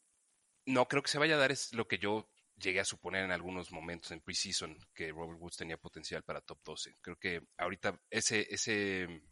no 0.66 0.88
creo 0.88 1.04
que 1.04 1.12
se 1.12 1.20
vaya 1.20 1.36
a 1.36 1.40
dar 1.40 1.52
es 1.52 1.74
lo 1.74 1.88
que 1.88 1.98
yo 1.98 2.30
llegué 2.58 2.80
a 2.80 2.86
suponer 2.86 3.26
en 3.26 3.32
algunos 3.32 3.72
momentos 3.72 4.12
en 4.12 4.22
preseason 4.22 4.78
que 4.94 5.12
Robert 5.12 5.40
Woods 5.40 5.58
tenía 5.58 5.78
potencial 5.78 6.24
para 6.24 6.42
top 6.42 6.60
12. 6.64 6.98
Creo 7.02 7.18
que 7.18 7.48
ahorita 7.58 8.00
ese, 8.10 8.48
ese, 8.50 9.24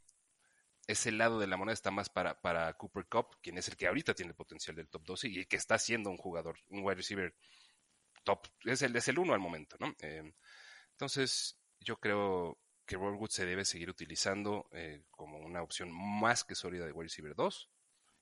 ese 0.88 1.12
lado 1.12 1.40
de 1.40 1.48
la 1.48 1.58
moneda 1.58 1.74
está 1.74 1.92
más 1.92 2.10
para, 2.10 2.40
para 2.42 2.74
Cooper 2.74 3.06
Cup, 3.08 3.38
quien 3.42 3.58
es 3.58 3.68
el 3.68 3.78
que 3.78 3.88
ahorita 3.88 4.14
tiene 4.14 4.32
el 4.32 4.36
potencial 4.36 4.76
del 4.76 4.90
top 4.90 5.04
12 5.04 5.28
y 5.30 5.46
que 5.46 5.56
está 5.56 5.78
siendo 5.78 6.10
un 6.10 6.18
jugador, 6.18 6.60
un 6.70 6.84
wide 6.84 6.96
receiver 6.96 7.34
top, 8.24 8.48
es 8.66 8.82
el, 8.82 8.96
es 8.96 9.08
el 9.08 9.20
uno 9.20 9.34
al 9.34 9.40
momento, 9.40 9.78
¿no? 9.80 9.96
Eh, 10.02 10.34
entonces, 10.92 11.60
yo 11.80 11.98
creo 12.00 12.58
que 12.86 12.96
Robert 12.96 13.20
Woods 13.20 13.34
se 13.34 13.46
debe 13.46 13.66
seguir 13.66 13.90
utilizando 13.90 14.68
eh, 14.74 15.04
como 15.10 15.40
una 15.40 15.62
opción 15.62 15.92
más 15.92 16.44
que 16.44 16.56
sólida 16.56 16.86
de 16.86 16.92
wide 16.92 17.06
receiver 17.06 17.36
2 17.36 17.70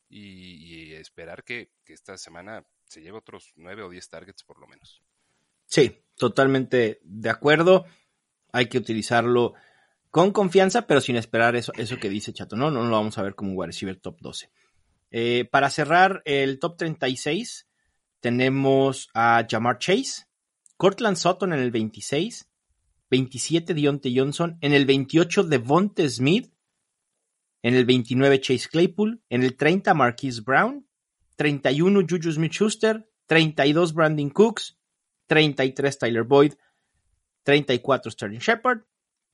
y, 0.09 0.93
esperar 0.93 1.43
que, 1.43 1.71
que 1.83 1.93
esta 1.93 2.17
semana 2.17 2.65
se 2.91 3.01
lleva 3.01 3.19
otros 3.19 3.53
nueve 3.55 3.83
o 3.83 3.89
diez 3.89 4.09
targets 4.09 4.43
por 4.43 4.59
lo 4.59 4.67
menos. 4.67 5.01
Sí, 5.65 6.03
totalmente 6.15 6.99
de 7.03 7.29
acuerdo. 7.29 7.85
Hay 8.51 8.67
que 8.67 8.77
utilizarlo 8.77 9.53
con 10.09 10.31
confianza, 10.31 10.87
pero 10.87 10.99
sin 10.99 11.15
esperar 11.15 11.55
eso, 11.55 11.71
eso 11.77 11.97
que 11.97 12.09
dice 12.09 12.33
Chato. 12.33 12.57
No, 12.57 12.69
no 12.69 12.83
lo 12.83 12.91
vamos 12.91 13.17
a 13.17 13.23
ver 13.23 13.33
como 13.33 13.51
un 13.51 13.57
wide 13.57 13.67
receiver 13.67 13.97
top 13.97 14.17
12. 14.19 14.49
Eh, 15.11 15.47
para 15.49 15.69
cerrar 15.69 16.21
el 16.25 16.59
top 16.59 16.75
36, 16.75 17.69
tenemos 18.19 19.09
a 19.13 19.47
Jamar 19.49 19.77
Chase, 19.77 20.25
Cortland 20.75 21.15
Sutton 21.15 21.53
en 21.53 21.59
el 21.59 21.71
26, 21.71 22.49
27 23.09 23.73
Dionte 23.73 24.11
Johnson, 24.13 24.57
en 24.59 24.73
el 24.73 24.85
28 24.85 25.43
Devonte 25.43 26.09
Smith, 26.09 26.53
en 27.61 27.75
el 27.75 27.85
29 27.85 28.41
Chase 28.41 28.67
Claypool, 28.69 29.23
en 29.29 29.43
el 29.43 29.55
30 29.55 29.93
Marquise 29.93 30.41
Brown, 30.41 30.85
31 31.41 32.05
Juju 32.07 32.33
Smith-Schuster, 32.33 33.09
32 33.25 33.93
Brandon 33.95 34.29
Cooks, 34.29 34.77
33 35.25 35.97
Tyler 35.97 36.23
Boyd, 36.23 36.53
34 37.41 38.11
Sterling 38.11 38.39
Shepard, 38.39 38.81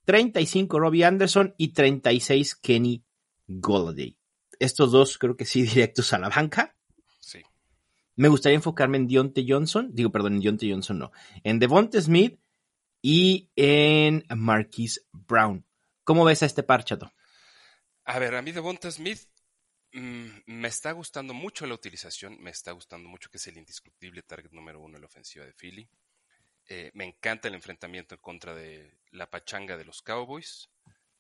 35 0.06 0.80
Robbie 0.80 1.04
Anderson 1.04 1.54
y 1.58 1.74
36 1.74 2.56
Kenny 2.56 3.04
Golladay. 3.48 4.18
Estos 4.58 4.94
dos 4.94 5.18
creo 5.18 5.36
que 5.36 5.44
sí 5.44 5.64
directos 5.64 6.14
a 6.14 6.20
la 6.20 6.30
banca. 6.30 6.78
Sí. 7.20 7.42
Me 8.16 8.30
gustaría 8.30 8.56
enfocarme 8.56 8.96
en 8.96 9.08
Dionte 9.08 9.44
Johnson, 9.46 9.90
digo, 9.92 10.10
perdón, 10.10 10.36
en 10.36 10.40
Dionte 10.40 10.72
Johnson 10.72 11.00
no, 11.00 11.12
en 11.44 11.60
Devonte 11.60 12.02
Smith 12.02 12.40
y 13.02 13.50
en 13.58 14.24
Marquise 14.34 15.02
Brown. 15.12 15.66
¿Cómo 16.06 16.24
ves 16.24 16.42
a 16.42 16.46
este 16.46 16.64
par, 16.64 16.86
Chato? 16.86 17.12
A 18.06 18.18
ver, 18.18 18.34
a 18.36 18.42
mí 18.42 18.54
Devonta 18.54 18.90
Smith 18.92 19.28
me 19.98 20.68
está 20.68 20.92
gustando 20.92 21.34
mucho 21.34 21.66
la 21.66 21.74
utilización, 21.74 22.42
me 22.42 22.52
está 22.52 22.72
gustando 22.72 23.10
mucho 23.10 23.30
que 23.30 23.38
es 23.38 23.48
el 23.48 23.58
indiscutible 23.58 24.22
target 24.24 24.52
número 24.52 24.80
uno 24.80 24.96
en 24.96 25.02
la 25.02 25.08
ofensiva 25.08 25.46
de 25.46 25.54
Philly. 25.54 25.90
Eh, 26.70 26.92
me 26.94 27.06
encanta 27.06 27.48
el 27.48 27.56
enfrentamiento 27.56 28.16
en 28.16 28.22
contra 28.22 28.54
de 28.54 29.00
la 29.12 29.30
pachanga 29.30 29.78
de 29.78 29.86
los 29.86 30.02
Cowboys, 30.02 30.70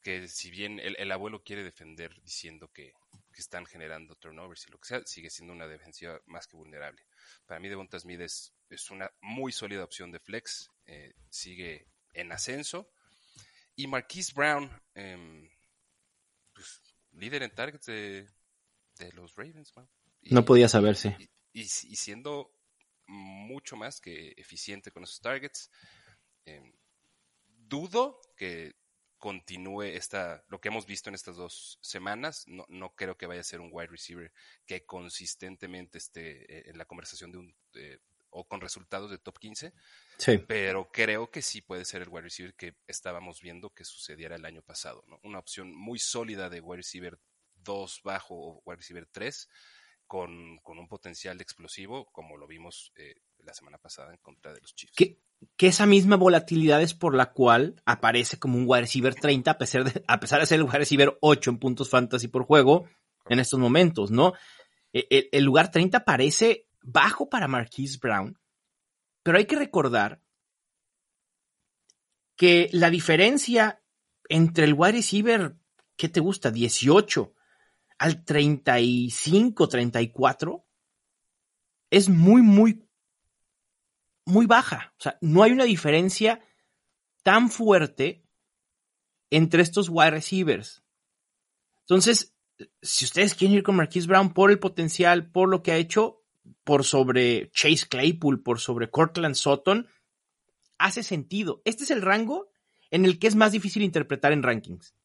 que 0.01 0.27
si 0.27 0.51
bien 0.51 0.79
el, 0.79 1.11
abuelo 1.11 1.43
quiere 1.43 1.63
defender 1.63 2.21
diciendo 2.21 2.69
que, 2.71 2.93
están 3.37 3.67
generando 3.67 4.15
turnovers 4.15 4.65
y 4.67 4.71
lo 4.71 4.79
que 4.79 4.87
sea, 4.87 5.05
sigue 5.05 5.29
siendo 5.29 5.53
una 5.53 5.67
defensiva 5.67 6.19
más 6.25 6.47
que 6.47 6.57
vulnerable. 6.57 7.05
Para 7.45 7.59
mí 7.59 7.69
Devonta 7.69 7.99
Smith 7.99 8.21
es 8.21 8.51
es 8.69 8.91
una 8.91 9.11
muy 9.21 9.51
sólida 9.51 9.83
opción 9.83 10.11
de 10.11 10.19
flex, 10.19 10.69
eh, 10.85 11.13
sigue 11.29 11.87
en 12.13 12.31
ascenso. 12.31 12.89
Y 13.75 13.87
Marquise 13.87 14.33
Brown, 14.33 14.69
em, 14.95 15.49
pues, 16.53 16.81
líder 17.13 17.43
en 17.43 17.51
targets 17.51 17.85
de, 17.85 18.27
los 19.13 19.35
Ravens. 19.35 19.73
no 20.23 20.45
podía 20.45 20.67
saberse. 20.67 21.17
Y, 21.53 21.65
siendo 21.65 22.53
mucho 23.07 23.75
más 23.75 23.99
que 24.01 24.33
eficiente 24.37 24.91
con 24.91 25.03
esos 25.03 25.21
targets. 25.21 25.71
Em, 26.45 26.73
dudo 27.45 28.21
que 28.35 28.75
continúe 29.17 29.83
esta, 29.83 30.43
lo 30.47 30.61
que 30.61 30.67
hemos 30.67 30.85
visto 30.85 31.09
en 31.09 31.15
estas 31.15 31.35
dos 31.35 31.79
semanas. 31.81 32.43
No, 32.47 32.65
no 32.69 32.93
creo 32.95 33.17
que 33.17 33.25
vaya 33.25 33.41
a 33.41 33.45
ser 33.45 33.61
un 33.61 33.69
wide 33.71 33.87
receiver 33.87 34.31
que 34.65 34.85
consistentemente 34.85 35.97
esté 35.97 36.59
eh, 36.59 36.69
en 36.69 36.77
la 36.77 36.85
conversación 36.85 37.31
de 37.31 37.37
un, 37.39 37.55
o 38.29 38.47
con 38.47 38.61
resultados 38.61 39.09
de 39.09 39.17
top 39.17 39.39
15. 39.39 39.73
Sí. 40.17 40.37
Pero 40.47 40.91
creo 40.91 41.31
que 41.31 41.41
sí 41.41 41.61
puede 41.61 41.85
ser 41.85 42.01
el 42.03 42.09
wide 42.09 42.23
receiver 42.23 42.53
que 42.55 42.75
estábamos 42.87 43.41
viendo 43.41 43.71
que 43.71 43.83
sucediera 43.83 44.35
el 44.35 44.45
año 44.45 44.61
pasado. 44.61 45.03
¿no? 45.07 45.19
Una 45.23 45.39
opción 45.39 45.73
muy 45.73 45.99
sólida 45.99 46.49
de 46.49 46.61
wide 46.61 46.77
receiver 46.77 47.19
2 47.67 48.01
bajo 48.03 48.35
o 48.35 48.61
wide 48.65 48.77
receiver 48.77 49.05
3 49.11 49.49
con, 50.07 50.57
con 50.63 50.79
un 50.79 50.87
potencial 50.87 51.39
explosivo 51.41 52.09
como 52.11 52.37
lo 52.37 52.47
vimos 52.47 52.93
eh, 52.95 53.15
la 53.39 53.53
semana 53.53 53.77
pasada 53.77 54.13
en 54.13 54.19
contra 54.19 54.53
de 54.53 54.61
los 54.61 54.73
Chiefs. 54.73 54.93
Que, 54.95 55.19
que, 55.57 55.67
esa 55.67 55.85
misma 55.85 56.15
volatilidad 56.15 56.81
es 56.81 56.93
por 56.93 57.13
la 57.13 57.33
cual 57.33 57.81
aparece 57.85 58.39
como 58.39 58.57
un 58.57 58.63
wide 58.65 58.81
receiver 58.81 59.13
30 59.13 59.51
a 59.51 59.57
pesar 59.57 59.83
de, 59.83 60.03
a 60.07 60.19
pesar 60.19 60.39
de 60.39 60.47
ser 60.47 60.59
el 60.59 60.63
wide 60.63 60.79
receiver 60.79 61.17
8 61.21 61.49
en 61.51 61.59
puntos 61.59 61.89
fantasy 61.89 62.29
por 62.29 62.45
juego 62.45 62.89
en 63.29 63.39
estos 63.39 63.59
momentos, 63.59 64.09
¿no? 64.09 64.33
E, 64.93 65.05
el, 65.09 65.29
el 65.31 65.43
lugar 65.43 65.69
30 65.69 66.05
parece 66.05 66.69
bajo 66.81 67.29
para 67.29 67.49
Marquise 67.49 67.99
Brown, 68.01 68.39
pero 69.21 69.37
hay 69.37 69.45
que 69.45 69.57
recordar 69.57 70.21
que 72.37 72.69
la 72.71 72.89
diferencia 72.89 73.83
entre 74.29 74.65
el 74.65 74.73
wide 74.73 74.93
receiver, 74.93 75.57
¿qué 75.97 76.07
te 76.07 76.21
gusta? 76.21 76.51
18 76.51 77.33
al 77.97 78.23
35, 78.23 79.67
34, 79.67 80.65
es 81.89 82.09
muy, 82.09 82.41
muy, 82.41 82.87
muy 84.25 84.45
baja. 84.45 84.93
O 84.99 85.01
sea, 85.01 85.17
no 85.21 85.43
hay 85.43 85.51
una 85.51 85.63
diferencia 85.63 86.41
tan 87.23 87.49
fuerte 87.49 88.23
entre 89.29 89.61
estos 89.61 89.89
wide 89.89 90.11
receivers. 90.11 90.83
Entonces, 91.81 92.35
si 92.81 93.05
ustedes 93.05 93.35
quieren 93.35 93.57
ir 93.57 93.63
con 93.63 93.75
Marquise 93.75 94.07
Brown 94.07 94.33
por 94.33 94.51
el 94.51 94.59
potencial, 94.59 95.31
por 95.31 95.49
lo 95.49 95.63
que 95.63 95.71
ha 95.71 95.77
hecho, 95.77 96.23
por 96.63 96.83
sobre 96.83 97.49
Chase 97.51 97.87
Claypool, 97.89 98.43
por 98.43 98.59
sobre 98.59 98.89
Cortland 98.89 99.35
Sutton, 99.35 99.87
hace 100.77 101.03
sentido. 101.03 101.61
Este 101.65 101.83
es 101.83 101.91
el 101.91 102.01
rango 102.01 102.49
en 102.91 103.05
el 103.05 103.19
que 103.19 103.27
es 103.27 103.35
más 103.35 103.51
difícil 103.51 103.83
interpretar 103.83 104.31
en 104.31 104.43
rankings. 104.43 104.95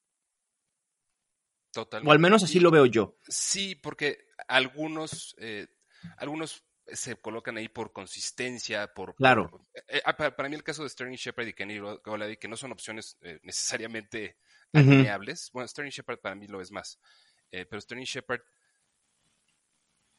Totalmente. 1.73 2.09
O 2.09 2.12
al 2.12 2.18
menos 2.18 2.43
así 2.43 2.61
lo 2.61 2.70
veo 2.70 2.87
yo. 2.87 3.16
Sí, 3.27 3.75
porque 3.75 4.27
algunos, 4.49 5.35
eh, 5.39 5.66
algunos 6.18 6.64
se 6.87 7.16
colocan 7.16 7.57
ahí 7.57 7.68
por 7.68 7.93
consistencia, 7.93 8.93
por... 8.93 9.14
Claro. 9.14 9.51
Eh, 9.89 10.03
ah, 10.05 10.14
para, 10.16 10.49
mí 10.49 10.55
el 10.55 10.64
caso 10.64 10.83
de 10.83 10.91
Sterling 10.91 11.16
Shepard 11.16 11.47
y 11.47 11.53
Kenny 11.55 11.79
Golladay, 11.79 12.37
que 12.37 12.49
no 12.49 12.57
son 12.57 12.73
opciones 12.73 13.16
eh, 13.23 13.41
necesariamente 13.43 14.37
alineables. 14.73 15.51
Bueno, 15.53 15.66
Sterling 15.68 15.91
Shepard 15.91 16.18
para 16.18 16.35
mí 16.35 16.47
lo 16.47 16.61
es 16.61 16.70
más. 16.70 16.99
pero 17.51 17.81
Sterling 17.81 18.05
Shepard 18.05 18.43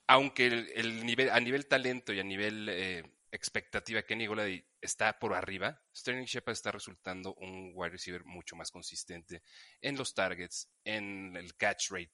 aunque 0.07 0.47
el, 0.75 1.05
nivel, 1.05 1.29
a 1.29 1.39
nivel 1.39 1.67
talento 1.67 2.13
y 2.13 2.19
a 2.19 2.23
nivel 2.23 2.67
eh, 2.69 3.03
expectativa, 3.33 4.03
Kenny 4.03 4.27
Golladay 4.27 4.63
está 4.79 5.17
por 5.17 5.33
arriba, 5.33 5.81
Sterling 5.93 6.25
Shepard 6.25 6.53
está 6.53 6.71
resultando 6.71 7.33
un 7.33 7.71
wide 7.73 7.89
receiver 7.89 8.23
mucho 8.23 8.55
más 8.55 8.69
consistente 8.69 9.41
en 9.81 9.97
los 9.97 10.13
targets, 10.13 10.69
en 10.83 11.35
el 11.35 11.55
catch 11.55 11.89
rate, 11.89 12.13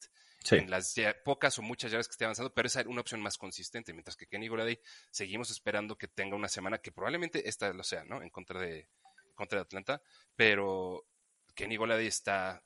en 0.52 0.70
las 0.70 0.96
pocas 1.26 1.60
o 1.60 1.62
muchas 1.62 1.92
llaves 1.92 2.08
que 2.08 2.14
esté 2.14 2.24
avanzando, 2.24 2.54
pero 2.54 2.68
es 2.68 2.76
una 2.88 3.02
opción 3.02 3.22
más 3.22 3.38
consistente, 3.38 3.92
mientras 3.92 4.16
que 4.16 4.28
Kenny 4.28 4.48
Golladay 4.48 4.80
seguimos 5.12 5.52
esperando 5.52 5.98
que 5.98 6.08
tenga 6.08 6.38
una 6.38 6.48
semana 6.48 6.78
que 6.78 6.94
probablemente 6.94 7.48
esta 7.50 7.74
lo 7.74 7.84
sea, 7.84 8.06
¿no? 8.06 8.22
En 8.22 8.30
contra 8.30 8.62
de, 8.62 8.88
contra 9.36 9.58
de 9.58 9.64
Atlanta, 9.64 10.02
pero 10.38 11.06
Kenny 11.54 11.76
Golladay 11.76 12.08
está 12.08 12.64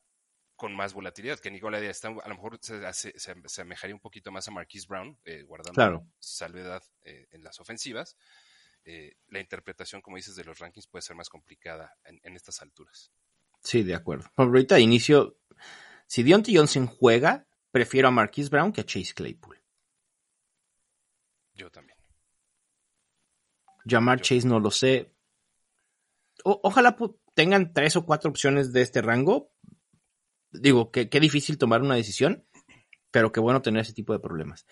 con 0.56 0.76
más 0.76 0.94
volatilidad. 0.94 1.40
Que 1.40 1.52
Nicola 1.52 1.80
está, 1.80 2.10
a 2.10 2.30
lo 2.30 2.36
mejor 2.36 2.60
se, 2.62 2.94
se, 2.94 3.36
asemejaría 3.44 3.96
un 3.96 4.02
poquito 4.02 4.32
más 4.32 4.48
a 4.48 4.52
Marquise 4.52 4.88
Brown, 4.88 5.18
eh, 5.26 5.44
guardando 5.44 6.06
salvedad 6.20 6.84
eh, 7.04 7.28
en 7.32 7.44
las 7.44 7.60
ofensivas. 7.60 8.18
Eh, 8.86 9.16
la 9.28 9.40
interpretación, 9.40 10.02
como 10.02 10.18
dices, 10.18 10.36
de 10.36 10.44
los 10.44 10.60
rankings 10.60 10.88
puede 10.88 11.02
ser 11.02 11.16
más 11.16 11.30
complicada 11.30 11.96
en, 12.04 12.36
estas 12.36 12.62
alturas. 12.62 13.12
Sí, 13.62 13.84
de 13.84 13.96
acuerdo. 13.96 14.30
ahorita 14.36 14.76
de 14.76 14.82
inicio, 14.82 15.40
si 16.06 16.24
Deontay 16.24 16.58
Johnson 16.58 16.88
juega, 16.88 17.48
prefiero 17.72 18.10
a 18.10 18.12
Marquise 18.12 18.50
Brown 18.50 18.74
que 18.74 18.82
a 18.82 18.86
Chase 18.86 19.14
Claypool. 19.14 19.62
Yo 21.54 21.72
también. 21.72 21.98
Llamar 23.86 24.22
Chase 24.22 24.48
no 24.48 24.60
lo 24.60 24.72
sé. 24.72 25.14
ojalá 26.44 26.98
tengan 27.34 27.74
tres 27.74 27.96
o 27.96 28.06
cuatro 28.06 28.30
opciones 28.30 28.74
de 28.74 28.82
este 28.82 29.02
rango, 29.02 29.53
digo, 30.54 30.92
qué 30.92 31.20
difícil 31.20 31.58
tomar 31.58 31.82
una 31.82 31.96
decisión, 31.96 32.46
pero 33.12 33.32
qué 33.32 33.40
bueno 33.40 33.62
tener 33.62 33.82
ese 33.82 33.94
tipo 33.94 34.14
de 34.14 34.20
problemas. 34.20 34.66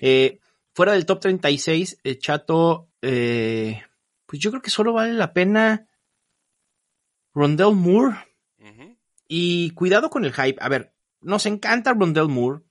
Eh, 0.00 0.40
fuera 0.72 0.92
del 0.92 1.06
top 1.06 1.20
36, 1.20 2.00
el 2.02 2.18
Chato, 2.18 2.90
eh, 3.02 3.82
pues 4.26 4.40
yo 4.40 4.50
creo 4.50 4.62
que 4.62 4.70
solo 4.70 4.92
vale 4.92 5.12
la 5.12 5.32
pena 5.32 5.88
Rondell 7.34 7.74
Moore. 7.74 8.16
Y 9.26 9.70
cuidado 9.70 10.10
con 10.10 10.24
el 10.24 10.32
hype. 10.32 10.58
A 10.60 10.68
ver, 10.68 10.94
nos 11.20 11.46
encanta 11.46 11.94
Rondell 11.94 12.28
Moore. 12.28 12.62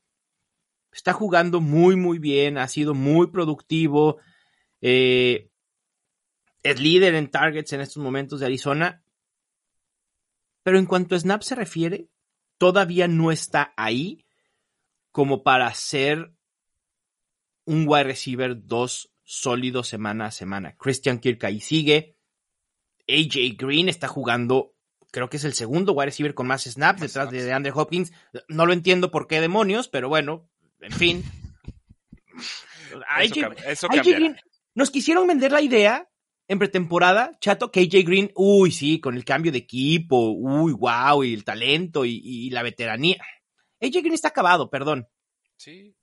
Está 0.92 1.12
jugando 1.12 1.62
muy, 1.62 1.96
muy 1.96 2.20
bien. 2.20 2.58
Ha 2.58 2.68
sido 2.68 2.94
muy 2.94 3.28
productivo. 3.28 4.20
Eh, 4.80 5.50
es 6.62 6.80
líder 6.80 7.16
en 7.16 7.30
targets 7.30 7.74
en 7.74 7.82
estos 7.82 8.02
momentos 8.02 8.40
de 8.40 8.46
Arizona. 8.46 9.04
Pero 10.64 10.78
en 10.78 10.86
cuanto 10.86 11.16
a 11.16 11.20
snap 11.20 11.42
se 11.42 11.56
refiere, 11.56 12.08
todavía 12.58 13.08
no 13.08 13.32
está 13.32 13.74
ahí 13.78 14.26
como 15.12 15.44
para 15.44 15.74
ser 15.74 16.34
un 17.66 17.86
wide 17.88 18.04
receiver 18.06 18.66
dos 18.66 19.14
sólidos 19.24 19.88
semana 19.88 20.28
a 20.28 20.32
semana. 20.32 20.76
Christian 20.78 21.20
Kirk 21.20 21.44
ahí 21.46 21.62
sigue. 21.62 22.18
AJ 23.08 23.58
Green 23.58 23.90
está 23.90 24.08
jugando, 24.08 24.76
creo 25.12 25.30
que 25.30 25.38
es 25.38 25.44
el 25.44 25.54
segundo 25.54 25.94
wide 25.94 26.08
receiver 26.08 26.34
con 26.34 26.48
más 26.48 26.64
snaps 26.64 27.02
detrás 27.02 27.32
de 27.32 27.52
Andre 27.52 27.72
Hopkins. 27.74 28.12
No 28.48 28.66
lo 28.66 28.74
entiendo 28.74 29.12
por 29.12 29.28
qué 29.28 29.42
demonios, 29.42 29.88
pero 29.88 30.10
bueno, 30.10 30.50
en 30.80 30.92
fin. 30.92 31.24
AJ, 33.08 34.04
Green, 34.04 34.38
nos 34.76 34.92
quisieron 34.92 35.28
vender 35.28 35.52
la 35.52 35.62
idea 35.62 36.10
en 36.54 36.60
pretemporada, 36.60 37.38
chato, 37.40 37.72
KJ 37.72 38.04
Green, 38.04 38.32
uy, 38.36 38.72
sí, 38.72 39.00
con 39.00 39.16
el 39.16 39.26
cambio 39.26 39.52
de 39.52 39.60
equipo, 39.60 40.32
uy, 40.32 40.72
wow, 40.74 41.24
y 41.24 41.34
el 41.34 41.44
talento 41.44 42.06
y, 42.06 42.50
la 42.50 42.64
veteranía. 42.64 43.18
AJ 43.82 43.92
Green 44.00 44.14
está 44.14 44.30
acabado, 44.30 44.70
perdón. 44.70 45.10
Sí, 45.58 45.96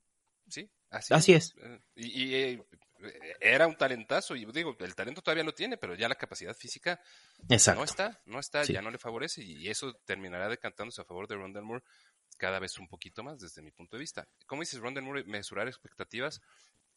sí, 0.47 0.69
así, 0.89 1.33
es. 1.33 1.55
Eh, 1.61 1.79
y, 1.95 2.33
eh, 2.35 2.63
era 3.39 3.67
un 3.67 3.75
talentazo, 3.75 4.35
y 4.35 4.45
digo, 4.45 4.75
el 4.79 4.95
talento 4.95 5.21
todavía 5.21 5.43
lo 5.43 5.53
tiene, 5.53 5.77
pero 5.77 5.95
ya 5.95 6.07
la 6.07 6.15
capacidad 6.15 6.55
física 6.55 6.99
no 7.47 7.83
está, 7.83 8.21
no 8.25 8.39
está, 8.39 8.63
ya 8.63 8.81
no 8.81 8.91
le 8.91 8.99
favorece, 8.99 9.43
y 9.43 9.67
eso 9.69 9.93
terminará 10.05 10.47
decantándose 10.49 11.01
a 11.01 11.05
favor 11.05 11.27
de 11.27 11.35
Rondell 11.35 11.63
Moore 11.63 11.83
cada 12.37 12.59
vez 12.59 12.77
un 12.77 12.87
poquito 12.87 13.23
más 13.23 13.39
desde 13.39 13.61
mi 13.61 13.71
punto 13.71 13.97
de 13.97 14.01
vista. 14.01 14.27
Como 14.45 14.61
dices, 14.61 14.79
Rondell 14.79 15.03
Moore, 15.03 15.23
mesurar 15.25 15.67
expectativas, 15.67 16.41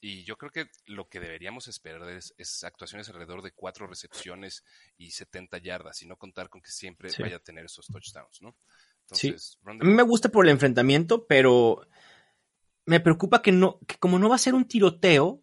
y 0.00 0.24
yo 0.24 0.36
creo 0.36 0.50
que 0.50 0.66
lo 0.86 1.08
que 1.08 1.20
deberíamos 1.20 1.68
esperar 1.68 2.08
es, 2.10 2.34
actuaciones 2.64 3.08
alrededor 3.08 3.42
de 3.42 3.52
cuatro 3.52 3.86
recepciones 3.86 4.64
y 4.96 5.10
70 5.10 5.58
yardas, 5.58 6.02
y 6.02 6.06
no 6.06 6.16
contar 6.16 6.48
con 6.48 6.60
que 6.60 6.70
siempre 6.70 7.10
vaya 7.18 7.36
a 7.36 7.42
tener 7.42 7.64
esos 7.64 7.86
touchdowns, 7.86 8.42
¿no? 8.42 8.56
Entonces, 9.02 9.58
A 9.66 9.72
mí 9.72 9.94
me 9.94 10.02
gusta 10.02 10.30
por 10.30 10.46
el 10.46 10.52
enfrentamiento, 10.52 11.26
pero 11.26 11.86
me 12.86 13.00
preocupa 13.00 13.42
que 13.42 13.52
no, 13.52 13.78
que 13.86 13.96
como 13.96 14.18
no 14.18 14.28
va 14.28 14.36
a 14.36 14.38
ser 14.38 14.54
un 14.54 14.66
tiroteo, 14.66 15.42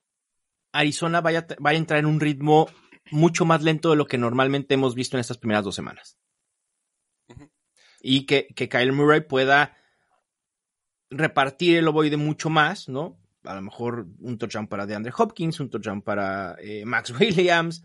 Arizona 0.71 1.21
vaya, 1.21 1.45
vaya 1.59 1.77
a 1.77 1.79
entrar 1.79 1.99
en 1.99 2.05
un 2.05 2.19
ritmo 2.19 2.67
mucho 3.11 3.45
más 3.45 3.61
lento 3.61 3.89
de 3.89 3.97
lo 3.97 4.07
que 4.07 4.17
normalmente 4.17 4.73
hemos 4.73 4.95
visto 4.95 5.17
en 5.17 5.21
estas 5.21 5.37
primeras 5.37 5.63
dos 5.63 5.75
semanas. 5.75 6.17
Y 8.01 8.25
que, 8.25 8.47
que 8.55 8.67
Kyle 8.67 8.91
Murray 8.91 9.21
pueda 9.21 9.77
repartir 11.11 11.77
el 11.77 11.87
ovoide 11.87 12.17
mucho 12.17 12.49
más, 12.49 12.89
¿no? 12.89 13.20
A 13.43 13.55
lo 13.55 13.61
mejor 13.61 14.07
un 14.19 14.37
touchdown 14.37 14.67
para 14.67 14.85
DeAndre 14.85 15.13
Hopkins, 15.17 15.59
un 15.59 15.69
touchdown 15.69 16.01
para 16.01 16.55
eh, 16.59 16.85
Max 16.85 17.11
Williams, 17.19 17.83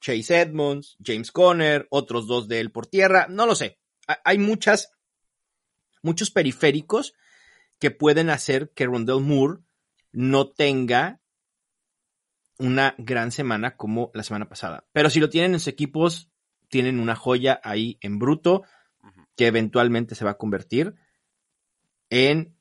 Chase 0.00 0.40
Edmonds, 0.40 0.96
James 1.02 1.30
Conner, 1.32 1.86
otros 1.90 2.26
dos 2.26 2.48
de 2.48 2.60
él 2.60 2.70
por 2.70 2.86
tierra, 2.86 3.26
no 3.28 3.46
lo 3.46 3.54
sé. 3.54 3.78
Hay 4.24 4.38
muchas, 4.38 4.92
muchos 6.02 6.30
periféricos 6.30 7.14
que 7.78 7.90
pueden 7.90 8.30
hacer 8.30 8.70
que 8.74 8.86
Rondell 8.86 9.20
Moore 9.20 9.60
no 10.12 10.50
tenga 10.50 11.20
una 12.58 12.94
gran 12.98 13.32
semana 13.32 13.76
como 13.76 14.10
la 14.14 14.22
semana 14.22 14.48
pasada. 14.48 14.86
Pero 14.92 15.10
si 15.10 15.20
lo 15.20 15.28
tienen 15.28 15.54
en 15.54 15.60
sus 15.60 15.68
equipos, 15.68 16.30
tienen 16.68 17.00
una 17.00 17.16
joya 17.16 17.60
ahí 17.62 17.98
en 18.00 18.18
bruto 18.18 18.62
que 19.36 19.46
eventualmente 19.46 20.14
se 20.14 20.24
va 20.24 20.32
a 20.32 20.38
convertir 20.38 20.94
en 22.10 22.56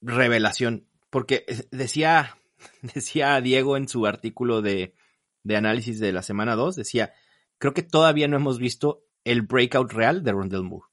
revelación. 0.00 0.85
Porque 1.10 1.44
decía, 1.70 2.38
decía 2.82 3.40
Diego 3.40 3.76
en 3.76 3.88
su 3.88 4.06
artículo 4.06 4.62
de, 4.62 4.94
de 5.42 5.56
análisis 5.56 6.00
de 6.00 6.12
la 6.12 6.22
semana 6.22 6.56
2, 6.56 6.76
decía, 6.76 7.12
creo 7.58 7.74
que 7.74 7.82
todavía 7.82 8.28
no 8.28 8.36
hemos 8.36 8.58
visto 8.58 9.04
el 9.24 9.42
breakout 9.42 9.92
real 9.92 10.22
de 10.22 10.32
Rondell 10.32 10.62
Moore. 10.62 10.88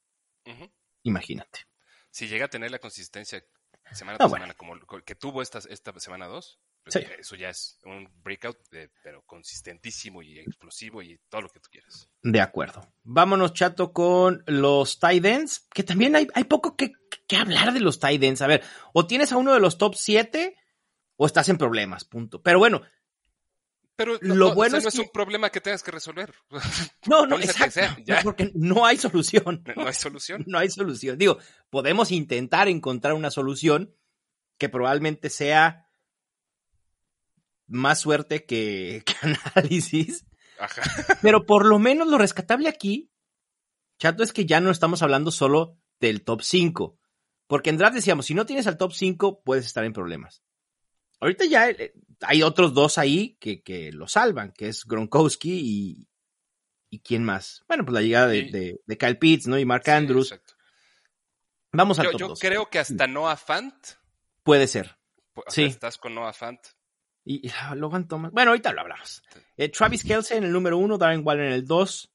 Imagínate. 1.02 1.66
Si 2.10 2.28
llega 2.28 2.46
a 2.46 2.48
tener 2.48 2.70
la 2.70 2.78
consistencia 2.78 3.44
semana 3.92 4.18
tras 4.18 4.30
semana 4.30 4.54
como 4.54 4.78
que 5.04 5.14
tuvo 5.14 5.42
esta, 5.42 5.58
esta 5.68 5.98
semana 6.00 6.26
2, 6.26 6.60
pues 6.84 6.96
eso 7.18 7.34
ya 7.34 7.48
es 7.48 7.78
un 7.84 8.08
breakout, 8.22 8.58
pero 9.02 9.22
consistentísimo 9.22 10.22
y 10.22 10.38
explosivo 10.38 11.00
y 11.02 11.18
todo 11.30 11.42
lo 11.42 11.48
que 11.48 11.60
tú 11.60 11.70
quieras. 11.70 12.10
De 12.22 12.40
acuerdo. 12.42 12.92
Vámonos, 13.02 13.54
chato, 13.54 13.92
con 13.92 14.44
los 14.46 14.98
tight 14.98 15.24
ends, 15.24 15.66
que 15.72 15.82
también 15.82 16.14
hay, 16.14 16.28
hay 16.34 16.44
poco 16.44 16.76
que, 16.76 16.92
que, 17.26 17.36
hablar 17.36 17.72
de 17.72 17.80
los 17.80 17.98
tight 17.98 18.22
ends. 18.22 18.42
A 18.42 18.46
ver, 18.46 18.62
o 18.92 19.06
tienes 19.06 19.32
a 19.32 19.38
uno 19.38 19.54
de 19.54 19.60
los 19.60 19.78
top 19.78 19.94
7 19.94 20.56
o 21.16 21.26
estás 21.26 21.48
en 21.48 21.56
problemas, 21.56 22.04
punto. 22.04 22.42
Pero 22.42 22.58
bueno, 22.58 22.82
pero 23.96 24.18
lo 24.20 24.54
bueno 24.54 24.76
es 24.76 24.84
no 24.84 24.88
es 24.88 24.98
un 24.98 25.10
problema 25.12 25.50
que 25.50 25.60
tengas 25.60 25.82
que 25.82 25.90
resolver. 25.90 26.34
No, 27.06 27.26
no, 27.26 27.38
exacto. 27.38 27.80
porque 28.22 28.50
no 28.54 28.84
hay 28.84 28.96
solución. 28.96 29.62
No, 29.76 29.86
hay 29.86 29.94
solución. 29.94 30.44
No 30.46 30.58
hay 30.58 30.70
solución. 30.70 31.16
Digo, 31.16 31.38
podemos 31.70 32.10
intentar 32.10 32.68
encontrar 32.68 33.14
una 33.14 33.30
solución 33.30 33.94
que 34.58 34.68
probablemente 34.68 35.30
sea 35.30 35.83
más 37.66 38.00
suerte 38.00 38.44
que, 38.44 39.02
que 39.06 39.14
análisis. 39.22 40.24
Ajá. 40.58 40.82
Pero 41.22 41.46
por 41.46 41.66
lo 41.66 41.78
menos 41.78 42.08
lo 42.08 42.18
rescatable 42.18 42.68
aquí, 42.68 43.10
chato, 43.98 44.22
es 44.22 44.32
que 44.32 44.46
ya 44.46 44.60
no 44.60 44.70
estamos 44.70 45.02
hablando 45.02 45.30
solo 45.30 45.78
del 46.00 46.22
top 46.22 46.42
5. 46.42 46.98
Porque 47.46 47.70
en 47.70 47.76
draft 47.76 47.94
decíamos, 47.94 48.26
si 48.26 48.34
no 48.34 48.46
tienes 48.46 48.66
al 48.66 48.78
top 48.78 48.92
5, 48.92 49.42
puedes 49.42 49.66
estar 49.66 49.84
en 49.84 49.92
problemas. 49.92 50.42
Ahorita 51.20 51.44
ya 51.44 51.70
eh, 51.70 51.94
hay 52.20 52.42
otros 52.42 52.74
dos 52.74 52.98
ahí 52.98 53.36
que, 53.40 53.62
que 53.62 53.92
lo 53.92 54.08
salvan, 54.08 54.52
que 54.52 54.68
es 54.68 54.84
Gronkowski 54.84 55.52
y, 55.52 56.08
y 56.90 57.00
quién 57.00 57.24
más. 57.24 57.64
Bueno, 57.68 57.84
pues 57.84 57.94
la 57.94 58.02
llegada 58.02 58.28
de, 58.28 58.78
de, 58.84 58.98
Kyle 58.98 59.18
Pitts, 59.18 59.46
¿no? 59.46 59.58
Y 59.58 59.64
Mark 59.64 59.88
Andrews. 59.88 60.34
Vamos 61.72 61.98
al 61.98 62.06
yo, 62.06 62.12
top 62.12 62.28
Yo 62.28 62.34
creo 62.36 62.70
que 62.70 62.78
hasta 62.78 63.06
Noah 63.06 63.36
Fant. 63.36 63.74
Puede 64.42 64.66
ser. 64.66 64.96
sí. 65.48 65.64
Estás 65.64 65.98
con 65.98 66.14
Noah 66.14 66.32
Fant. 66.32 66.60
Y, 67.24 67.50
Logan 67.74 68.06
Thomas. 68.06 68.32
Bueno, 68.32 68.50
ahorita 68.50 68.72
lo 68.72 68.82
hablamos. 68.82 69.22
Eh, 69.56 69.68
Travis 69.68 70.04
Kelsey 70.04 70.38
en 70.38 70.44
el 70.44 70.52
número 70.52 70.78
uno, 70.78 70.98
Darren 70.98 71.22
Waller 71.24 71.46
en 71.46 71.52
el 71.52 71.66
dos. 71.66 72.12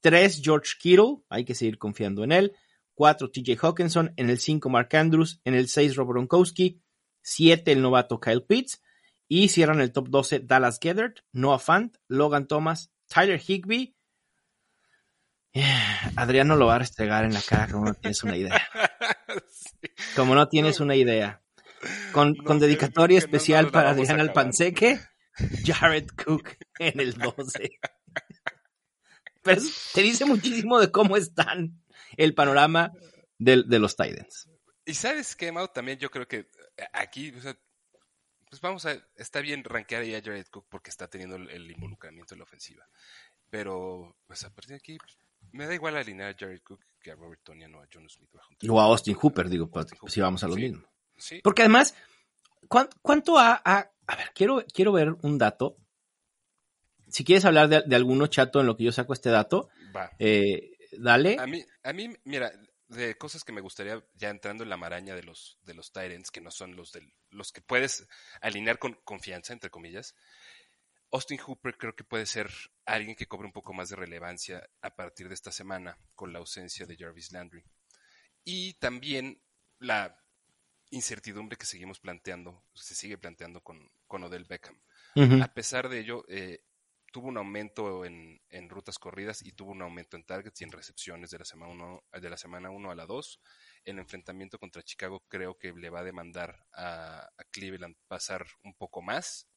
Tres, 0.00 0.40
George 0.42 0.74
Kittle. 0.80 1.18
Hay 1.28 1.44
que 1.44 1.54
seguir 1.54 1.78
confiando 1.78 2.24
en 2.24 2.32
él. 2.32 2.56
Cuatro, 2.94 3.30
TJ 3.30 3.56
Hawkinson. 3.56 4.12
En 4.16 4.30
el 4.30 4.38
cinco, 4.38 4.68
Mark 4.68 4.94
Andrews. 4.94 5.40
En 5.44 5.54
el 5.54 5.68
seis, 5.68 5.96
Robert 5.96 6.14
Gronkowski. 6.14 6.80
Siete, 7.22 7.72
el 7.72 7.82
novato 7.82 8.20
Kyle 8.20 8.42
Pitts. 8.42 8.82
Y 9.28 9.48
cierran 9.48 9.80
el 9.80 9.92
top 9.92 10.08
12 10.08 10.40
Dallas 10.40 10.80
Gethert, 10.82 11.20
Noah 11.32 11.60
Fant, 11.60 11.96
Logan 12.08 12.48
Thomas, 12.48 12.90
Tyler 13.06 13.40
Higby. 13.40 13.94
Adriano 16.16 16.56
lo 16.56 16.66
va 16.66 16.74
a 16.74 16.78
restregar 16.80 17.24
en 17.24 17.34
la 17.34 17.40
cara 17.40 17.68
como 17.68 17.84
no 17.86 17.94
tienes 17.94 18.24
una 18.24 18.36
idea. 18.36 18.60
Como 20.16 20.34
no 20.34 20.48
tienes 20.48 20.80
una 20.80 20.96
idea. 20.96 21.42
Con, 22.12 22.36
con 22.36 22.58
dedicatoria 22.58 23.18
especial 23.18 23.70
para 23.70 23.90
Adrián 23.90 24.20
Alpanseque, 24.20 25.00
Jared 25.64 26.08
Cook 26.08 26.56
en 26.78 27.00
el 27.00 27.14
12. 27.14 27.70
Pero 29.42 29.62
te 29.94 30.02
dice 30.02 30.26
muchísimo 30.26 30.78
de 30.78 30.90
cómo 30.90 31.16
están 31.16 31.82
el 32.16 32.34
panorama 32.34 32.92
de, 33.38 33.62
de 33.66 33.78
los 33.78 33.96
Titans. 33.96 34.50
Y 34.84 34.94
sabes 34.94 35.36
qué, 35.36 35.52
Mau, 35.52 35.68
también 35.68 35.98
yo 35.98 36.10
creo 36.10 36.26
que 36.26 36.48
aquí, 36.92 37.32
pues 37.32 38.60
vamos 38.60 38.86
a, 38.86 38.92
está 39.16 39.40
bien 39.40 39.62
rankear 39.64 40.02
ahí 40.02 40.14
a 40.14 40.22
Jared 40.22 40.46
Cook 40.50 40.66
porque 40.68 40.90
está 40.90 41.08
teniendo 41.08 41.36
el, 41.36 41.70
involucramiento 41.70 42.34
en 42.34 42.38
la 42.38 42.44
ofensiva. 42.44 42.86
Pero, 43.48 44.16
pues 44.26 44.44
a 44.44 44.50
partir 44.50 44.70
de 44.70 44.76
aquí, 44.76 44.98
pues, 44.98 45.18
me 45.52 45.66
da 45.66 45.74
igual 45.74 45.96
alinear 45.96 46.30
a 46.30 46.36
Jared 46.38 46.62
Cook 46.62 46.84
que 47.00 47.12
a 47.12 47.14
Robert 47.14 47.40
Tonian 47.42 47.74
o 47.74 47.80
a 47.80 47.88
John 47.92 48.08
Smith. 48.08 48.30
O 48.68 48.80
a 48.80 48.84
Austin 48.84 49.14
Hooper, 49.14 49.48
digo, 49.48 49.70
pues, 49.70 49.86
si 50.08 50.20
vamos 50.20 50.42
a 50.44 50.48
lo 50.48 50.56
mismo. 50.56 50.86
Porque 51.42 51.62
además, 51.62 51.94
¿cuánto, 52.68 53.38
ha, 53.38 53.60
a, 53.64 53.90
a 54.06 54.16
ver, 54.16 54.32
quiero, 54.34 54.64
quiero 54.72 54.92
ver 54.92 55.16
un 55.22 55.38
dato. 55.38 55.76
Si 57.08 57.24
quieres 57.24 57.44
hablar 57.44 57.68
de, 57.68 57.82
de 57.86 57.96
alguno 57.96 58.26
chato 58.28 58.60
en 58.60 58.66
lo 58.66 58.76
que 58.76 58.84
yo 58.84 58.92
saco 58.92 59.12
este 59.12 59.30
dato, 59.30 59.68
eh, 60.18 60.76
dale. 60.92 61.36
A 61.38 61.46
mí, 61.46 61.64
a 61.82 61.92
mí, 61.92 62.14
mira, 62.24 62.52
de 62.88 63.16
cosas 63.16 63.44
que 63.44 63.52
me 63.52 63.60
gustaría, 63.60 64.04
ya 64.14 64.30
entrando 64.30 64.64
en 64.64 64.70
la 64.70 64.76
maraña 64.76 65.14
de 65.14 65.22
los, 65.22 65.58
de 65.62 65.74
los 65.74 65.92
Tyrants, 65.92 66.30
que 66.30 66.40
no 66.40 66.50
son 66.50 66.76
los, 66.76 66.92
del, 66.92 67.12
los 67.30 67.52
que 67.52 67.60
puedes 67.60 68.06
alinear 68.40 68.78
con 68.78 68.94
confianza, 69.04 69.52
entre 69.52 69.70
comillas. 69.70 70.14
Austin 71.12 71.38
Hooper 71.38 71.76
creo 71.76 71.94
que 71.94 72.04
puede 72.04 72.26
ser 72.26 72.50
alguien 72.84 73.16
que 73.16 73.26
cobre 73.26 73.46
un 73.46 73.52
poco 73.52 73.72
más 73.72 73.88
de 73.90 73.96
relevancia 73.96 74.68
a 74.80 74.94
partir 74.94 75.28
de 75.28 75.34
esta 75.34 75.50
semana 75.52 75.98
con 76.14 76.32
la 76.32 76.38
ausencia 76.38 76.86
de 76.86 76.96
Jarvis 76.96 77.32
Landry. 77.32 77.64
Y 78.44 78.74
también 78.74 79.42
la 79.78 80.16
incertidumbre 80.90 81.56
que 81.56 81.66
seguimos 81.66 82.00
planteando, 82.00 82.64
se 82.74 82.94
sigue 82.94 83.16
planteando 83.16 83.60
con, 83.62 83.90
con 84.06 84.24
Odell 84.24 84.44
Beckham. 84.44 84.80
A 85.42 85.52
pesar 85.52 85.88
de 85.88 86.00
ello, 86.00 86.24
eh, 86.28 86.62
tuvo 87.10 87.28
un 87.28 87.36
aumento 87.36 88.04
en, 88.04 88.40
rutas 88.68 88.98
corridas 88.98 89.42
y 89.42 89.52
tuvo 89.52 89.72
un 89.72 89.82
aumento 89.82 90.16
en 90.16 90.24
targets 90.24 90.60
y 90.60 90.64
en 90.64 90.72
recepciones 90.72 91.30
de 91.30 91.38
la 91.38 91.44
semana 91.44 91.72
1 91.72 92.04
de 92.20 92.30
la 92.30 92.36
semana 92.36 92.70
uno 92.70 92.90
a 92.90 92.94
la 92.94 93.06
2. 93.06 93.40
El 93.84 93.98
enfrentamiento 93.98 94.58
contra 94.58 94.82
Chicago 94.82 95.24
creo 95.28 95.58
que 95.58 95.72
le 95.72 95.90
va 95.90 96.00
a 96.00 96.04
demandar 96.04 96.64
a, 96.72 97.28
Cleveland 97.50 97.96
pasar 98.06 98.46
un 98.64 98.74
poco 98.74 99.02
más. 99.02 99.48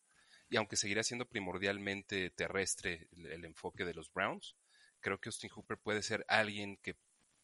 Y 0.50 0.58
aunque 0.58 0.76
seguirá 0.76 1.04
siendo 1.04 1.28
primordialmente 1.28 2.30
terrestre 2.32 3.08
el, 3.12 3.46
enfoque 3.46 3.86
de 3.86 3.94
los 3.94 4.12
Browns, 4.12 4.56
creo 5.00 5.20
que 5.20 5.30
Austin 5.30 5.50
Hooper 5.50 5.78
puede 5.78 6.02
ser 6.02 6.26
alguien 6.28 6.78
que 6.78 6.96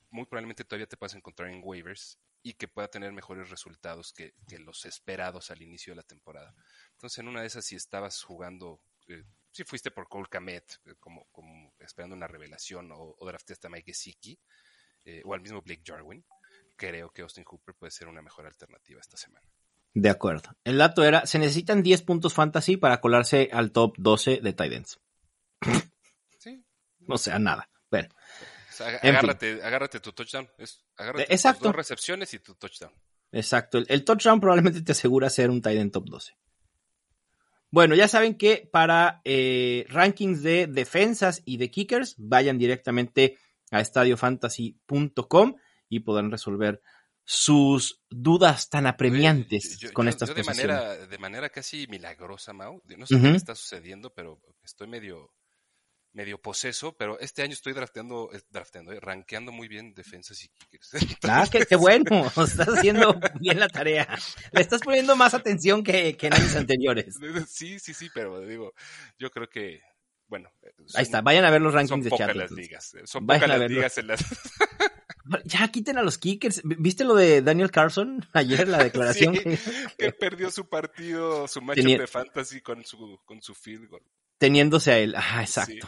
muy 0.09 0.25
probablemente 0.25 0.63
todavía 0.63 0.87
te 0.87 0.97
puedas 0.97 1.15
encontrar 1.15 1.49
en 1.49 1.61
waivers 1.63 2.19
y 2.41 2.53
que 2.53 2.67
pueda 2.67 2.87
tener 2.87 3.11
mejores 3.11 3.49
resultados 3.49 4.13
que, 4.13 4.33
los 4.59 4.85
esperados 4.85 5.51
al 5.51 5.61
inicio 5.61 5.91
de 5.91 5.97
la 5.97 6.03
temporada. 6.03 6.53
Entonces, 6.91 7.19
en 7.19 7.27
una 7.27 7.41
de 7.41 7.47
esas, 7.47 7.65
si 7.65 7.75
estabas 7.75 8.23
jugando 8.23 8.81
eh, 9.07 9.23
si 9.51 9.63
fuiste 9.63 9.91
por 9.91 10.07
Cole 10.07 10.27
Kamet, 10.29 10.79
eh, 10.85 10.95
como, 10.99 11.25
como 11.31 11.73
esperando 11.79 12.15
una 12.15 12.27
revelación, 12.27 12.91
o, 12.91 13.15
o 13.17 13.25
draftaste 13.25 13.67
a 13.67 13.69
Mike 13.69 13.91
Gesicki, 13.91 14.39
eh, 15.05 15.21
o 15.25 15.33
al 15.33 15.41
mismo 15.41 15.61
Blake 15.61 15.83
Jarwin, 15.85 16.23
creo 16.75 17.09
que 17.11 17.21
Austin 17.21 17.43
Hooper 17.45 17.75
puede 17.75 17.91
ser 17.91 18.07
una 18.07 18.21
mejor 18.21 18.45
alternativa 18.45 18.99
esta 18.99 19.17
semana. 19.17 19.45
De 19.93 20.09
acuerdo. 20.09 20.55
El 20.63 20.77
dato 20.77 21.03
era, 21.03 21.25
se 21.25 21.39
necesitan 21.39 21.81
10 21.81 22.03
puntos 22.03 22.33
fantasy 22.33 22.77
para 22.77 23.01
colarse 23.01 23.49
al 23.51 23.71
top 23.71 23.95
12 23.97 24.39
de 24.41 24.53
Titans. 24.53 24.99
Sí. 26.37 26.63
O 27.11 27.17
sea, 27.17 27.39
nada. 27.39 27.67
Bueno. 27.89 28.09
Agárrate, 28.81 29.61
agárrate 29.63 29.99
tu 29.99 30.11
touchdown. 30.11 30.49
agárrate 30.97 31.33
Exacto. 31.33 31.59
Tus 31.59 31.67
dos 31.67 31.75
recepciones 31.75 32.33
y 32.33 32.39
tu 32.39 32.55
touchdown. 32.55 32.91
Exacto. 33.31 33.79
El, 33.87 34.03
touchdown 34.03 34.39
probablemente 34.39 34.81
te 34.81 34.91
asegura 34.91 35.29
ser 35.29 35.49
un 35.49 35.61
Titan 35.61 35.91
top 35.91 36.09
12. 36.09 36.33
Bueno, 37.71 37.93
ya 37.93 38.07
saben 38.07 38.35
que 38.35 38.67
para 38.71 39.21
eh, 39.23 39.85
rankings 39.89 40.41
de 40.41 40.65
defensas 40.67 41.43
y 41.45 41.57
de 41.57 41.69
kickers, 41.69 42.15
vayan 42.17 42.57
directamente 42.57 43.37
a 43.69 43.79
estadiofantasy.com 43.79 45.55
y 45.87 45.99
podrán 45.99 46.31
resolver 46.31 46.81
sus 47.23 48.01
dudas 48.09 48.69
tan 48.69 48.87
apremiantes 48.87 49.91
con 49.93 50.07
estas 50.07 50.33
de 50.33 50.43
manera, 50.43 51.05
de 51.05 51.17
manera 51.19 51.49
casi 51.49 51.85
milagrosa, 51.85 52.53
Mau. 52.53 52.81
No 52.97 53.05
sé 53.05 53.21
qué 53.21 53.35
está 53.35 53.53
sucediendo, 53.53 54.11
pero 54.15 54.41
estoy 54.63 54.87
medio 54.87 55.31
medio 56.13 56.41
poseso, 56.41 56.95
pero 56.97 57.19
este 57.19 57.43
año 57.43 57.53
estoy 57.53 57.73
drafteando, 57.73 58.29
drafteando, 58.49 58.91
eh, 58.91 58.99
rankeando 58.99 59.51
muy 59.51 59.67
bien 59.67 59.93
defensas 59.93 60.43
y 60.43 60.49
kickers. 60.49 60.91
ah, 61.23 61.47
qué, 61.51 61.75
bueno, 61.75 62.25
estás 62.43 62.67
haciendo 62.67 63.19
bien 63.39 63.59
la 63.59 63.69
tarea. 63.69 64.07
Le 64.51 64.61
estás 64.61 64.81
poniendo 64.81 65.15
más 65.15 65.33
atención 65.33 65.83
que, 65.83 66.17
que 66.17 66.27
en 66.27 66.33
años 66.33 66.55
anteriores. 66.55 67.15
Sí, 67.47 67.79
sí, 67.79 67.93
sí, 67.93 68.09
pero 68.13 68.41
digo, 68.41 68.73
yo 69.17 69.29
creo 69.31 69.49
que, 69.49 69.81
bueno. 70.27 70.51
Eh, 70.61 70.71
Ahí 70.95 71.03
está, 71.03 71.21
vayan 71.21 71.45
a 71.45 71.51
ver 71.51 71.61
los 71.61 71.73
rankings 71.73 72.03
de 72.03 72.11
chat. 72.11 72.19
Son 72.19 72.27
pocas 72.27 72.35
las 72.35 72.51
ligas, 72.51 72.93
eh, 72.93 73.01
son 73.05 73.25
pocas 73.25 73.47
las 73.47 73.69
ligas 73.69 73.97
en 73.97 74.07
las... 74.07 74.25
Ya 75.43 75.67
quiten 75.67 75.97
a 75.97 76.01
los 76.01 76.17
kickers. 76.17 76.61
¿Viste 76.63 77.03
lo 77.03 77.15
de 77.15 77.41
Daniel 77.41 77.71
Carson 77.71 78.25
ayer, 78.33 78.67
la 78.67 78.77
declaración? 78.83 79.33
que, 79.33 80.11
perdió 80.11 80.49
su 80.49 80.67
partido, 80.67 81.47
su 81.47 81.61
match 81.61 81.79
de 81.79 82.07
fantasy 82.07 82.61
con 82.61 82.83
su, 82.83 83.19
con 83.25 83.41
su 83.41 83.53
field 83.53 83.89
goal 83.89 84.03
teniéndose 84.39 84.91
a 84.91 84.97
él. 84.97 85.15
Ajá, 85.15 85.41
exacto. 85.41 85.87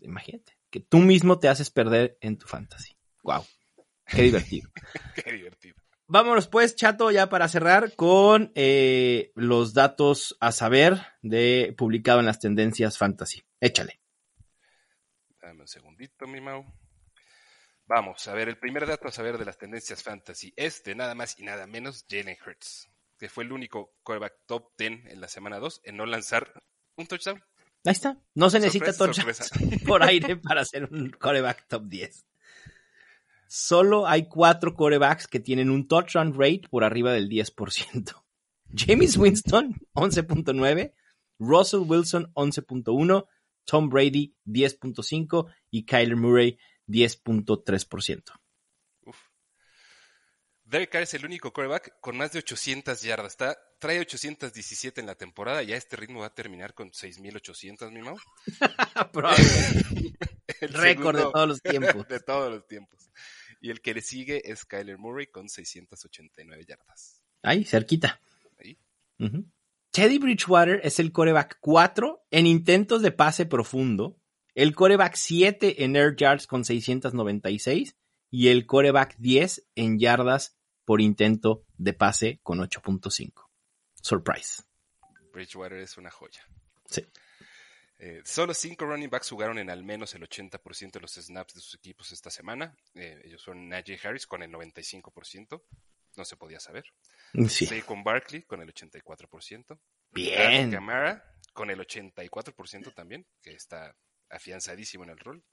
Imagínate, 0.00 0.58
que 0.68 0.80
tú 0.80 0.98
mismo 0.98 1.38
te 1.38 1.48
haces 1.48 1.70
perder 1.70 2.18
en 2.20 2.36
tu 2.36 2.46
fantasy. 2.46 2.94
Wow. 3.22 3.46
Qué 4.04 4.22
divertido. 4.22 4.70
Qué 5.14 5.32
divertido. 5.32 5.76
vámonos 6.06 6.48
pues, 6.48 6.76
chato, 6.76 7.10
ya 7.10 7.30
para 7.30 7.48
cerrar 7.48 7.94
con 7.94 8.52
eh, 8.54 9.32
los 9.34 9.72
datos 9.72 10.36
a 10.40 10.52
saber 10.52 11.00
de 11.22 11.74
publicado 11.78 12.20
en 12.20 12.26
las 12.26 12.40
tendencias 12.40 12.98
fantasy. 12.98 13.42
Échale. 13.60 14.00
Dame 15.40 15.62
un 15.62 15.68
segundito, 15.68 16.26
mi 16.26 16.40
Mau. 16.40 16.64
Vamos 17.94 18.26
a 18.26 18.32
ver, 18.32 18.48
el 18.48 18.56
primer 18.56 18.86
dato 18.86 19.08
a 19.08 19.12
saber 19.12 19.36
de 19.36 19.44
las 19.44 19.58
tendencias 19.58 20.02
fantasy 20.02 20.50
es 20.56 20.82
de 20.82 20.94
nada 20.94 21.14
más 21.14 21.38
y 21.38 21.42
nada 21.42 21.66
menos 21.66 22.06
Jalen 22.08 22.38
Hurts, 22.42 22.88
que 23.18 23.28
fue 23.28 23.44
el 23.44 23.52
único 23.52 23.92
quarterback 24.02 24.46
top 24.46 24.70
10 24.78 25.08
en 25.12 25.20
la 25.20 25.28
semana 25.28 25.58
2 25.58 25.82
en 25.84 25.98
no 25.98 26.06
lanzar 26.06 26.54
un 26.96 27.06
touchdown. 27.06 27.44
Ahí 27.84 27.92
está. 27.92 28.16
No 28.34 28.48
se 28.48 28.60
necesita 28.60 28.94
Sorpresa, 28.94 29.44
touchdown 29.44 29.80
por 29.86 30.02
aire 30.04 30.36
para 30.36 30.64
ser 30.64 30.84
un 30.90 31.10
quarterback 31.10 31.68
top 31.68 31.82
10. 31.84 32.24
Solo 33.46 34.06
hay 34.06 34.26
cuatro 34.26 34.74
quarterbacks 34.74 35.26
que 35.26 35.40
tienen 35.40 35.68
un 35.68 35.86
touchdown 35.86 36.32
rate 36.32 36.62
por 36.70 36.84
arriba 36.84 37.12
del 37.12 37.28
10%. 37.28 38.22
James 38.74 39.18
Winston, 39.18 39.74
11.9, 39.92 40.94
Russell 41.38 41.80
Wilson, 41.80 42.32
11.1, 42.32 43.26
Tom 43.66 43.90
Brady, 43.90 44.34
10.5 44.46 45.52
y 45.70 45.84
Kyler 45.84 46.16
Murray, 46.16 46.58
10.3%. 46.92 48.22
Uf. 49.06 49.16
Derek 50.64 50.90
Carr 50.90 51.02
es 51.02 51.14
el 51.14 51.24
único 51.24 51.52
quarterback 51.52 51.98
con 52.00 52.16
más 52.16 52.32
de 52.32 52.40
800 52.40 53.02
yardas. 53.02 53.32
Está, 53.32 53.58
trae 53.78 53.98
817 53.98 55.00
en 55.00 55.06
la 55.06 55.14
temporada 55.14 55.62
y 55.62 55.72
a 55.72 55.76
este 55.76 55.96
ritmo 55.96 56.20
va 56.20 56.26
a 56.26 56.34
terminar 56.34 56.74
con 56.74 56.90
6.800, 56.90 57.90
mi 57.90 58.02
Mau. 58.02 58.16
Probablemente. 59.12 60.18
El 60.60 60.74
Récord 60.74 61.16
de 61.16 61.22
todos 61.22 61.48
los 61.48 61.62
tiempos. 61.62 62.06
de 62.08 62.20
todos 62.20 62.52
los 62.52 62.66
tiempos. 62.68 63.10
Y 63.60 63.70
el 63.70 63.80
que 63.80 63.94
le 63.94 64.00
sigue 64.00 64.50
es 64.50 64.64
Kyler 64.64 64.98
Murray 64.98 65.26
con 65.26 65.48
689 65.48 66.64
yardas. 66.66 67.22
Ahí, 67.42 67.64
cerquita. 67.64 68.20
Ahí. 68.58 68.78
Teddy 69.90 70.18
Bridgewater 70.18 70.80
es 70.84 70.98
el 70.98 71.12
coreback 71.12 71.58
4 71.60 72.26
en 72.30 72.46
intentos 72.46 73.02
de 73.02 73.12
pase 73.12 73.46
profundo, 73.46 74.20
el 74.54 74.74
coreback 74.74 75.14
7 75.14 75.84
en 75.84 75.96
air 75.96 76.14
yards 76.16 76.46
con 76.46 76.64
696 76.64 77.96
y 78.30 78.48
el 78.48 78.66
coreback 78.66 79.16
10 79.18 79.68
en 79.74 79.98
yardas 79.98 80.58
por 80.84 81.00
intento 81.00 81.64
de 81.76 81.92
pase 81.92 82.40
con 82.42 82.58
8.5. 82.58 83.48
Surprise. 83.94 84.62
Bridgewater 85.32 85.78
es 85.78 85.96
una 85.96 86.10
joya. 86.10 86.42
Sí. 86.86 87.06
Eh, 87.98 88.20
solo 88.24 88.52
cinco 88.52 88.84
running 88.84 89.08
backs 89.08 89.30
jugaron 89.30 89.58
en 89.58 89.70
al 89.70 89.84
menos 89.84 90.12
el 90.14 90.22
80% 90.22 90.90
de 90.90 91.00
los 91.00 91.12
snaps 91.12 91.54
de 91.54 91.60
sus 91.60 91.76
equipos 91.76 92.10
esta 92.10 92.30
semana. 92.30 92.76
Eh, 92.94 93.20
ellos 93.24 93.40
son 93.40 93.68
Najee 93.68 94.00
Harris 94.02 94.26
con 94.26 94.42
el 94.42 94.50
95%. 94.50 95.62
No 96.16 96.24
se 96.24 96.36
podía 96.36 96.58
saber. 96.58 96.84
Sí. 97.48 97.64
Saquon 97.64 98.02
Barkley 98.02 98.42
con 98.42 98.60
el 98.60 98.74
84%. 98.74 99.78
Bien. 100.10 100.70
Kamara 100.70 101.24
con 101.52 101.70
el 101.70 101.78
84% 101.78 102.92
también, 102.92 103.26
que 103.40 103.52
está 103.52 103.96
afianzadísimo 104.32 105.04
en 105.04 105.10
el 105.10 105.18
rol. 105.18 105.44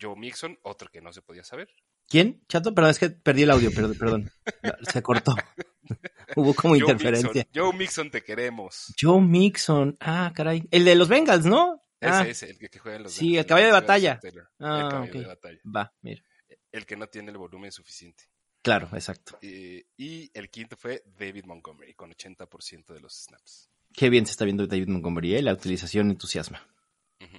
Joe 0.00 0.16
Mixon, 0.16 0.58
otro 0.62 0.88
que 0.90 1.00
no 1.00 1.12
se 1.12 1.22
podía 1.22 1.44
saber. 1.44 1.68
¿Quién? 2.08 2.42
Chato, 2.48 2.74
perdón, 2.74 2.92
es 2.92 2.98
que 2.98 3.10
perdí 3.10 3.42
el 3.42 3.50
audio, 3.50 3.70
perdón. 3.72 3.96
perdón. 3.98 4.30
Se 4.92 5.02
cortó. 5.02 5.34
Hubo 6.36 6.54
como 6.54 6.74
Joe 6.74 6.80
interferencia. 6.80 7.28
Mixon, 7.44 7.52
Joe 7.54 7.72
Mixon, 7.76 8.10
te 8.10 8.22
queremos. 8.22 8.94
Joe 8.98 9.20
Mixon. 9.20 9.96
Ah, 10.00 10.32
caray. 10.34 10.66
El 10.70 10.84
de 10.84 10.94
los 10.94 11.08
Bengals, 11.08 11.44
¿no? 11.44 11.82
Ese 12.00 12.12
Ah, 12.12 12.26
es 12.28 12.42
el 12.44 12.58
que, 12.58 12.68
que 12.68 12.78
juega 12.78 12.96
en 12.96 13.02
los 13.04 13.12
sí, 13.12 13.26
Bengals, 13.26 13.44
el 13.44 13.46
caballo 13.48 13.66
de 13.66 13.72
batalla. 13.72 14.20
Ah, 14.60 14.80
el 14.82 14.88
caballo 14.90 15.12
ok. 15.12 15.18
de 15.18 15.26
batalla. 15.26 15.58
va, 15.76 15.92
mira. 16.00 16.22
El 16.70 16.86
que 16.86 16.96
no 16.96 17.06
tiene 17.08 17.30
el 17.30 17.38
volumen 17.38 17.72
suficiente. 17.72 18.24
Claro, 18.62 18.88
exacto. 18.92 19.38
Eh, 19.42 19.86
y 19.96 20.30
el 20.34 20.50
quinto 20.50 20.76
fue 20.76 21.02
David 21.18 21.44
Montgomery, 21.46 21.94
con 21.94 22.10
80% 22.10 22.92
de 22.92 23.00
los 23.00 23.14
snaps. 23.24 23.70
Qué 23.94 24.10
bien 24.10 24.26
se 24.26 24.32
está 24.32 24.44
viendo 24.44 24.66
David 24.66 24.88
Montgomery, 24.88 25.36
¿eh? 25.36 25.42
la 25.42 25.52
utilización 25.54 26.10
entusiasma. 26.10 26.66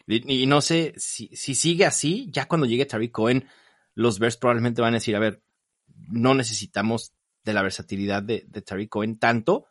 Y, 0.07 0.43
y 0.43 0.45
no 0.45 0.61
sé 0.61 0.93
si, 0.97 1.27
si 1.35 1.55
sigue 1.55 1.85
así, 1.85 2.27
ya 2.31 2.47
cuando 2.47 2.67
llegue 2.67 2.85
Tariq 2.85 3.11
Cohen, 3.11 3.47
los 3.93 4.19
Bears 4.19 4.37
probablemente 4.37 4.81
van 4.81 4.93
a 4.93 4.97
decir, 4.97 5.15
a 5.15 5.19
ver, 5.19 5.41
no 6.09 6.33
necesitamos 6.33 7.13
de 7.43 7.53
la 7.53 7.61
versatilidad 7.61 8.23
de, 8.23 8.45
de 8.47 8.61
Tariq 8.61 8.89
Cohen 8.89 9.19
tanto 9.19 9.67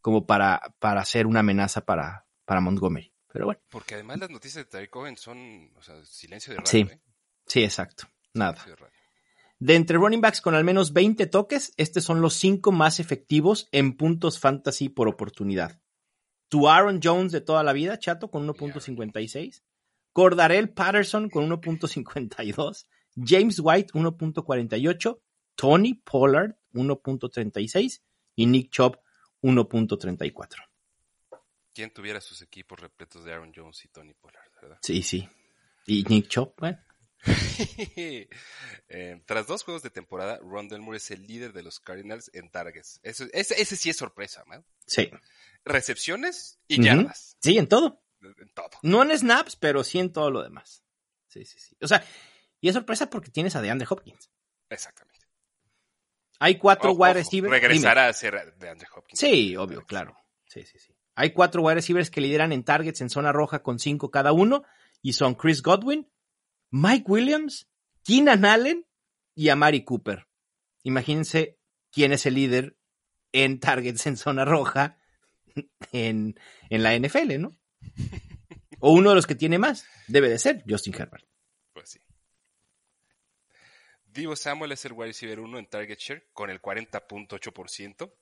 como 0.00 0.26
para, 0.26 0.74
para 0.78 1.04
ser 1.04 1.26
una 1.26 1.40
amenaza 1.40 1.84
para, 1.84 2.26
para 2.44 2.60
Montgomery. 2.60 3.12
Pero 3.32 3.46
bueno, 3.46 3.60
Porque 3.68 3.94
además 3.94 4.18
las 4.18 4.30
noticias 4.30 4.64
de 4.64 4.70
Tariq 4.70 4.90
Cohen 4.90 5.16
son, 5.16 5.70
o 5.76 5.82
sea, 5.82 6.02
silencio 6.04 6.52
de 6.52 6.58
radio, 6.58 6.70
Sí. 6.70 6.78
¿eh? 6.80 7.00
sí, 7.46 7.62
exacto. 7.64 8.08
Nada. 8.34 8.64
De. 8.64 8.74
De 9.60 9.74
entre 9.74 9.98
running 9.98 10.20
backs 10.20 10.40
con 10.40 10.54
al 10.54 10.62
menos 10.64 10.92
20 10.92 11.26
toques, 11.26 11.72
estos 11.76 12.04
son 12.04 12.20
los 12.20 12.34
cinco 12.34 12.70
más 12.70 13.00
efectivos 13.00 13.68
en 13.72 13.96
puntos 13.96 14.38
fantasy 14.38 14.88
por 14.88 15.08
oportunidad. 15.08 15.80
Tu 16.48 16.68
Aaron 16.68 17.00
Jones 17.02 17.32
de 17.32 17.40
toda 17.40 17.62
la 17.62 17.72
vida, 17.72 17.98
chato, 17.98 18.30
con 18.30 18.46
1.56. 18.46 19.62
Cordarel 20.12 20.70
Patterson 20.70 21.28
con 21.28 21.48
1.52. 21.48 22.86
James 23.16 23.60
White 23.60 23.92
1.48. 23.92 25.20
Tony 25.54 25.94
Pollard 25.94 26.56
1.36. 26.72 28.02
Y 28.36 28.46
Nick 28.46 28.70
Chubb 28.70 28.98
1.34. 29.42 30.68
¿Quién 31.74 31.92
tuviera 31.92 32.20
sus 32.20 32.42
equipos 32.42 32.80
repletos 32.80 33.24
de 33.24 33.32
Aaron 33.32 33.52
Jones 33.54 33.84
y 33.84 33.88
Tony 33.88 34.14
Pollard, 34.14 34.50
verdad? 34.60 34.78
Sí, 34.82 35.02
sí. 35.02 35.28
Y 35.86 36.04
Nick 36.04 36.28
Chubb, 36.28 36.54
bueno. 36.58 36.78
Eh, 38.90 39.20
tras 39.26 39.46
dos 39.46 39.64
juegos 39.64 39.82
de 39.82 39.90
temporada, 39.90 40.38
Rondell 40.42 40.80
Moore 40.80 40.98
es 40.98 41.10
el 41.10 41.26
líder 41.26 41.52
de 41.52 41.62
los 41.62 41.80
Cardinals 41.80 42.30
en 42.32 42.50
targets. 42.50 43.00
Eso- 43.02 43.26
ese, 43.32 43.60
ese 43.60 43.76
sí 43.76 43.90
es 43.90 43.96
sorpresa, 43.96 44.44
man. 44.46 44.64
Sí. 44.86 45.10
Recepciones 45.64 46.58
y 46.68 46.82
yardas. 46.82 47.36
Sí, 47.42 47.58
en 47.58 47.68
todo. 47.68 48.02
En 48.22 48.52
todo. 48.54 48.70
No 48.82 49.02
en 49.02 49.16
snaps, 49.16 49.56
pero 49.56 49.84
sí 49.84 49.98
en 49.98 50.12
todo 50.12 50.30
lo 50.30 50.42
demás. 50.42 50.82
Sí, 51.28 51.44
sí, 51.44 51.58
sí. 51.58 51.76
O 51.82 51.88
sea, 51.88 52.04
y 52.60 52.68
es 52.68 52.74
sorpresa 52.74 53.10
porque 53.10 53.30
tienes 53.30 53.54
a 53.56 53.60
DeAndre 53.62 53.86
Hopkins. 53.90 54.30
Exactamente. 54.70 55.26
Hay 56.40 56.56
cuatro 56.56 56.92
Ojo, 56.92 57.02
wide 57.02 57.14
receivers. 57.14 57.50
Regresará 57.50 58.08
a 58.08 58.12
ser 58.12 58.54
de 58.56 58.68
Andrew 58.68 58.88
Hopkins. 58.94 59.18
Sí, 59.18 59.56
obvio, 59.56 59.84
claro. 59.84 60.16
Sí, 60.46 60.64
sí, 60.64 60.78
sí. 60.78 60.94
Hay 61.16 61.32
cuatro 61.32 61.62
wide 61.62 61.74
receivers 61.76 62.10
que 62.10 62.20
lideran 62.20 62.52
en 62.52 62.62
targets 62.64 63.00
en 63.00 63.10
zona 63.10 63.32
roja 63.32 63.62
con 63.62 63.78
cinco 63.78 64.10
cada 64.10 64.32
uno. 64.32 64.62
Y 65.02 65.12
son 65.14 65.34
Chris 65.34 65.62
Godwin, 65.62 66.08
Mike 66.70 67.04
Williams, 67.06 67.68
Keenan 68.04 68.44
Allen 68.44 68.86
y 69.34 69.48
Amari 69.48 69.84
Cooper. 69.84 70.28
Imagínense 70.82 71.58
quién 71.90 72.12
es 72.12 72.26
el 72.26 72.34
líder 72.34 72.76
en 73.32 73.60
targets 73.60 74.06
en 74.06 74.16
zona 74.16 74.44
roja 74.44 74.98
en, 75.92 76.38
en 76.70 76.82
la 76.82 76.98
NFL, 76.98 77.40
¿no? 77.40 77.58
O 78.80 78.92
uno 78.92 79.10
de 79.10 79.16
los 79.16 79.26
que 79.26 79.34
tiene 79.34 79.58
más. 79.58 79.86
Debe 80.06 80.28
de 80.28 80.38
ser 80.38 80.62
Justin 80.68 80.94
Herbert. 80.94 81.24
Pues 81.72 81.90
sí. 81.90 82.00
Divo 84.04 84.36
Samuel 84.36 84.72
es 84.72 84.84
el 84.84 84.92
wide 84.92 85.08
receiver 85.08 85.40
1 85.40 85.58
en 85.58 85.66
target 85.66 85.98
share 85.98 86.28
con 86.32 86.48
el 86.48 86.62
40.8%. 86.62 88.14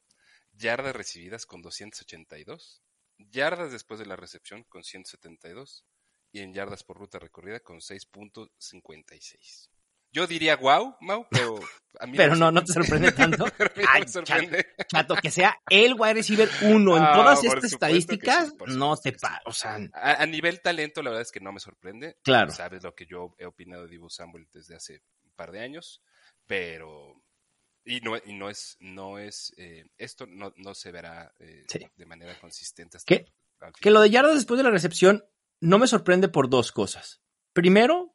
Yardas 0.53 0.97
recibidas 0.97 1.45
con 1.45 1.61
282. 1.61 2.83
Yardas 3.19 3.71
después 3.71 4.01
de 4.01 4.07
la 4.07 4.17
recepción 4.17 4.65
con 4.65 4.83
172. 4.83 5.85
Y 6.37 6.41
en 6.41 6.53
yardas 6.53 6.85
por 6.85 6.99
ruta 6.99 7.19
recorrida 7.19 7.61
con 7.61 7.79
6.56. 7.81 9.71
Yo 10.13 10.27
diría 10.27 10.57
wow, 10.57 10.97
Mau, 11.01 11.27
pero 11.31 11.59
a 11.99 12.07
mí 12.07 12.15
Pero 12.17 12.37
no, 12.37 12.51
no 12.53 12.63
te 12.63 12.75
sorprende 12.75 13.13
tanto. 13.13 13.47
No 13.77 13.83
Ay, 13.89 14.03
me 14.03 14.09
sorprende. 14.09 14.67
Chato, 14.87 15.15
que 15.17 15.31
sea 15.31 15.59
el 15.71 15.95
wide 15.95 16.13
receiver 16.15 16.49
uno 16.63 16.97
en 16.99 17.03
Ah, 17.05 17.13
todas 17.15 17.43
estas 17.45 17.65
estadísticas, 17.65 18.49
sí, 18.51 18.55
no 18.77 18.97
te 18.99 19.13
que 19.13 19.19
sí. 19.19 19.23
pa, 19.23 19.41
o 19.47 19.53
sea, 19.53 19.79
A, 19.95 20.23
a 20.23 20.27
nivel 20.27 20.61
talento, 20.61 21.03
la 21.03 21.09
verdad 21.11 21.23
es 21.23 21.33
que 21.33 21.41
no 21.41 21.53
me 21.53 21.61
sorprende. 21.61 22.19
Claro. 22.23 22.51
Sabes 22.51 22.83
lo 22.83 22.95
que 22.95 23.07
yo 23.07 23.35
he 23.39 23.47
opinado 23.47 23.85
de 23.85 23.89
Divo 23.91 24.11
Samuel 24.11 24.47
desde 24.53 24.77
hace 24.77 25.03
un 25.25 25.33
par 25.33 25.53
de 25.53 25.61
años, 25.61 26.03
pero 26.47 27.15
y 27.85 28.01
no, 28.01 28.17
y 28.25 28.35
no 28.35 28.51
es, 28.51 28.77
no 28.81 29.19
es, 29.19 29.55
eh, 29.57 29.87
esto 29.97 30.27
no, 30.27 30.53
no 30.57 30.75
se 30.75 30.93
verá 30.93 31.33
eh, 31.39 31.65
Sí. 31.69 31.79
de 31.97 32.07
manera 32.07 32.39
consistente. 32.41 32.99
Hasta 32.99 33.07
¿Qué? 33.07 33.33
que 33.81 33.91
lo 33.91 34.03
de 34.03 34.11
yardas 34.11 34.35
después 34.35 34.59
de 34.59 34.65
la 34.65 34.71
recepción 34.71 35.25
no 35.61 35.79
me 35.79 35.87
sorprende 35.87 36.29
por 36.29 36.49
dos 36.49 36.73
cosas. 36.73 37.23
Primero, 37.53 38.15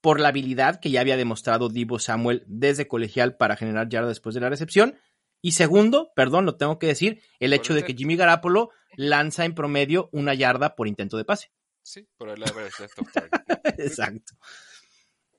por 0.00 0.20
la 0.20 0.28
habilidad 0.28 0.80
que 0.80 0.90
ya 0.90 1.00
había 1.00 1.16
demostrado 1.16 1.68
Divo 1.68 1.98
Samuel 1.98 2.44
desde 2.46 2.88
colegial 2.88 3.36
para 3.36 3.56
generar 3.56 3.88
yardas 3.88 4.10
después 4.10 4.34
de 4.34 4.40
la 4.40 4.50
recepción. 4.50 4.98
Y 5.40 5.52
segundo, 5.52 6.12
perdón, 6.14 6.46
lo 6.46 6.56
tengo 6.56 6.78
que 6.78 6.86
decir, 6.86 7.22
el 7.38 7.50
Por 7.50 7.60
hecho 7.60 7.74
de 7.74 7.84
que 7.84 7.94
Jimmy 7.94 8.16
Garapolo 8.16 8.70
lanza 8.96 9.44
en 9.44 9.54
promedio 9.54 10.08
una 10.12 10.34
yarda 10.34 10.74
por 10.74 10.88
intento 10.88 11.16
de 11.16 11.24
pase. 11.24 11.52
Sí, 11.82 12.08
por 12.16 12.28
el 12.30 12.42
average. 12.42 12.84
Exacto. 13.78 14.34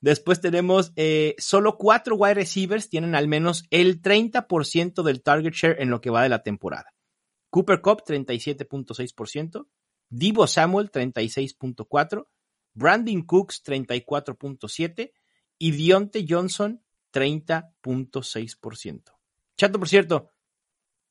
Después 0.02 0.42
tenemos 0.42 0.94
eh, 0.96 1.36
solo 1.40 1.78
cuatro 1.78 2.16
wide 2.16 2.36
receivers 2.36 2.90
tienen 2.90 3.16
al 3.16 3.28
menos 3.28 3.66
el 3.72 4.02
30% 4.02 5.02
del 5.04 5.24
target 5.24 5.54
share 5.54 5.82
en 5.82 5.90
lo 5.90 6.02
que 6.02 6.12
va 6.12 6.22
de 6.22 6.30
la 6.30 6.44
temporada. 6.44 6.94
Cooper 7.50 7.82
Cup 7.82 8.04
37.6%, 8.06 9.68
Divo 10.10 10.48
Samuel 10.48 10.92
36.4%, 10.92 12.28
Brandon 12.74 13.22
Cooks 13.24 13.64
34.7% 13.64 15.12
y 15.58 15.72
Dionte 15.72 16.26
Johnson 16.28 16.84
30.6%. 17.14 19.04
Chato, 19.58 19.80
por 19.80 19.88
cierto, 19.88 20.32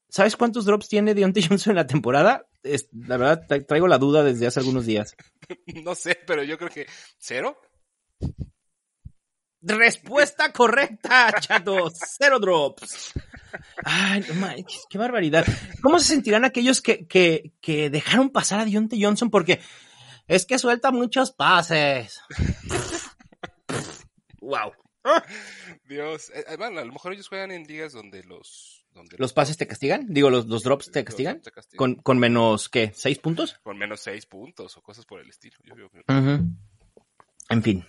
¿sabes 0.09 0.37
cuántos 0.37 0.67
drops 0.67 0.89
tiene 0.89 1.15
Deontay 1.15 1.43
Johnson 1.49 1.73
en 1.73 1.77
la 1.77 1.87
temporada? 1.87 2.47
Es, 2.63 2.89
la 2.93 3.17
verdad, 3.17 3.65
traigo 3.67 3.89
la 3.89 3.99
duda 3.99 4.23
desde 4.23 4.47
hace 4.47 4.61
algunos 4.61 4.87
días. 4.87 5.17
no 5.83 5.95
sé, 5.95 6.19
pero 6.27 6.43
yo 6.43 6.59
creo 6.59 6.71
que 6.71 6.87
cero. 7.19 7.59
Respuesta 9.67 10.53
correcta, 10.53 11.33
chato. 11.41 11.91
Cero 12.19 12.39
drops. 12.39 13.15
Ay, 13.85 14.21
no 14.21 14.47
qué 14.91 14.99
barbaridad. 14.99 15.47
¿Cómo 15.83 15.99
se 15.99 16.09
sentirán 16.09 16.45
aquellos 16.45 16.83
que, 16.83 17.07
que, 17.07 17.53
que 17.63 17.89
dejaron 17.89 18.31
pasar 18.31 18.61
a 18.61 18.65
Deontay 18.67 19.03
Johnson? 19.03 19.31
Porque 19.31 19.61
es 20.27 20.45
que 20.45 20.59
suelta 20.59 20.91
muchos 20.91 21.33
pases. 21.33 22.21
wow. 24.41 24.73
Dios. 25.89 26.31
Eh, 26.35 26.45
eh, 26.49 26.57
bueno, 26.57 26.81
a 26.81 26.85
lo 26.85 26.93
mejor 26.93 27.15
ellos 27.15 27.29
juegan 27.29 27.51
en 27.51 27.65
ligas 27.65 27.93
donde 27.93 28.23
los... 28.23 28.87
Donde 28.93 29.17
¿Los 29.19 29.33
pases 29.33 29.57
te 29.57 29.67
castigan? 29.67 30.07
Digo, 30.09 30.31
¿los, 30.31 30.47
los 30.47 30.63
drops 30.63 30.91
te 30.93 31.05
castigan? 31.05 31.43
¿Con, 31.77 31.97
¿Con, 31.97 32.19
menos, 32.19 32.69
qué? 32.69 32.93
¿Seis 32.95 33.19
puntos? 33.19 33.59
Con 33.65 33.77
menos 33.77 34.01
seis 34.01 34.25
puntos 34.25 34.77
o 34.77 34.83
cosas 34.83 35.05
por 35.05 35.21
el 35.21 35.29
estilo. 35.29 35.59
Yo, 35.65 35.91
En 37.49 37.63
fin. 37.63 37.85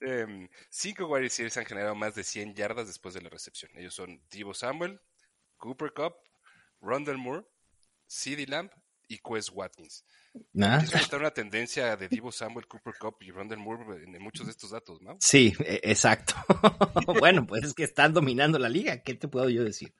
Eh, 0.00 0.48
cinco 0.70 1.06
wide 1.06 1.22
receivers 1.22 1.56
han 1.56 1.66
generado 1.66 1.94
más 1.94 2.14
de 2.14 2.24
100 2.24 2.54
yardas 2.54 2.86
después 2.86 3.14
de 3.14 3.22
la 3.22 3.28
recepción. 3.28 3.70
Ellos 3.74 3.94
son 3.94 4.20
Divo 4.30 4.54
Samuel, 4.54 5.00
Cooper 5.56 5.92
Cup, 5.92 6.14
Rondell 6.80 7.18
Moore, 7.18 7.46
CeeDee 8.06 8.46
Lamb 8.46 8.70
y 9.08 9.18
Quest 9.18 9.50
Watkins. 9.52 10.04
¿Ah? 10.60 10.82
Es 10.82 11.12
una 11.12 11.30
tendencia 11.30 11.96
de 11.96 12.08
Divo 12.08 12.30
Samuel, 12.30 12.66
Cooper 12.66 12.94
Cup 12.98 13.16
y 13.20 13.30
Rondell 13.30 13.58
Moore 13.58 14.02
en 14.02 14.22
muchos 14.22 14.46
de 14.46 14.52
estos 14.52 14.70
datos, 14.70 15.00
¿no? 15.00 15.16
Sí, 15.20 15.54
e, 15.60 15.80
exacto. 15.84 16.34
bueno, 17.20 17.46
pues 17.46 17.64
es 17.64 17.74
que 17.74 17.84
están 17.84 18.12
dominando 18.12 18.58
la 18.58 18.68
liga. 18.68 19.02
¿Qué 19.02 19.14
te 19.14 19.28
puedo 19.28 19.48
yo 19.48 19.64
decir? 19.64 19.94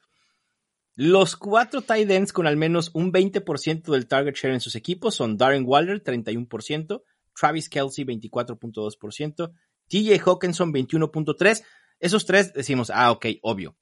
Los 0.95 1.37
cuatro 1.37 1.83
tight 1.83 2.11
ends 2.11 2.33
con 2.33 2.47
al 2.47 2.57
menos 2.57 2.91
un 2.95 3.13
20% 3.13 3.93
del 3.93 4.09
target 4.09 4.35
share 4.35 4.55
en 4.55 4.61
sus 4.61 4.77
equipos 4.77 5.15
son 5.15 5.37
Darren 5.37 5.65
Waller, 5.67 6.03
31%, 6.03 7.03
Travis 7.35 7.69
Kelsey, 7.69 8.05
24.2%, 8.07 9.53
TJ 9.89 10.21
Hawkinson, 10.25 10.73
21.3%. 10.73 11.65
Esos 11.99 12.27
tres 12.27 12.53
decimos, 12.53 12.91
ah, 12.91 13.11
ok, 13.11 13.27
obvio. 13.43 13.77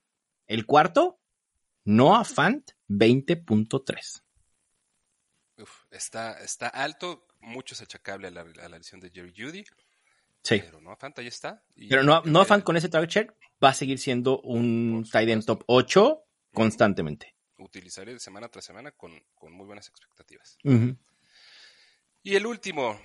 El 0.47 0.67
cuarto, 0.67 1.19
Noah 1.85 2.25
Fant, 2.25 2.71
20.3% 2.89 4.25
está, 5.91 6.33
está 6.43 6.69
alto, 6.69 7.27
mucho 7.41 7.75
es 7.75 7.83
achacable 7.83 8.29
a 8.29 8.31
la, 8.31 8.41
a 8.41 8.69
la 8.69 8.79
lesión 8.79 9.01
de 9.01 9.11
Jerry 9.11 9.33
Judy. 9.37 9.65
Sí. 10.43 10.61
Pero 10.61 10.81
no 10.81 10.95
Fant 10.97 11.19
ahí 11.19 11.27
está. 11.27 11.63
pero 11.89 12.03
no, 12.03 12.23
no 12.25 12.45
Fant 12.45 12.63
con 12.65 12.77
ese 12.77 12.89
target 12.89 13.11
share 13.11 13.37
va 13.63 13.71
a 13.71 13.75
seguir 13.75 13.99
siendo 13.99 14.41
un 14.41 15.09
tight 15.11 15.29
end 15.29 15.45
top 15.45 15.65
8 15.67 16.23
constantemente. 16.53 17.35
Utilizaré 17.59 18.19
semana 18.19 18.49
tras 18.49 18.65
semana 18.65 18.91
con, 18.91 19.13
con 19.35 19.53
muy 19.53 19.65
buenas 19.67 19.89
expectativas. 19.89 20.59
Y 22.23 22.35
el 22.37 22.47
último, 22.47 23.01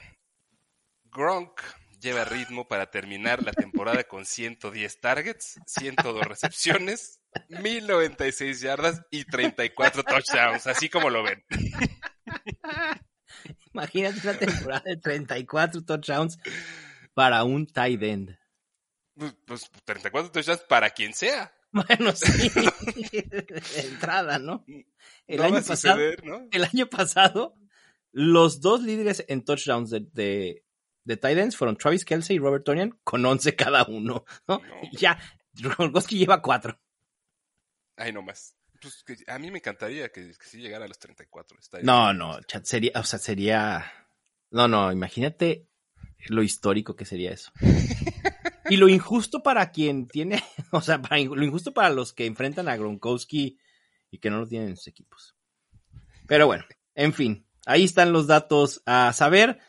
Gronk 1.12 1.62
lleva 2.00 2.26
ritmo 2.26 2.68
para 2.68 2.90
terminar 2.90 3.44
la 3.44 3.52
temporada 3.52 4.04
con 4.04 4.26
110 4.26 5.02
targets, 5.02 5.60
102 5.66 6.26
recepciones, 6.26 7.20
1096 7.50 8.62
yardas 8.62 9.02
y 9.12 9.26
34 9.26 10.04
touchdowns, 10.04 10.68
así 10.68 10.90
como 10.90 11.10
lo 11.10 11.24
ven. 11.24 11.44
Imagínate 13.74 14.20
una 14.24 14.38
temporada 14.38 14.84
de 14.86 14.98
34 14.98 15.84
touchdowns 15.84 16.38
para 17.14 17.44
un 17.44 17.68
tight 17.68 18.02
end. 18.02 18.38
Pues, 19.16 19.36
pues 19.46 19.72
34 19.86 20.32
touchdowns 20.32 20.62
para 20.62 20.90
quien 20.90 21.14
sea. 21.14 21.54
Bueno, 21.72 22.14
sí. 22.16 22.52
Entrada, 23.76 24.40
¿no? 24.40 24.66
El, 25.28 25.42
año 25.44 25.62
pasado, 25.62 26.00
el 26.52 26.64
año 26.64 26.88
pasado, 26.88 27.56
los 28.12 28.62
dos 28.62 28.82
líderes 28.82 29.24
en 29.28 29.44
touchdowns 29.44 29.92
de, 29.92 30.00
de, 30.14 30.66
de 31.04 31.18
tight 31.18 31.38
ends 31.38 31.58
fueron 31.58 31.78
Travis 31.78 32.06
Kelsey 32.06 32.36
y 32.36 32.40
Robert 32.40 32.64
Tonyan 32.64 33.00
con 33.04 33.26
11 33.26 33.56
cada 33.56 33.84
uno. 33.86 34.26
¿no? 34.48 34.62
Ya, 34.92 35.20
Gronkowski 35.54 36.18
lleva 36.18 36.42
4. 36.42 36.80
Ay, 37.98 38.14
no 38.14 38.22
más. 38.22 38.56
Pues 38.82 39.04
a 39.28 39.38
mí 39.40 39.52
me 39.52 39.58
encantaría 39.58 40.10
que, 40.10 40.28
que 40.28 40.46
sí 40.46 40.60
llegara 40.60 40.86
a 40.86 40.88
los 40.88 41.00
34. 41.00 41.58
no, 41.84 42.14
no, 42.14 42.42
chat, 42.44 42.64
sería, 42.66 42.92
o 42.96 43.04
sea, 43.04 43.20
sería... 43.20 43.92
No, 44.52 44.68
no, 44.68 44.92
imagínate 44.92 45.68
lo 46.28 46.44
histórico 46.44 46.96
que 46.96 47.06
sería 47.06 47.32
eso. 47.32 47.52
y 48.70 48.78
lo 48.78 48.88
injusto 48.88 49.44
para 49.44 49.72
quien 49.72 50.08
tiene, 50.08 50.44
o 50.72 50.82
sea, 50.82 51.02
lo 51.12 51.44
injusto 51.44 51.74
para 51.74 51.90
los 51.90 52.14
que 52.14 52.26
enfrentan 52.26 52.68
a 52.68 52.78
Gronkowski 52.78 53.60
y 54.12 54.18
que 54.20 54.30
no 54.30 54.40
lo 54.40 54.48
tienen 54.48 54.70
en 54.70 54.78
sus 54.78 54.88
equipos. 54.88 55.36
Pero 56.28 56.46
bueno, 56.48 56.66
en 56.96 57.14
fin, 57.14 57.48
ahí 57.66 57.84
están 57.84 58.14
los 58.14 58.28
datos 58.28 58.82
a 58.86 59.14
saber. 59.14 59.60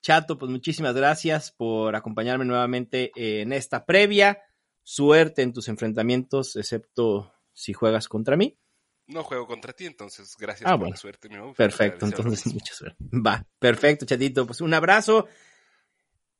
Chato, 0.00 0.38
pues 0.38 0.50
muchísimas 0.50 0.94
gracias 0.94 1.50
por 1.50 1.96
acompañarme 1.96 2.44
nuevamente 2.44 3.10
en 3.14 3.52
esta 3.52 3.84
previa. 3.84 4.42
Suerte 4.82 5.42
en 5.42 5.52
tus 5.52 5.68
enfrentamientos, 5.68 6.56
excepto 6.56 7.32
si 7.52 7.72
juegas 7.72 8.08
contra 8.08 8.36
mí. 8.36 8.58
No 9.06 9.24
juego 9.24 9.46
contra 9.46 9.72
ti, 9.72 9.86
entonces 9.86 10.36
gracias 10.38 10.70
ah, 10.70 10.78
por 10.78 10.90
la 10.90 10.96
suerte. 10.96 11.28
perfecto, 11.56 12.06
entonces 12.06 12.52
mucha 12.54 12.74
suerte. 12.74 12.96
Va, 13.12 13.44
perfecto, 13.58 14.06
chatito. 14.06 14.46
Pues 14.46 14.60
un 14.60 14.72
abrazo. 14.74 15.26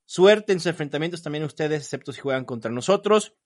Suerte 0.04 0.52
en 0.52 0.60
sus 0.60 0.68
enfrentamientos 0.68 1.22
también 1.22 1.44
ustedes, 1.44 1.82
excepto 1.82 2.12
si 2.12 2.20
juegan 2.20 2.44
contra 2.44 2.70
nosotros. 2.70 3.36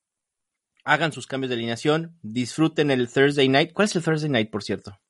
Hagan 0.85 1.13
sus 1.13 1.27
cambios 1.27 1.51
de 1.51 1.57
alineación. 1.57 2.19
Disfruten 2.23 2.91
el 2.91 3.11
Thursday 3.11 3.49
night. 3.49 3.73
¿Cuál 3.73 3.87
es 3.87 3.97
el 3.97 4.05
Thursday 4.05 4.31
night, 4.31 4.51
por 4.51 4.63
cierto? 4.63 5.01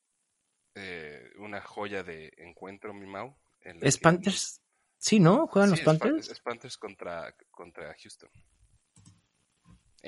Eh, 0.74 1.32
una 1.38 1.60
joya 1.60 2.02
de 2.02 2.32
encuentro, 2.38 2.94
mi 2.94 3.06
Mau. 3.06 3.36
¿Es 3.60 3.98
Panthers? 3.98 4.61
Sí, 5.02 5.18
¿no? 5.18 5.48
¿Juegan 5.48 5.70
los 5.70 5.80
Panthers? 5.80 6.28
Es 6.28 6.38
Panthers 6.38 6.78
contra, 6.78 7.34
contra 7.50 7.92
Houston. 8.00 8.30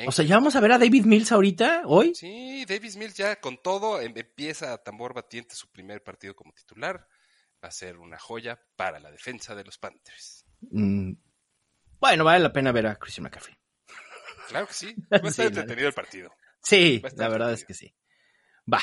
O 0.07 0.12
sea, 0.12 0.24
¿ya 0.24 0.36
vamos 0.36 0.55
a 0.55 0.61
ver 0.61 0.70
a 0.70 0.78
David 0.78 1.05
Mills 1.05 1.32
ahorita, 1.32 1.82
hoy? 1.86 2.14
Sí, 2.14 2.64
David 2.64 2.95
Mills 2.95 3.16
ya 3.16 3.40
con 3.40 3.61
todo 3.61 4.01
em, 4.01 4.12
empieza 4.16 4.72
a 4.72 4.78
tambor 4.78 5.12
batiente 5.12 5.57
su 5.57 5.68
primer 5.68 6.05
partido 6.05 6.36
como 6.36 6.53
titular. 6.53 7.09
Va 7.62 7.68
a 7.68 7.72
ser 7.72 7.99
una 7.99 8.20
joya 8.20 8.62
para 8.76 9.01
la 9.01 9.11
defensa 9.11 9.57
de 9.57 9.64
los 9.64 9.78
Panthers. 9.78 10.47
Mm, 10.61 11.14
bueno, 11.99 12.24
vale 12.24 12.38
la 12.38 12.53
pena 12.53 12.70
ver 12.70 12.86
a 12.86 12.95
Christian 12.95 13.24
McCaffrey. 13.24 13.57
Claro 14.47 14.68
que 14.68 14.74
sí. 14.74 14.95
Va 15.12 15.18
a 15.24 15.28
estar 15.28 15.47
entretenido 15.47 15.88
el 15.88 15.95
partido. 15.95 16.32
Sí, 16.62 17.03
la 17.16 17.28
verdad 17.28 17.53
es 17.53 17.64
que 17.64 17.74
sí. 17.74 17.97
Va. 18.72 18.80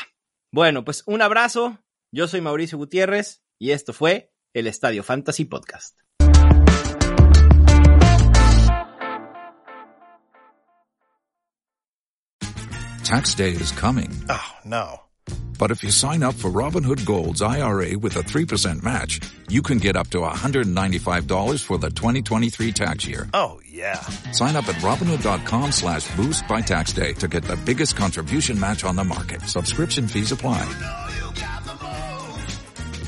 Bueno, 0.52 0.84
pues 0.84 1.04
un 1.06 1.22
abrazo. 1.22 1.82
Yo 2.12 2.28
soy 2.28 2.42
Mauricio 2.42 2.78
Gutiérrez 2.78 3.46
y 3.58 3.72
esto 3.72 3.94
fue 3.94 4.31
el 4.54 4.68
Estadio 4.68 5.04
Fantasy 5.04 5.46
Podcast. 5.46 5.94
Tax 13.04 13.36
day 13.36 13.52
is 13.52 13.72
coming. 13.74 14.10
Oh, 14.30 14.52
no. 14.64 15.02
But 15.60 15.70
if 15.70 15.84
you 15.84 15.92
sign 15.92 16.24
up 16.24 16.34
for 16.34 16.50
Robinhood 16.50 17.06
Gold's 17.06 17.42
IRA 17.42 17.98
with 17.98 18.16
a 18.16 18.22
3% 18.22 18.82
match, 18.84 19.20
you 19.48 19.62
can 19.62 19.78
get 19.78 19.96
up 19.96 20.08
to 20.10 20.20
$195 20.20 21.64
for 21.64 21.78
the 21.78 21.90
2023 21.90 22.72
tax 22.72 23.06
year. 23.06 23.30
Oh, 23.34 23.60
yeah. 23.70 24.00
Sign 24.32 24.56
up 24.56 24.68
at 24.68 24.76
Robinhood.com 24.76 25.72
slash 25.72 26.16
boost 26.16 26.48
by 26.48 26.62
tax 26.62 26.94
day 26.94 27.14
to 27.14 27.28
get 27.28 27.44
the 27.44 27.58
biggest 27.58 27.96
contribution 27.96 28.60
match 28.60 28.84
on 28.84 28.96
the 28.96 29.04
market. 29.04 29.42
Subscription 29.42 30.08
fees 30.08 30.32
apply. 30.32 30.64
Oh, 30.66 31.34